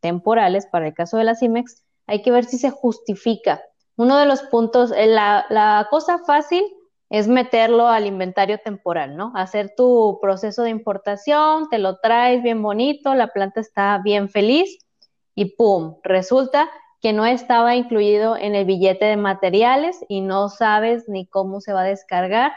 temporales, 0.00 0.66
para 0.66 0.88
el 0.88 0.94
caso 0.94 1.16
de 1.16 1.24
la 1.24 1.36
CIMEX, 1.36 1.82
hay 2.06 2.20
que 2.20 2.30
ver 2.30 2.44
si 2.44 2.58
se 2.58 2.68
justifica. 2.68 3.62
Uno 3.96 4.18
de 4.18 4.26
los 4.26 4.42
puntos, 4.42 4.92
eh, 4.94 5.06
la 5.06 5.86
cosa 5.90 6.18
fácil 6.18 6.64
es 7.14 7.28
meterlo 7.28 7.86
al 7.86 8.06
inventario 8.06 8.58
temporal, 8.58 9.16
¿no? 9.16 9.30
Hacer 9.36 9.72
tu 9.76 10.18
proceso 10.20 10.64
de 10.64 10.70
importación, 10.70 11.68
te 11.68 11.78
lo 11.78 11.98
traes 11.98 12.42
bien 12.42 12.60
bonito, 12.60 13.14
la 13.14 13.28
planta 13.28 13.60
está 13.60 14.00
bien 14.02 14.28
feliz 14.28 14.80
y 15.36 15.54
¡pum! 15.54 15.98
Resulta 16.02 16.68
que 17.00 17.12
no 17.12 17.24
estaba 17.24 17.76
incluido 17.76 18.36
en 18.36 18.56
el 18.56 18.64
billete 18.64 19.04
de 19.04 19.16
materiales 19.16 20.04
y 20.08 20.22
no 20.22 20.48
sabes 20.48 21.08
ni 21.08 21.24
cómo 21.24 21.60
se 21.60 21.72
va 21.72 21.82
a 21.82 21.84
descargar. 21.84 22.52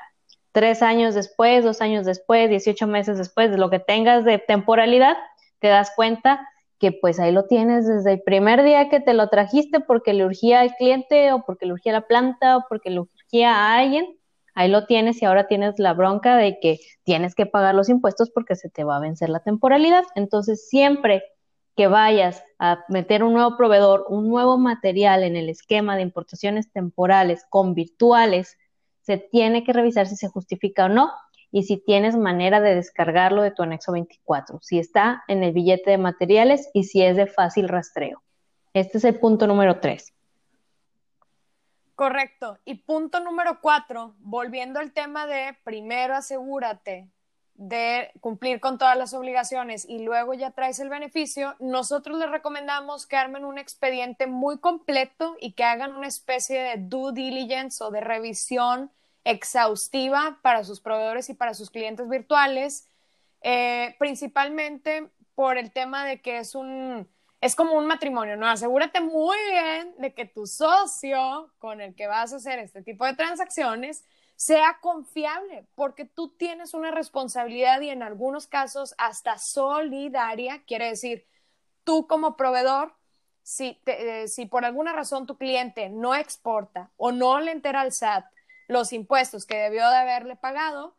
Tres 0.54 0.82
años 0.82 1.14
después, 1.14 1.64
dos 1.64 1.80
años 1.80 2.08
después, 2.08 2.50
18 2.50 2.88
meses 2.88 3.20
después 3.20 3.52
de 3.52 3.60
lo 3.60 3.70
que 3.70 3.78
tengas 3.78 4.26
de 4.26 4.40
temporalidad, 4.40 5.18
te 5.60 5.68
das 5.68 5.92
cuenta 5.96 6.50
que 6.80 6.92
pues 6.92 7.20
ahí 7.20 7.32
lo 7.32 7.46
tienes 7.46 7.86
desde 7.86 8.14
el 8.14 8.24
primer 8.24 8.64
día 8.64 8.90
que 8.90 9.02
te 9.02 9.14
lo 9.14 9.30
trajiste 9.30 9.82
porque 9.82 10.14
le 10.14 10.26
urgía 10.26 10.62
al 10.62 10.74
cliente 10.78 11.32
o 11.32 11.44
porque 11.46 11.68
le 11.68 11.74
urgía 11.74 11.92
la 11.92 12.08
planta 12.08 12.58
o 12.58 12.66
porque 12.68 12.90
le 12.90 13.02
urgía 13.02 13.54
a 13.54 13.78
alguien. 13.78 14.18
Ahí 14.58 14.72
lo 14.72 14.88
tienes 14.88 15.22
y 15.22 15.26
ahora 15.26 15.46
tienes 15.46 15.78
la 15.78 15.94
bronca 15.94 16.36
de 16.36 16.58
que 16.60 16.80
tienes 17.04 17.36
que 17.36 17.46
pagar 17.46 17.76
los 17.76 17.90
impuestos 17.90 18.32
porque 18.32 18.56
se 18.56 18.72
te 18.72 18.84
va 18.84 18.98
a 18.98 19.00
vencer 19.00 19.30
la 19.30 19.42
temporalidad. 19.42 20.04
Entonces, 20.16 20.68
siempre 20.68 21.22
que 21.76 21.86
vayas 21.86 22.44
a 22.58 22.80
meter 22.90 23.24
un 23.24 23.34
nuevo 23.34 23.56
proveedor, 23.56 24.08
un 24.10 24.28
nuevo 24.28 24.58
material 24.58 25.24
en 25.24 25.36
el 25.36 25.50
esquema 25.50 25.96
de 25.96 26.02
importaciones 26.02 26.72
temporales 26.72 27.46
con 27.52 27.76
virtuales, 27.76 28.58
se 29.02 29.18
tiene 29.20 29.64
que 29.64 29.74
revisar 29.74 30.08
si 30.08 30.16
se 30.16 30.28
justifica 30.28 30.86
o 30.86 30.90
no 30.90 31.12
y 31.52 31.62
si 31.62 31.78
tienes 31.78 32.18
manera 32.18 32.60
de 32.60 32.74
descargarlo 32.74 33.44
de 33.44 33.52
tu 33.52 33.62
anexo 33.62 33.92
24, 33.92 34.58
si 34.64 34.80
está 34.80 35.24
en 35.28 35.44
el 35.44 35.52
billete 35.54 35.92
de 35.92 36.00
materiales 36.00 36.68
y 36.74 36.86
si 36.86 37.04
es 37.04 37.16
de 37.16 37.28
fácil 37.28 37.70
rastreo. 37.70 38.24
Este 38.74 38.98
es 38.98 39.04
el 39.04 39.20
punto 39.20 39.46
número 39.46 39.80
3. 39.80 40.17
Correcto. 41.98 42.60
Y 42.64 42.76
punto 42.76 43.22
número 43.22 43.60
4, 43.60 44.18
volviendo 44.20 44.80
al 44.80 44.92
tema 44.92 45.26
de 45.26 45.58
primero 45.64 46.14
asegúrate 46.16 47.10
de 47.56 48.12
cumplir 48.22 48.60
con 48.60 48.78
todas 48.78 48.96
las 48.96 49.16
obligaciones 49.16 49.84
y 49.84 50.04
luego 50.04 50.36
ya 50.36 50.52
traes 50.52 50.80
el 50.80 50.90
beneficio, 50.90 51.56
nosotros 51.58 52.20
les 52.20 52.30
recomendamos 52.30 53.08
que 53.08 53.16
armen 53.16 53.46
un 53.46 53.58
expediente 53.58 54.28
muy 54.28 54.60
completo 54.60 55.38
y 55.42 55.54
que 55.54 55.64
hagan 55.64 55.96
una 55.96 56.06
especie 56.06 56.62
de 56.62 56.76
due 56.78 57.14
diligence 57.14 57.84
o 57.84 57.90
de 57.90 58.02
revisión 58.02 58.92
exhaustiva 59.24 60.38
para 60.44 60.64
sus 60.64 60.80
proveedores 60.80 61.32
y 61.32 61.34
para 61.34 61.56
sus 61.56 61.72
clientes 61.72 62.08
virtuales, 62.08 62.88
eh, 63.42 63.96
principalmente 63.98 65.10
por 65.34 65.58
el 65.58 65.72
tema 65.72 66.06
de 66.06 66.22
que 66.22 66.38
es 66.38 66.54
un, 66.54 67.10
es 67.40 67.56
como 67.56 67.74
un 67.74 67.86
matrimonio, 67.86 68.36
¿no? 68.36 68.48
Asegúrate 68.48 69.00
muy 69.00 69.38
bien 69.52 69.96
de 70.00 70.14
que 70.14 70.26
tu 70.26 70.48
socio 70.48 71.54
con 71.60 71.82
el 71.82 71.96
que 71.96 72.08
vas 72.08 72.34
a 72.34 72.38
hacer 72.38 72.60
este 72.60 72.82
tipo 72.82 73.06
de 73.06 73.16
transacciones 73.16 74.06
sea 74.36 74.78
confiable, 74.82 75.68
porque 75.76 76.06
tú 76.06 76.30
tienes 76.30 76.74
una 76.74 76.92
responsabilidad 76.92 77.82
y 77.82 77.90
en 77.90 78.04
algunos 78.04 78.48
casos 78.48 78.94
hasta 78.98 79.38
solidaria, 79.40 80.64
quiere 80.66 80.90
decir, 80.90 81.28
tú 81.84 82.06
como 82.08 82.38
proveedor, 82.38 82.96
si, 83.42 83.82
eh, 83.86 84.28
si 84.28 84.46
por 84.46 84.66
alguna 84.66 84.94
razón 84.94 85.26
tu 85.26 85.38
cliente 85.38 85.90
no 85.90 86.14
exporta 86.16 86.92
o 86.98 87.12
no 87.12 87.40
le 87.40 87.52
entera 87.52 87.82
al 87.82 87.94
SAT 87.94 88.26
los 88.68 88.94
impuestos 88.94 89.46
que 89.46 89.56
debió 89.56 89.90
de 89.90 89.96
haberle 89.96 90.36
pagado, 90.36 90.96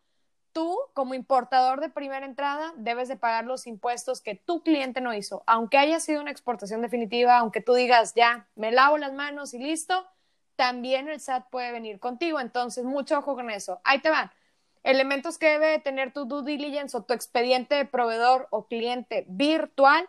tú 0.53 0.78
como 0.94 1.14
importador 1.14 1.80
de 1.80 1.88
primera 1.88 2.26
entrada 2.26 2.72
debes 2.76 3.09
de 3.09 3.16
pagar 3.16 3.44
los 3.44 3.66
impuestos 3.66 4.20
que 4.20 4.34
tu 4.34 4.62
cliente 4.62 5.01
no 5.01 5.14
hizo, 5.14 5.42
aunque 5.46 5.78
haya 5.78 6.01
sido 6.01 6.20
una 6.20 6.30
exportación 6.30 6.82
definitiva, 6.82 7.38
aunque 7.38 7.61
tú 7.61 7.74
digas 7.74 8.14
ya, 8.14 8.49
me 8.57 8.72
lavo 8.72 8.99
las 8.99 9.12
manos 9.12 9.55
y 9.55 9.59
listo, 9.59 10.07
también 10.57 11.09
el 11.09 11.20
SAT 11.20 11.51
puede 11.51 11.70
venir 11.70 12.01
contigo, 12.01 12.40
entonces 12.40 12.84
mucho 12.84 13.18
ojo 13.18 13.36
con 13.36 13.49
eso. 13.49 13.80
Ahí 13.84 14.01
te 14.01 14.11
van. 14.11 14.32
Elementos 14.82 15.38
que 15.38 15.46
debe 15.51 15.78
tener 15.78 16.12
tu 16.12 16.24
due 16.24 16.42
diligence 16.42 16.96
o 16.96 17.03
tu 17.03 17.14
expediente 17.14 17.76
de 17.76 17.84
proveedor 17.84 18.49
o 18.51 18.66
cliente 18.66 19.24
virtual. 19.28 20.09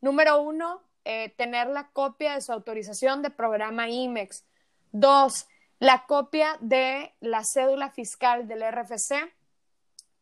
Número 0.00 0.40
uno, 0.40 0.82
eh, 1.04 1.30
tener 1.30 1.66
la 1.68 1.88
copia 1.88 2.34
de 2.34 2.42
su 2.42 2.52
autorización 2.52 3.22
de 3.22 3.30
programa 3.30 3.88
IMEX. 3.88 4.44
Dos, 4.92 5.48
la 5.78 6.06
copia 6.06 6.56
de 6.60 7.14
la 7.20 7.42
cédula 7.42 7.90
fiscal 7.90 8.46
del 8.46 8.62
RFC. 8.62 9.32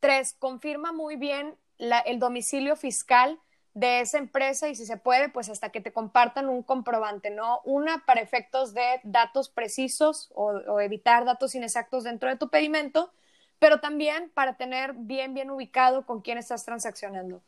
Tres, 0.01 0.35
confirma 0.39 0.93
muy 0.93 1.17
bien 1.17 1.57
el 1.79 2.19
domicilio 2.19 2.77
fiscal 2.77 3.41
de 3.77 4.01
esa 4.01 4.17
empresa 4.17 4.71
y 4.71 4.75
si 4.75 4.87
se 4.87 4.97
puede, 4.97 5.29
pues 5.29 5.51
hasta 5.51 5.69
que 5.69 5.83
te 5.83 5.93
compartan 5.93 6.49
un 6.49 6.63
comprobante, 6.63 7.29
¿no? 7.29 7.61
Una 7.65 8.05
para 8.07 8.23
efectos 8.23 8.73
de 8.73 9.01
datos 9.03 9.51
precisos 9.51 10.31
o, 10.35 10.81
evitar 10.81 11.27
datos 11.27 11.55
inexactos 11.55 12.05
dentro 12.05 12.31
de 12.31 12.37
tu 12.37 12.49
pedimento, 12.49 13.13
pero 13.59 13.81
también 13.81 14.31
para 14.31 14.57
tener 14.57 14.95
bien, 14.95 15.35
bien 15.35 15.51
ubicado 15.51 16.07
con 16.07 16.23
quién 16.23 16.39
estás 16.39 16.65
transaccionando. 16.65 17.43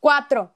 Cuatro, 0.00 0.52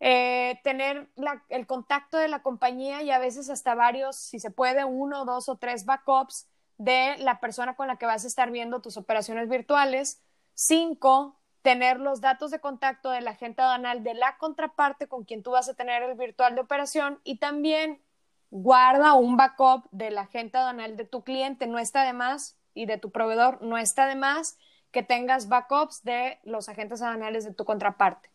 eh, 0.00 0.58
tener 0.64 1.08
el 1.50 1.66
contacto 1.68 2.16
de 2.18 2.26
la 2.26 2.42
compañía 2.42 3.02
y 3.02 3.12
a 3.12 3.20
veces 3.20 3.50
hasta 3.50 3.76
varios, 3.76 4.16
si 4.16 4.40
se 4.40 4.50
puede, 4.50 4.84
uno, 4.84 5.24
dos 5.24 5.48
o 5.48 5.54
tres 5.54 5.84
backups 5.84 6.48
de 6.78 7.16
la 7.18 7.38
persona 7.38 7.76
con 7.76 7.86
la 7.86 7.96
que 7.96 8.06
vas 8.06 8.24
a 8.24 8.26
estar 8.28 8.50
viendo 8.50 8.80
tus 8.80 8.96
operaciones 8.96 9.48
virtuales. 9.48 10.20
Cinco, 10.60 11.38
tener 11.62 12.00
los 12.00 12.20
datos 12.20 12.50
de 12.50 12.58
contacto 12.58 13.10
del 13.10 13.28
agente 13.28 13.62
aduanal 13.62 14.02
de 14.02 14.14
la 14.14 14.38
contraparte 14.38 15.06
con 15.06 15.22
quien 15.22 15.44
tú 15.44 15.52
vas 15.52 15.68
a 15.68 15.74
tener 15.74 16.02
el 16.02 16.16
virtual 16.16 16.56
de 16.56 16.62
operación 16.62 17.20
y 17.22 17.38
también 17.38 18.02
guarda 18.50 19.14
un 19.14 19.36
backup 19.36 19.88
del 19.92 20.18
agente 20.18 20.58
aduanal 20.58 20.96
de 20.96 21.04
tu 21.04 21.22
cliente. 21.22 21.68
No 21.68 21.78
está 21.78 22.02
de 22.02 22.12
más 22.12 22.58
y 22.74 22.86
de 22.86 22.98
tu 22.98 23.12
proveedor, 23.12 23.62
no 23.62 23.78
está 23.78 24.08
de 24.08 24.16
más 24.16 24.58
que 24.90 25.04
tengas 25.04 25.48
backups 25.48 26.02
de 26.02 26.40
los 26.42 26.68
agentes 26.68 27.02
aduanales 27.02 27.44
de 27.44 27.54
tu 27.54 27.64
contraparte. 27.64 28.28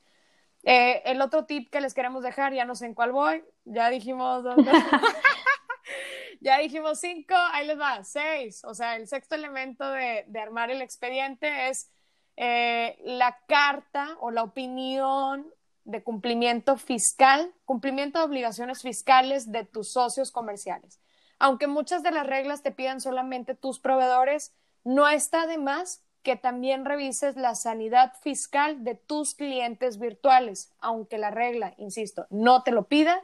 Eh, 0.63 1.01
el 1.03 1.21
otro 1.21 1.43
tip 1.43 1.69
que 1.69 1.81
les 1.81 1.93
queremos 1.93 2.23
dejar, 2.23 2.53
ya 2.53 2.63
no 2.63 2.75
sé 2.75 2.85
en 2.85 2.93
cuál 2.93 3.11
voy, 3.11 3.43
ya 3.65 3.89
dijimos 3.89 4.45
ya 6.39 6.57
dijimos 6.59 7.01
cinco, 7.01 7.35
ahí 7.51 7.67
les 7.67 7.77
va, 7.77 8.01
seis. 8.05 8.63
O 8.63 8.73
sea, 8.73 8.95
el 8.95 9.09
sexto 9.09 9.35
elemento 9.35 9.91
de, 9.91 10.25
armar 10.41 10.71
el 10.71 10.81
expediente 10.81 11.67
es 11.67 11.91
eh, 12.35 12.97
la 13.03 13.37
carta 13.47 14.17
o 14.19 14.31
la 14.31 14.43
opinión 14.43 15.45
de 15.85 16.03
cumplimiento 16.03 16.77
fiscal, 16.77 17.53
cumplimiento 17.65 18.19
de 18.19 18.25
obligaciones 18.25 18.81
fiscales 18.81 19.51
de 19.51 19.65
tus 19.65 19.91
socios 19.91 20.31
comerciales. 20.31 20.99
Aunque 21.39 21.67
muchas 21.67 22.03
de 22.03 22.11
las 22.11 22.25
reglas 22.25 22.63
te 22.63 22.71
pidan 22.71 23.01
solamente 23.01 23.53
tus 23.53 23.79
proveedores, 23.79 24.53
no 24.83 25.07
está 25.09 25.45
de 25.45 25.57
más 25.57 26.03
que 26.23 26.37
también 26.37 26.85
revises 26.85 27.35
la 27.35 27.53
sanidad 27.53 28.13
fiscal 28.21 28.83
de 28.83 28.95
tus 28.95 29.35
clientes 29.35 29.99
virtuales, 29.99 30.71
aunque 30.79 31.17
la 31.17 31.31
regla, 31.31 31.73
insisto, 31.77 32.27
no 32.29 32.63
te 32.63 32.71
lo 32.71 32.87
pida, 32.87 33.21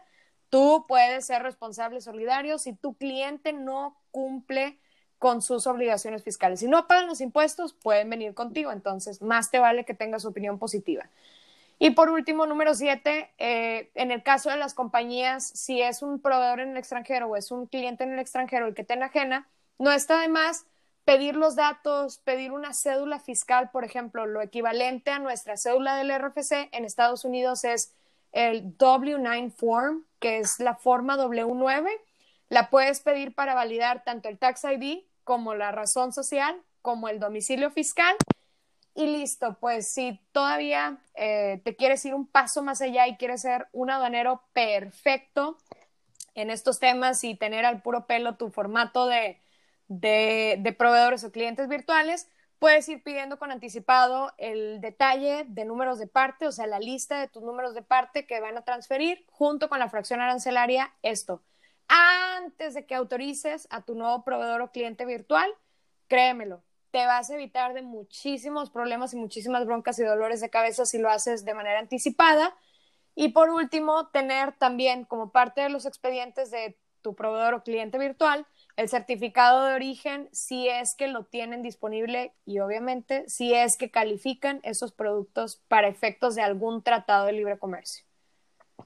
tú 0.50 0.86
puedes 0.88 1.26
ser 1.26 1.42
responsable 1.42 2.02
solidario 2.02 2.58
si 2.58 2.74
tu 2.74 2.96
cliente 2.96 3.54
no 3.54 3.98
cumple 4.12 4.80
con 5.20 5.42
sus 5.42 5.68
obligaciones 5.68 6.24
fiscales. 6.24 6.62
Si 6.62 6.68
no 6.68 6.88
pagan 6.88 7.08
los 7.08 7.22
impuestos, 7.22 7.74
pueden 7.74 8.10
venir 8.10 8.34
contigo, 8.34 8.72
entonces 8.72 9.22
más 9.22 9.52
te 9.52 9.60
vale 9.60 9.84
que 9.84 9.94
tengas 9.94 10.26
opinión 10.26 10.58
positiva. 10.58 11.10
Y 11.78 11.92
por 11.92 12.10
último, 12.10 12.46
número 12.46 12.74
siete, 12.74 13.32
eh, 13.38 13.90
en 13.96 14.12
el 14.12 14.24
caso 14.24 14.50
de 14.50 14.58
las 14.58 14.74
compañías, 14.74 15.46
si 15.48 15.82
es 15.82 16.02
un 16.02 16.20
proveedor 16.20 16.62
en 16.62 16.72
el 16.72 16.78
extranjero 16.78 17.28
o 17.28 17.36
es 17.36 17.52
un 17.52 17.68
cliente 17.68 18.04
en 18.04 18.14
el 18.14 18.20
extranjero 18.20 18.68
el 18.68 18.74
que 18.74 18.84
te 18.84 18.96
enajena, 18.96 19.48
no 19.78 19.92
está 19.92 20.20
de 20.20 20.28
más 20.28 20.66
pedir 21.06 21.36
los 21.36 21.56
datos, 21.56 22.20
pedir 22.20 22.52
una 22.52 22.74
cédula 22.74 23.20
fiscal, 23.20 23.72
por 23.72 23.84
ejemplo, 23.84 24.26
lo 24.26 24.42
equivalente 24.42 25.12
a 25.12 25.20
nuestra 25.20 25.58
cédula 25.58 25.96
del 25.96 26.12
RFC 26.12 26.70
en 26.72 26.86
Estados 26.86 27.26
Unidos 27.26 27.64
es 27.64 27.94
el 28.32 28.78
W9 28.78 29.52
form, 29.52 30.06
que 30.20 30.40
es 30.40 30.60
la 30.60 30.76
forma 30.76 31.18
W9. 31.18 31.90
La 32.50 32.70
puedes 32.70 33.00
pedir 33.00 33.34
para 33.34 33.56
validar 33.56 34.04
tanto 34.04 34.30
el 34.30 34.38
tax 34.38 34.66
ID 34.66 35.04
como 35.30 35.54
la 35.54 35.72
razón 35.72 36.12
social, 36.12 36.60
como 36.82 37.08
el 37.08 37.20
domicilio 37.20 37.70
fiscal. 37.70 38.16
Y 38.96 39.06
listo, 39.06 39.60
pues 39.60 39.88
si 39.88 40.20
todavía 40.32 40.98
eh, 41.14 41.62
te 41.64 41.76
quieres 41.76 42.04
ir 42.06 42.16
un 42.16 42.26
paso 42.26 42.64
más 42.64 42.82
allá 42.82 43.08
y 43.08 43.16
quieres 43.16 43.44
ser 43.44 43.68
un 43.72 43.92
aduanero 43.92 44.42
perfecto 44.54 45.56
en 46.34 46.50
estos 46.50 46.80
temas 46.80 47.24
y 47.24 47.36
tener 47.36 47.64
al 47.64 47.84
puro 47.84 48.08
pelo 48.08 48.38
tu 48.38 48.50
formato 48.50 49.06
de, 49.06 49.40
de, 49.88 50.76
proveedores 50.76 51.24
o 51.24 51.32
clientes 51.32 51.70
virtuales, 51.70 52.28
puedes 52.58 52.90
ir 52.90 53.04
pidiendo 53.04 53.38
con 53.38 53.52
anticipado 53.52 54.34
el 54.40 54.82
detalle 54.82 55.46
de 55.48 55.64
números 55.64 56.00
de 56.00 56.08
parte, 56.08 56.48
o 56.48 56.52
sea, 56.52 56.66
la 56.66 56.80
lista 56.80 57.20
de 57.20 57.28
tus 57.28 57.44
números 57.44 57.76
de 57.76 57.84
parte 57.84 58.26
que 58.26 58.40
van 58.40 58.58
a 58.58 58.64
transferir 58.64 59.28
junto 59.30 59.70
con 59.70 59.78
la 59.78 59.92
fracción 59.92 60.22
arancelaria, 60.22 60.92
esto. 61.04 61.44
Antes 61.90 62.74
de 62.74 62.86
que 62.86 62.96
autorices 62.96 63.68
a 63.70 63.82
tu 63.82 63.96
nuevo 63.96 64.24
proveedor 64.24 64.62
o 64.62 64.72
cliente 64.72 65.06
virtual, 65.06 65.52
créemelo, 66.08 66.64
te 66.92 67.06
vas 67.06 67.30
a 67.30 67.34
evitar 67.34 67.74
de 67.74 67.82
muchísimos 67.82 68.70
problemas 68.70 69.14
y 69.14 69.18
muchísimas 69.18 69.66
broncas 69.66 70.00
y 70.00 70.04
dolores 70.04 70.40
de 70.40 70.50
cabeza 70.50 70.86
si 70.86 70.98
lo 71.00 71.10
haces 71.10 71.44
de 71.44 71.54
manera 71.54 71.80
anticipada. 71.80 72.56
Y 73.16 73.30
por 73.30 73.50
último, 73.50 74.08
tener 74.08 74.54
también 74.54 75.04
como 75.04 75.32
parte 75.32 75.62
de 75.62 75.70
los 75.70 75.86
expedientes 75.86 76.52
de 76.52 76.78
tu 77.02 77.16
proveedor 77.16 77.56
o 77.56 77.64
cliente 77.64 77.98
virtual 77.98 78.46
el 78.80 78.88
certificado 78.88 79.66
de 79.66 79.74
origen 79.74 80.30
si 80.32 80.70
es 80.70 80.96
que 80.96 81.10
lo 81.10 81.26
tienen 81.26 81.62
disponible 81.62 82.34
y 82.46 82.60
obviamente 82.60 83.28
si 83.28 83.54
es 83.54 83.76
que 83.78 83.92
califican 83.92 84.62
esos 84.64 84.94
productos 84.94 85.62
para 85.68 85.90
efectos 85.90 86.36
de 86.36 86.44
algún 86.44 86.82
tratado 86.82 87.26
de 87.26 87.34
libre 87.34 87.60
comercio. 87.60 88.09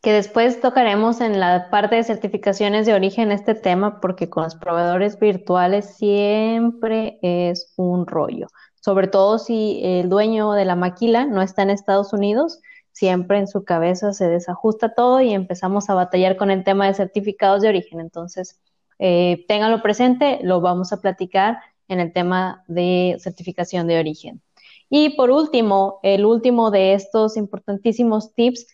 Que 0.01 0.11
después 0.11 0.59
tocaremos 0.59 1.21
en 1.21 1.39
la 1.39 1.69
parte 1.69 1.95
de 1.95 2.03
certificaciones 2.03 2.85
de 2.85 2.93
origen 2.93 3.31
este 3.31 3.55
tema 3.55 4.01
porque 4.01 4.29
con 4.29 4.43
los 4.43 4.55
proveedores 4.55 5.19
virtuales 5.19 5.95
siempre 5.95 7.19
es 7.21 7.73
un 7.77 8.05
rollo, 8.05 8.47
sobre 8.81 9.07
todo 9.07 9.39
si 9.39 9.79
el 9.83 10.09
dueño 10.09 10.51
de 10.53 10.65
la 10.65 10.75
maquila 10.75 11.25
no 11.25 11.41
está 11.41 11.61
en 11.61 11.69
Estados 11.69 12.11
Unidos 12.11 12.59
siempre 12.93 13.39
en 13.39 13.47
su 13.47 13.65
cabeza 13.65 14.13
se 14.13 14.29
desajusta 14.29 14.93
todo 14.93 15.19
y 15.19 15.33
empezamos 15.33 15.89
a 15.89 15.95
batallar 15.95 16.37
con 16.37 16.51
el 16.51 16.63
tema 16.63 16.87
de 16.87 16.93
certificados 16.93 17.61
de 17.61 17.69
origen. 17.69 17.99
Entonces, 17.99 18.59
eh, 18.99 19.45
presente, 19.81 20.39
lo 20.43 20.61
vamos 20.61 20.93
a 20.93 21.01
platicar 21.01 21.59
en 21.87 21.99
el 21.99 22.13
tema 22.13 22.63
de 22.67 23.17
certificación 23.19 23.87
de 23.87 23.99
origen. 23.99 24.41
Y 24.89 25.15
por 25.17 25.31
último, 25.31 25.99
el 26.03 26.23
último 26.23 26.69
de 26.71 26.93
estos 26.93 27.35
importantísimos 27.35 28.33
tips, 28.35 28.67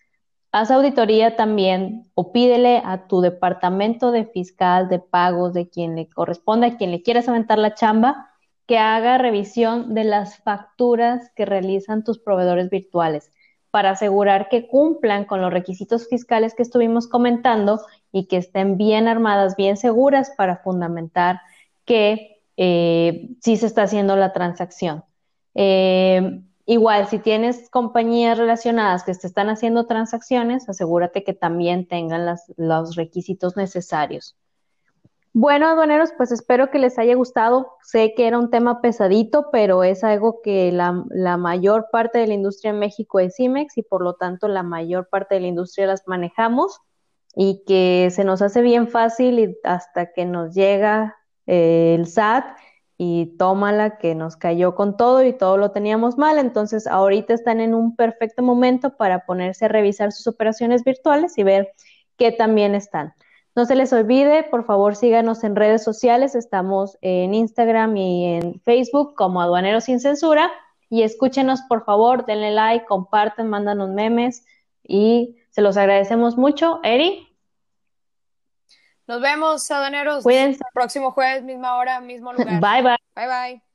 haz 0.52 0.72
auditoría 0.72 1.36
también 1.36 2.10
o 2.16 2.32
pídele 2.32 2.82
a 2.84 3.08
tu 3.08 3.22
departamento 3.22 4.12
de 4.12 4.26
fiscal, 4.26 4.90
de 4.90 5.00
pagos, 5.00 5.54
de 5.54 5.70
quien 5.70 5.96
le 5.96 6.10
corresponda, 6.10 6.68
a 6.68 6.78
quien 6.78 6.92
le 6.92 7.04
quieras 7.04 7.28
aventar 7.30 7.58
la 7.60 7.74
chamba, 7.74 8.30
que 8.66 8.78
haga 8.78 9.18
revisión 9.18 9.94
de 9.94 10.04
las 10.04 10.38
facturas 10.40 11.32
que 11.36 11.46
realizan 11.46 12.04
tus 12.04 12.20
proveedores 12.20 12.70
virtuales 12.70 13.32
para 13.72 13.92
asegurar 13.92 14.50
que 14.50 14.68
cumplan 14.68 15.26
con 15.26 15.42
los 15.42 15.52
requisitos 15.54 16.08
fiscales 16.08 16.56
que 16.56 16.64
estuvimos 16.64 17.08
comentando 17.08 17.82
y 18.12 18.26
que 18.28 18.38
estén 18.38 18.78
bien 18.78 19.08
armadas, 19.08 19.56
bien 19.56 19.78
seguras 19.78 20.32
para 20.36 20.58
fundamentar 20.58 21.42
que 21.86 22.42
eh, 22.58 23.30
sí 23.42 23.58
se 23.58 23.68
está 23.68 23.84
haciendo 23.84 24.16
la 24.16 24.34
transacción. 24.34 25.04
Eh, 25.54 26.42
igual, 26.70 27.08
si 27.08 27.18
tienes 27.18 27.68
compañías 27.72 28.38
relacionadas 28.38 29.04
que 29.04 29.16
te 29.16 29.26
están 29.26 29.50
haciendo 29.50 29.88
transacciones, 29.88 30.70
asegúrate 30.70 31.24
que 31.24 31.34
también 31.34 31.88
tengan 31.88 32.38
los 32.58 32.96
requisitos 32.96 33.58
necesarios. 33.58 34.38
Bueno, 35.34 35.68
aduaneros, 35.68 36.12
pues 36.16 36.32
espero 36.32 36.70
que 36.70 36.78
les 36.78 37.00
haya 37.00 37.16
gustado. 37.16 37.74
Sé 37.82 38.14
que 38.16 38.28
era 38.28 38.38
un 38.38 38.52
tema 38.52 38.82
pesadito, 38.82 39.50
pero 39.52 39.84
es 39.84 40.04
algo 40.04 40.42
que 40.44 40.72
la, 40.72 40.92
mayor 41.38 41.88
parte 41.92 42.20
de 42.20 42.28
la 42.28 42.36
industria 42.36 42.70
en 42.70 42.80
México 42.80 43.20
es 43.20 43.36
CIMEX 43.36 43.78
y 43.78 43.82
por 43.82 44.04
lo 44.04 44.14
tanto 44.14 44.48
la 44.48 44.62
mayor 44.62 45.10
parte 45.10 45.36
de 45.36 45.42
la 45.42 45.48
industria 45.48 45.88
las 45.88 46.08
manejamos 46.08 46.82
y 47.36 47.64
que 47.66 48.10
se 48.12 48.24
nos 48.24 48.44
hace 48.44 48.62
bien 48.62 48.88
fácil 48.88 49.40
y 49.40 49.58
hasta 49.64 50.14
que 50.14 50.26
nos 50.26 50.54
llega 50.54 51.16
eh, 51.48 51.96
el 51.98 52.06
SAT 52.06 52.46
y 53.02 53.38
tómala 53.38 53.98
que 53.98 54.14
nos 54.14 54.36
cayó 54.36 54.76
con 54.76 54.98
todo 54.98 55.24
y 55.24 55.32
todo 55.32 55.56
lo 55.56 55.72
teníamos 55.72 56.18
mal. 56.18 56.38
Entonces 56.38 56.86
ahorita 56.86 57.34
están 57.34 57.62
en 57.62 57.74
un 57.74 57.96
perfecto 57.96 58.44
momento 58.44 58.98
para 58.98 59.26
ponerse 59.26 59.66
a 59.66 59.68
revisar 59.70 60.12
sus 60.12 60.28
operaciones 60.28 60.84
virtuales 60.84 61.38
y 61.38 61.44
ver 61.44 61.72
qué 62.18 62.34
también 62.34 62.76
están. 62.76 63.14
No 63.56 63.66
se 63.66 63.78
les 63.78 63.94
olvide, 63.94 64.44
por 64.44 64.66
favor 64.66 64.98
síganos 64.98 65.46
en 65.46 65.56
redes 65.56 65.82
sociales, 65.82 66.36
estamos 66.36 66.98
en 67.00 67.34
Instagram 67.34 67.96
y 67.96 68.26
en 68.36 68.60
Facebook 68.66 69.16
como 69.16 69.42
Aduaneros 69.42 69.86
sin 69.86 70.02
Censura 70.02 70.52
y 70.90 71.04
escúchenos 71.04 71.62
por 71.70 71.86
favor, 71.86 72.26
denle 72.26 72.52
like, 72.52 72.86
compartan, 72.86 73.50
mándanos 73.50 73.92
memes 73.92 74.44
y 74.84 75.38
se 75.52 75.62
los 75.62 75.78
agradecemos 75.78 76.38
mucho. 76.38 76.82
Eri. 76.84 77.29
Nos 79.10 79.22
vemos, 79.22 79.72
aduaneros. 79.72 80.22
Cuídense. 80.22 80.64
Próximo 80.72 81.10
jueves, 81.10 81.42
misma 81.42 81.76
hora, 81.78 82.00
mismo 82.00 82.32
lugar. 82.32 82.62
Bye 82.62 82.84
bye. 82.84 82.98
Bye 83.16 83.28
bye. 83.28 83.69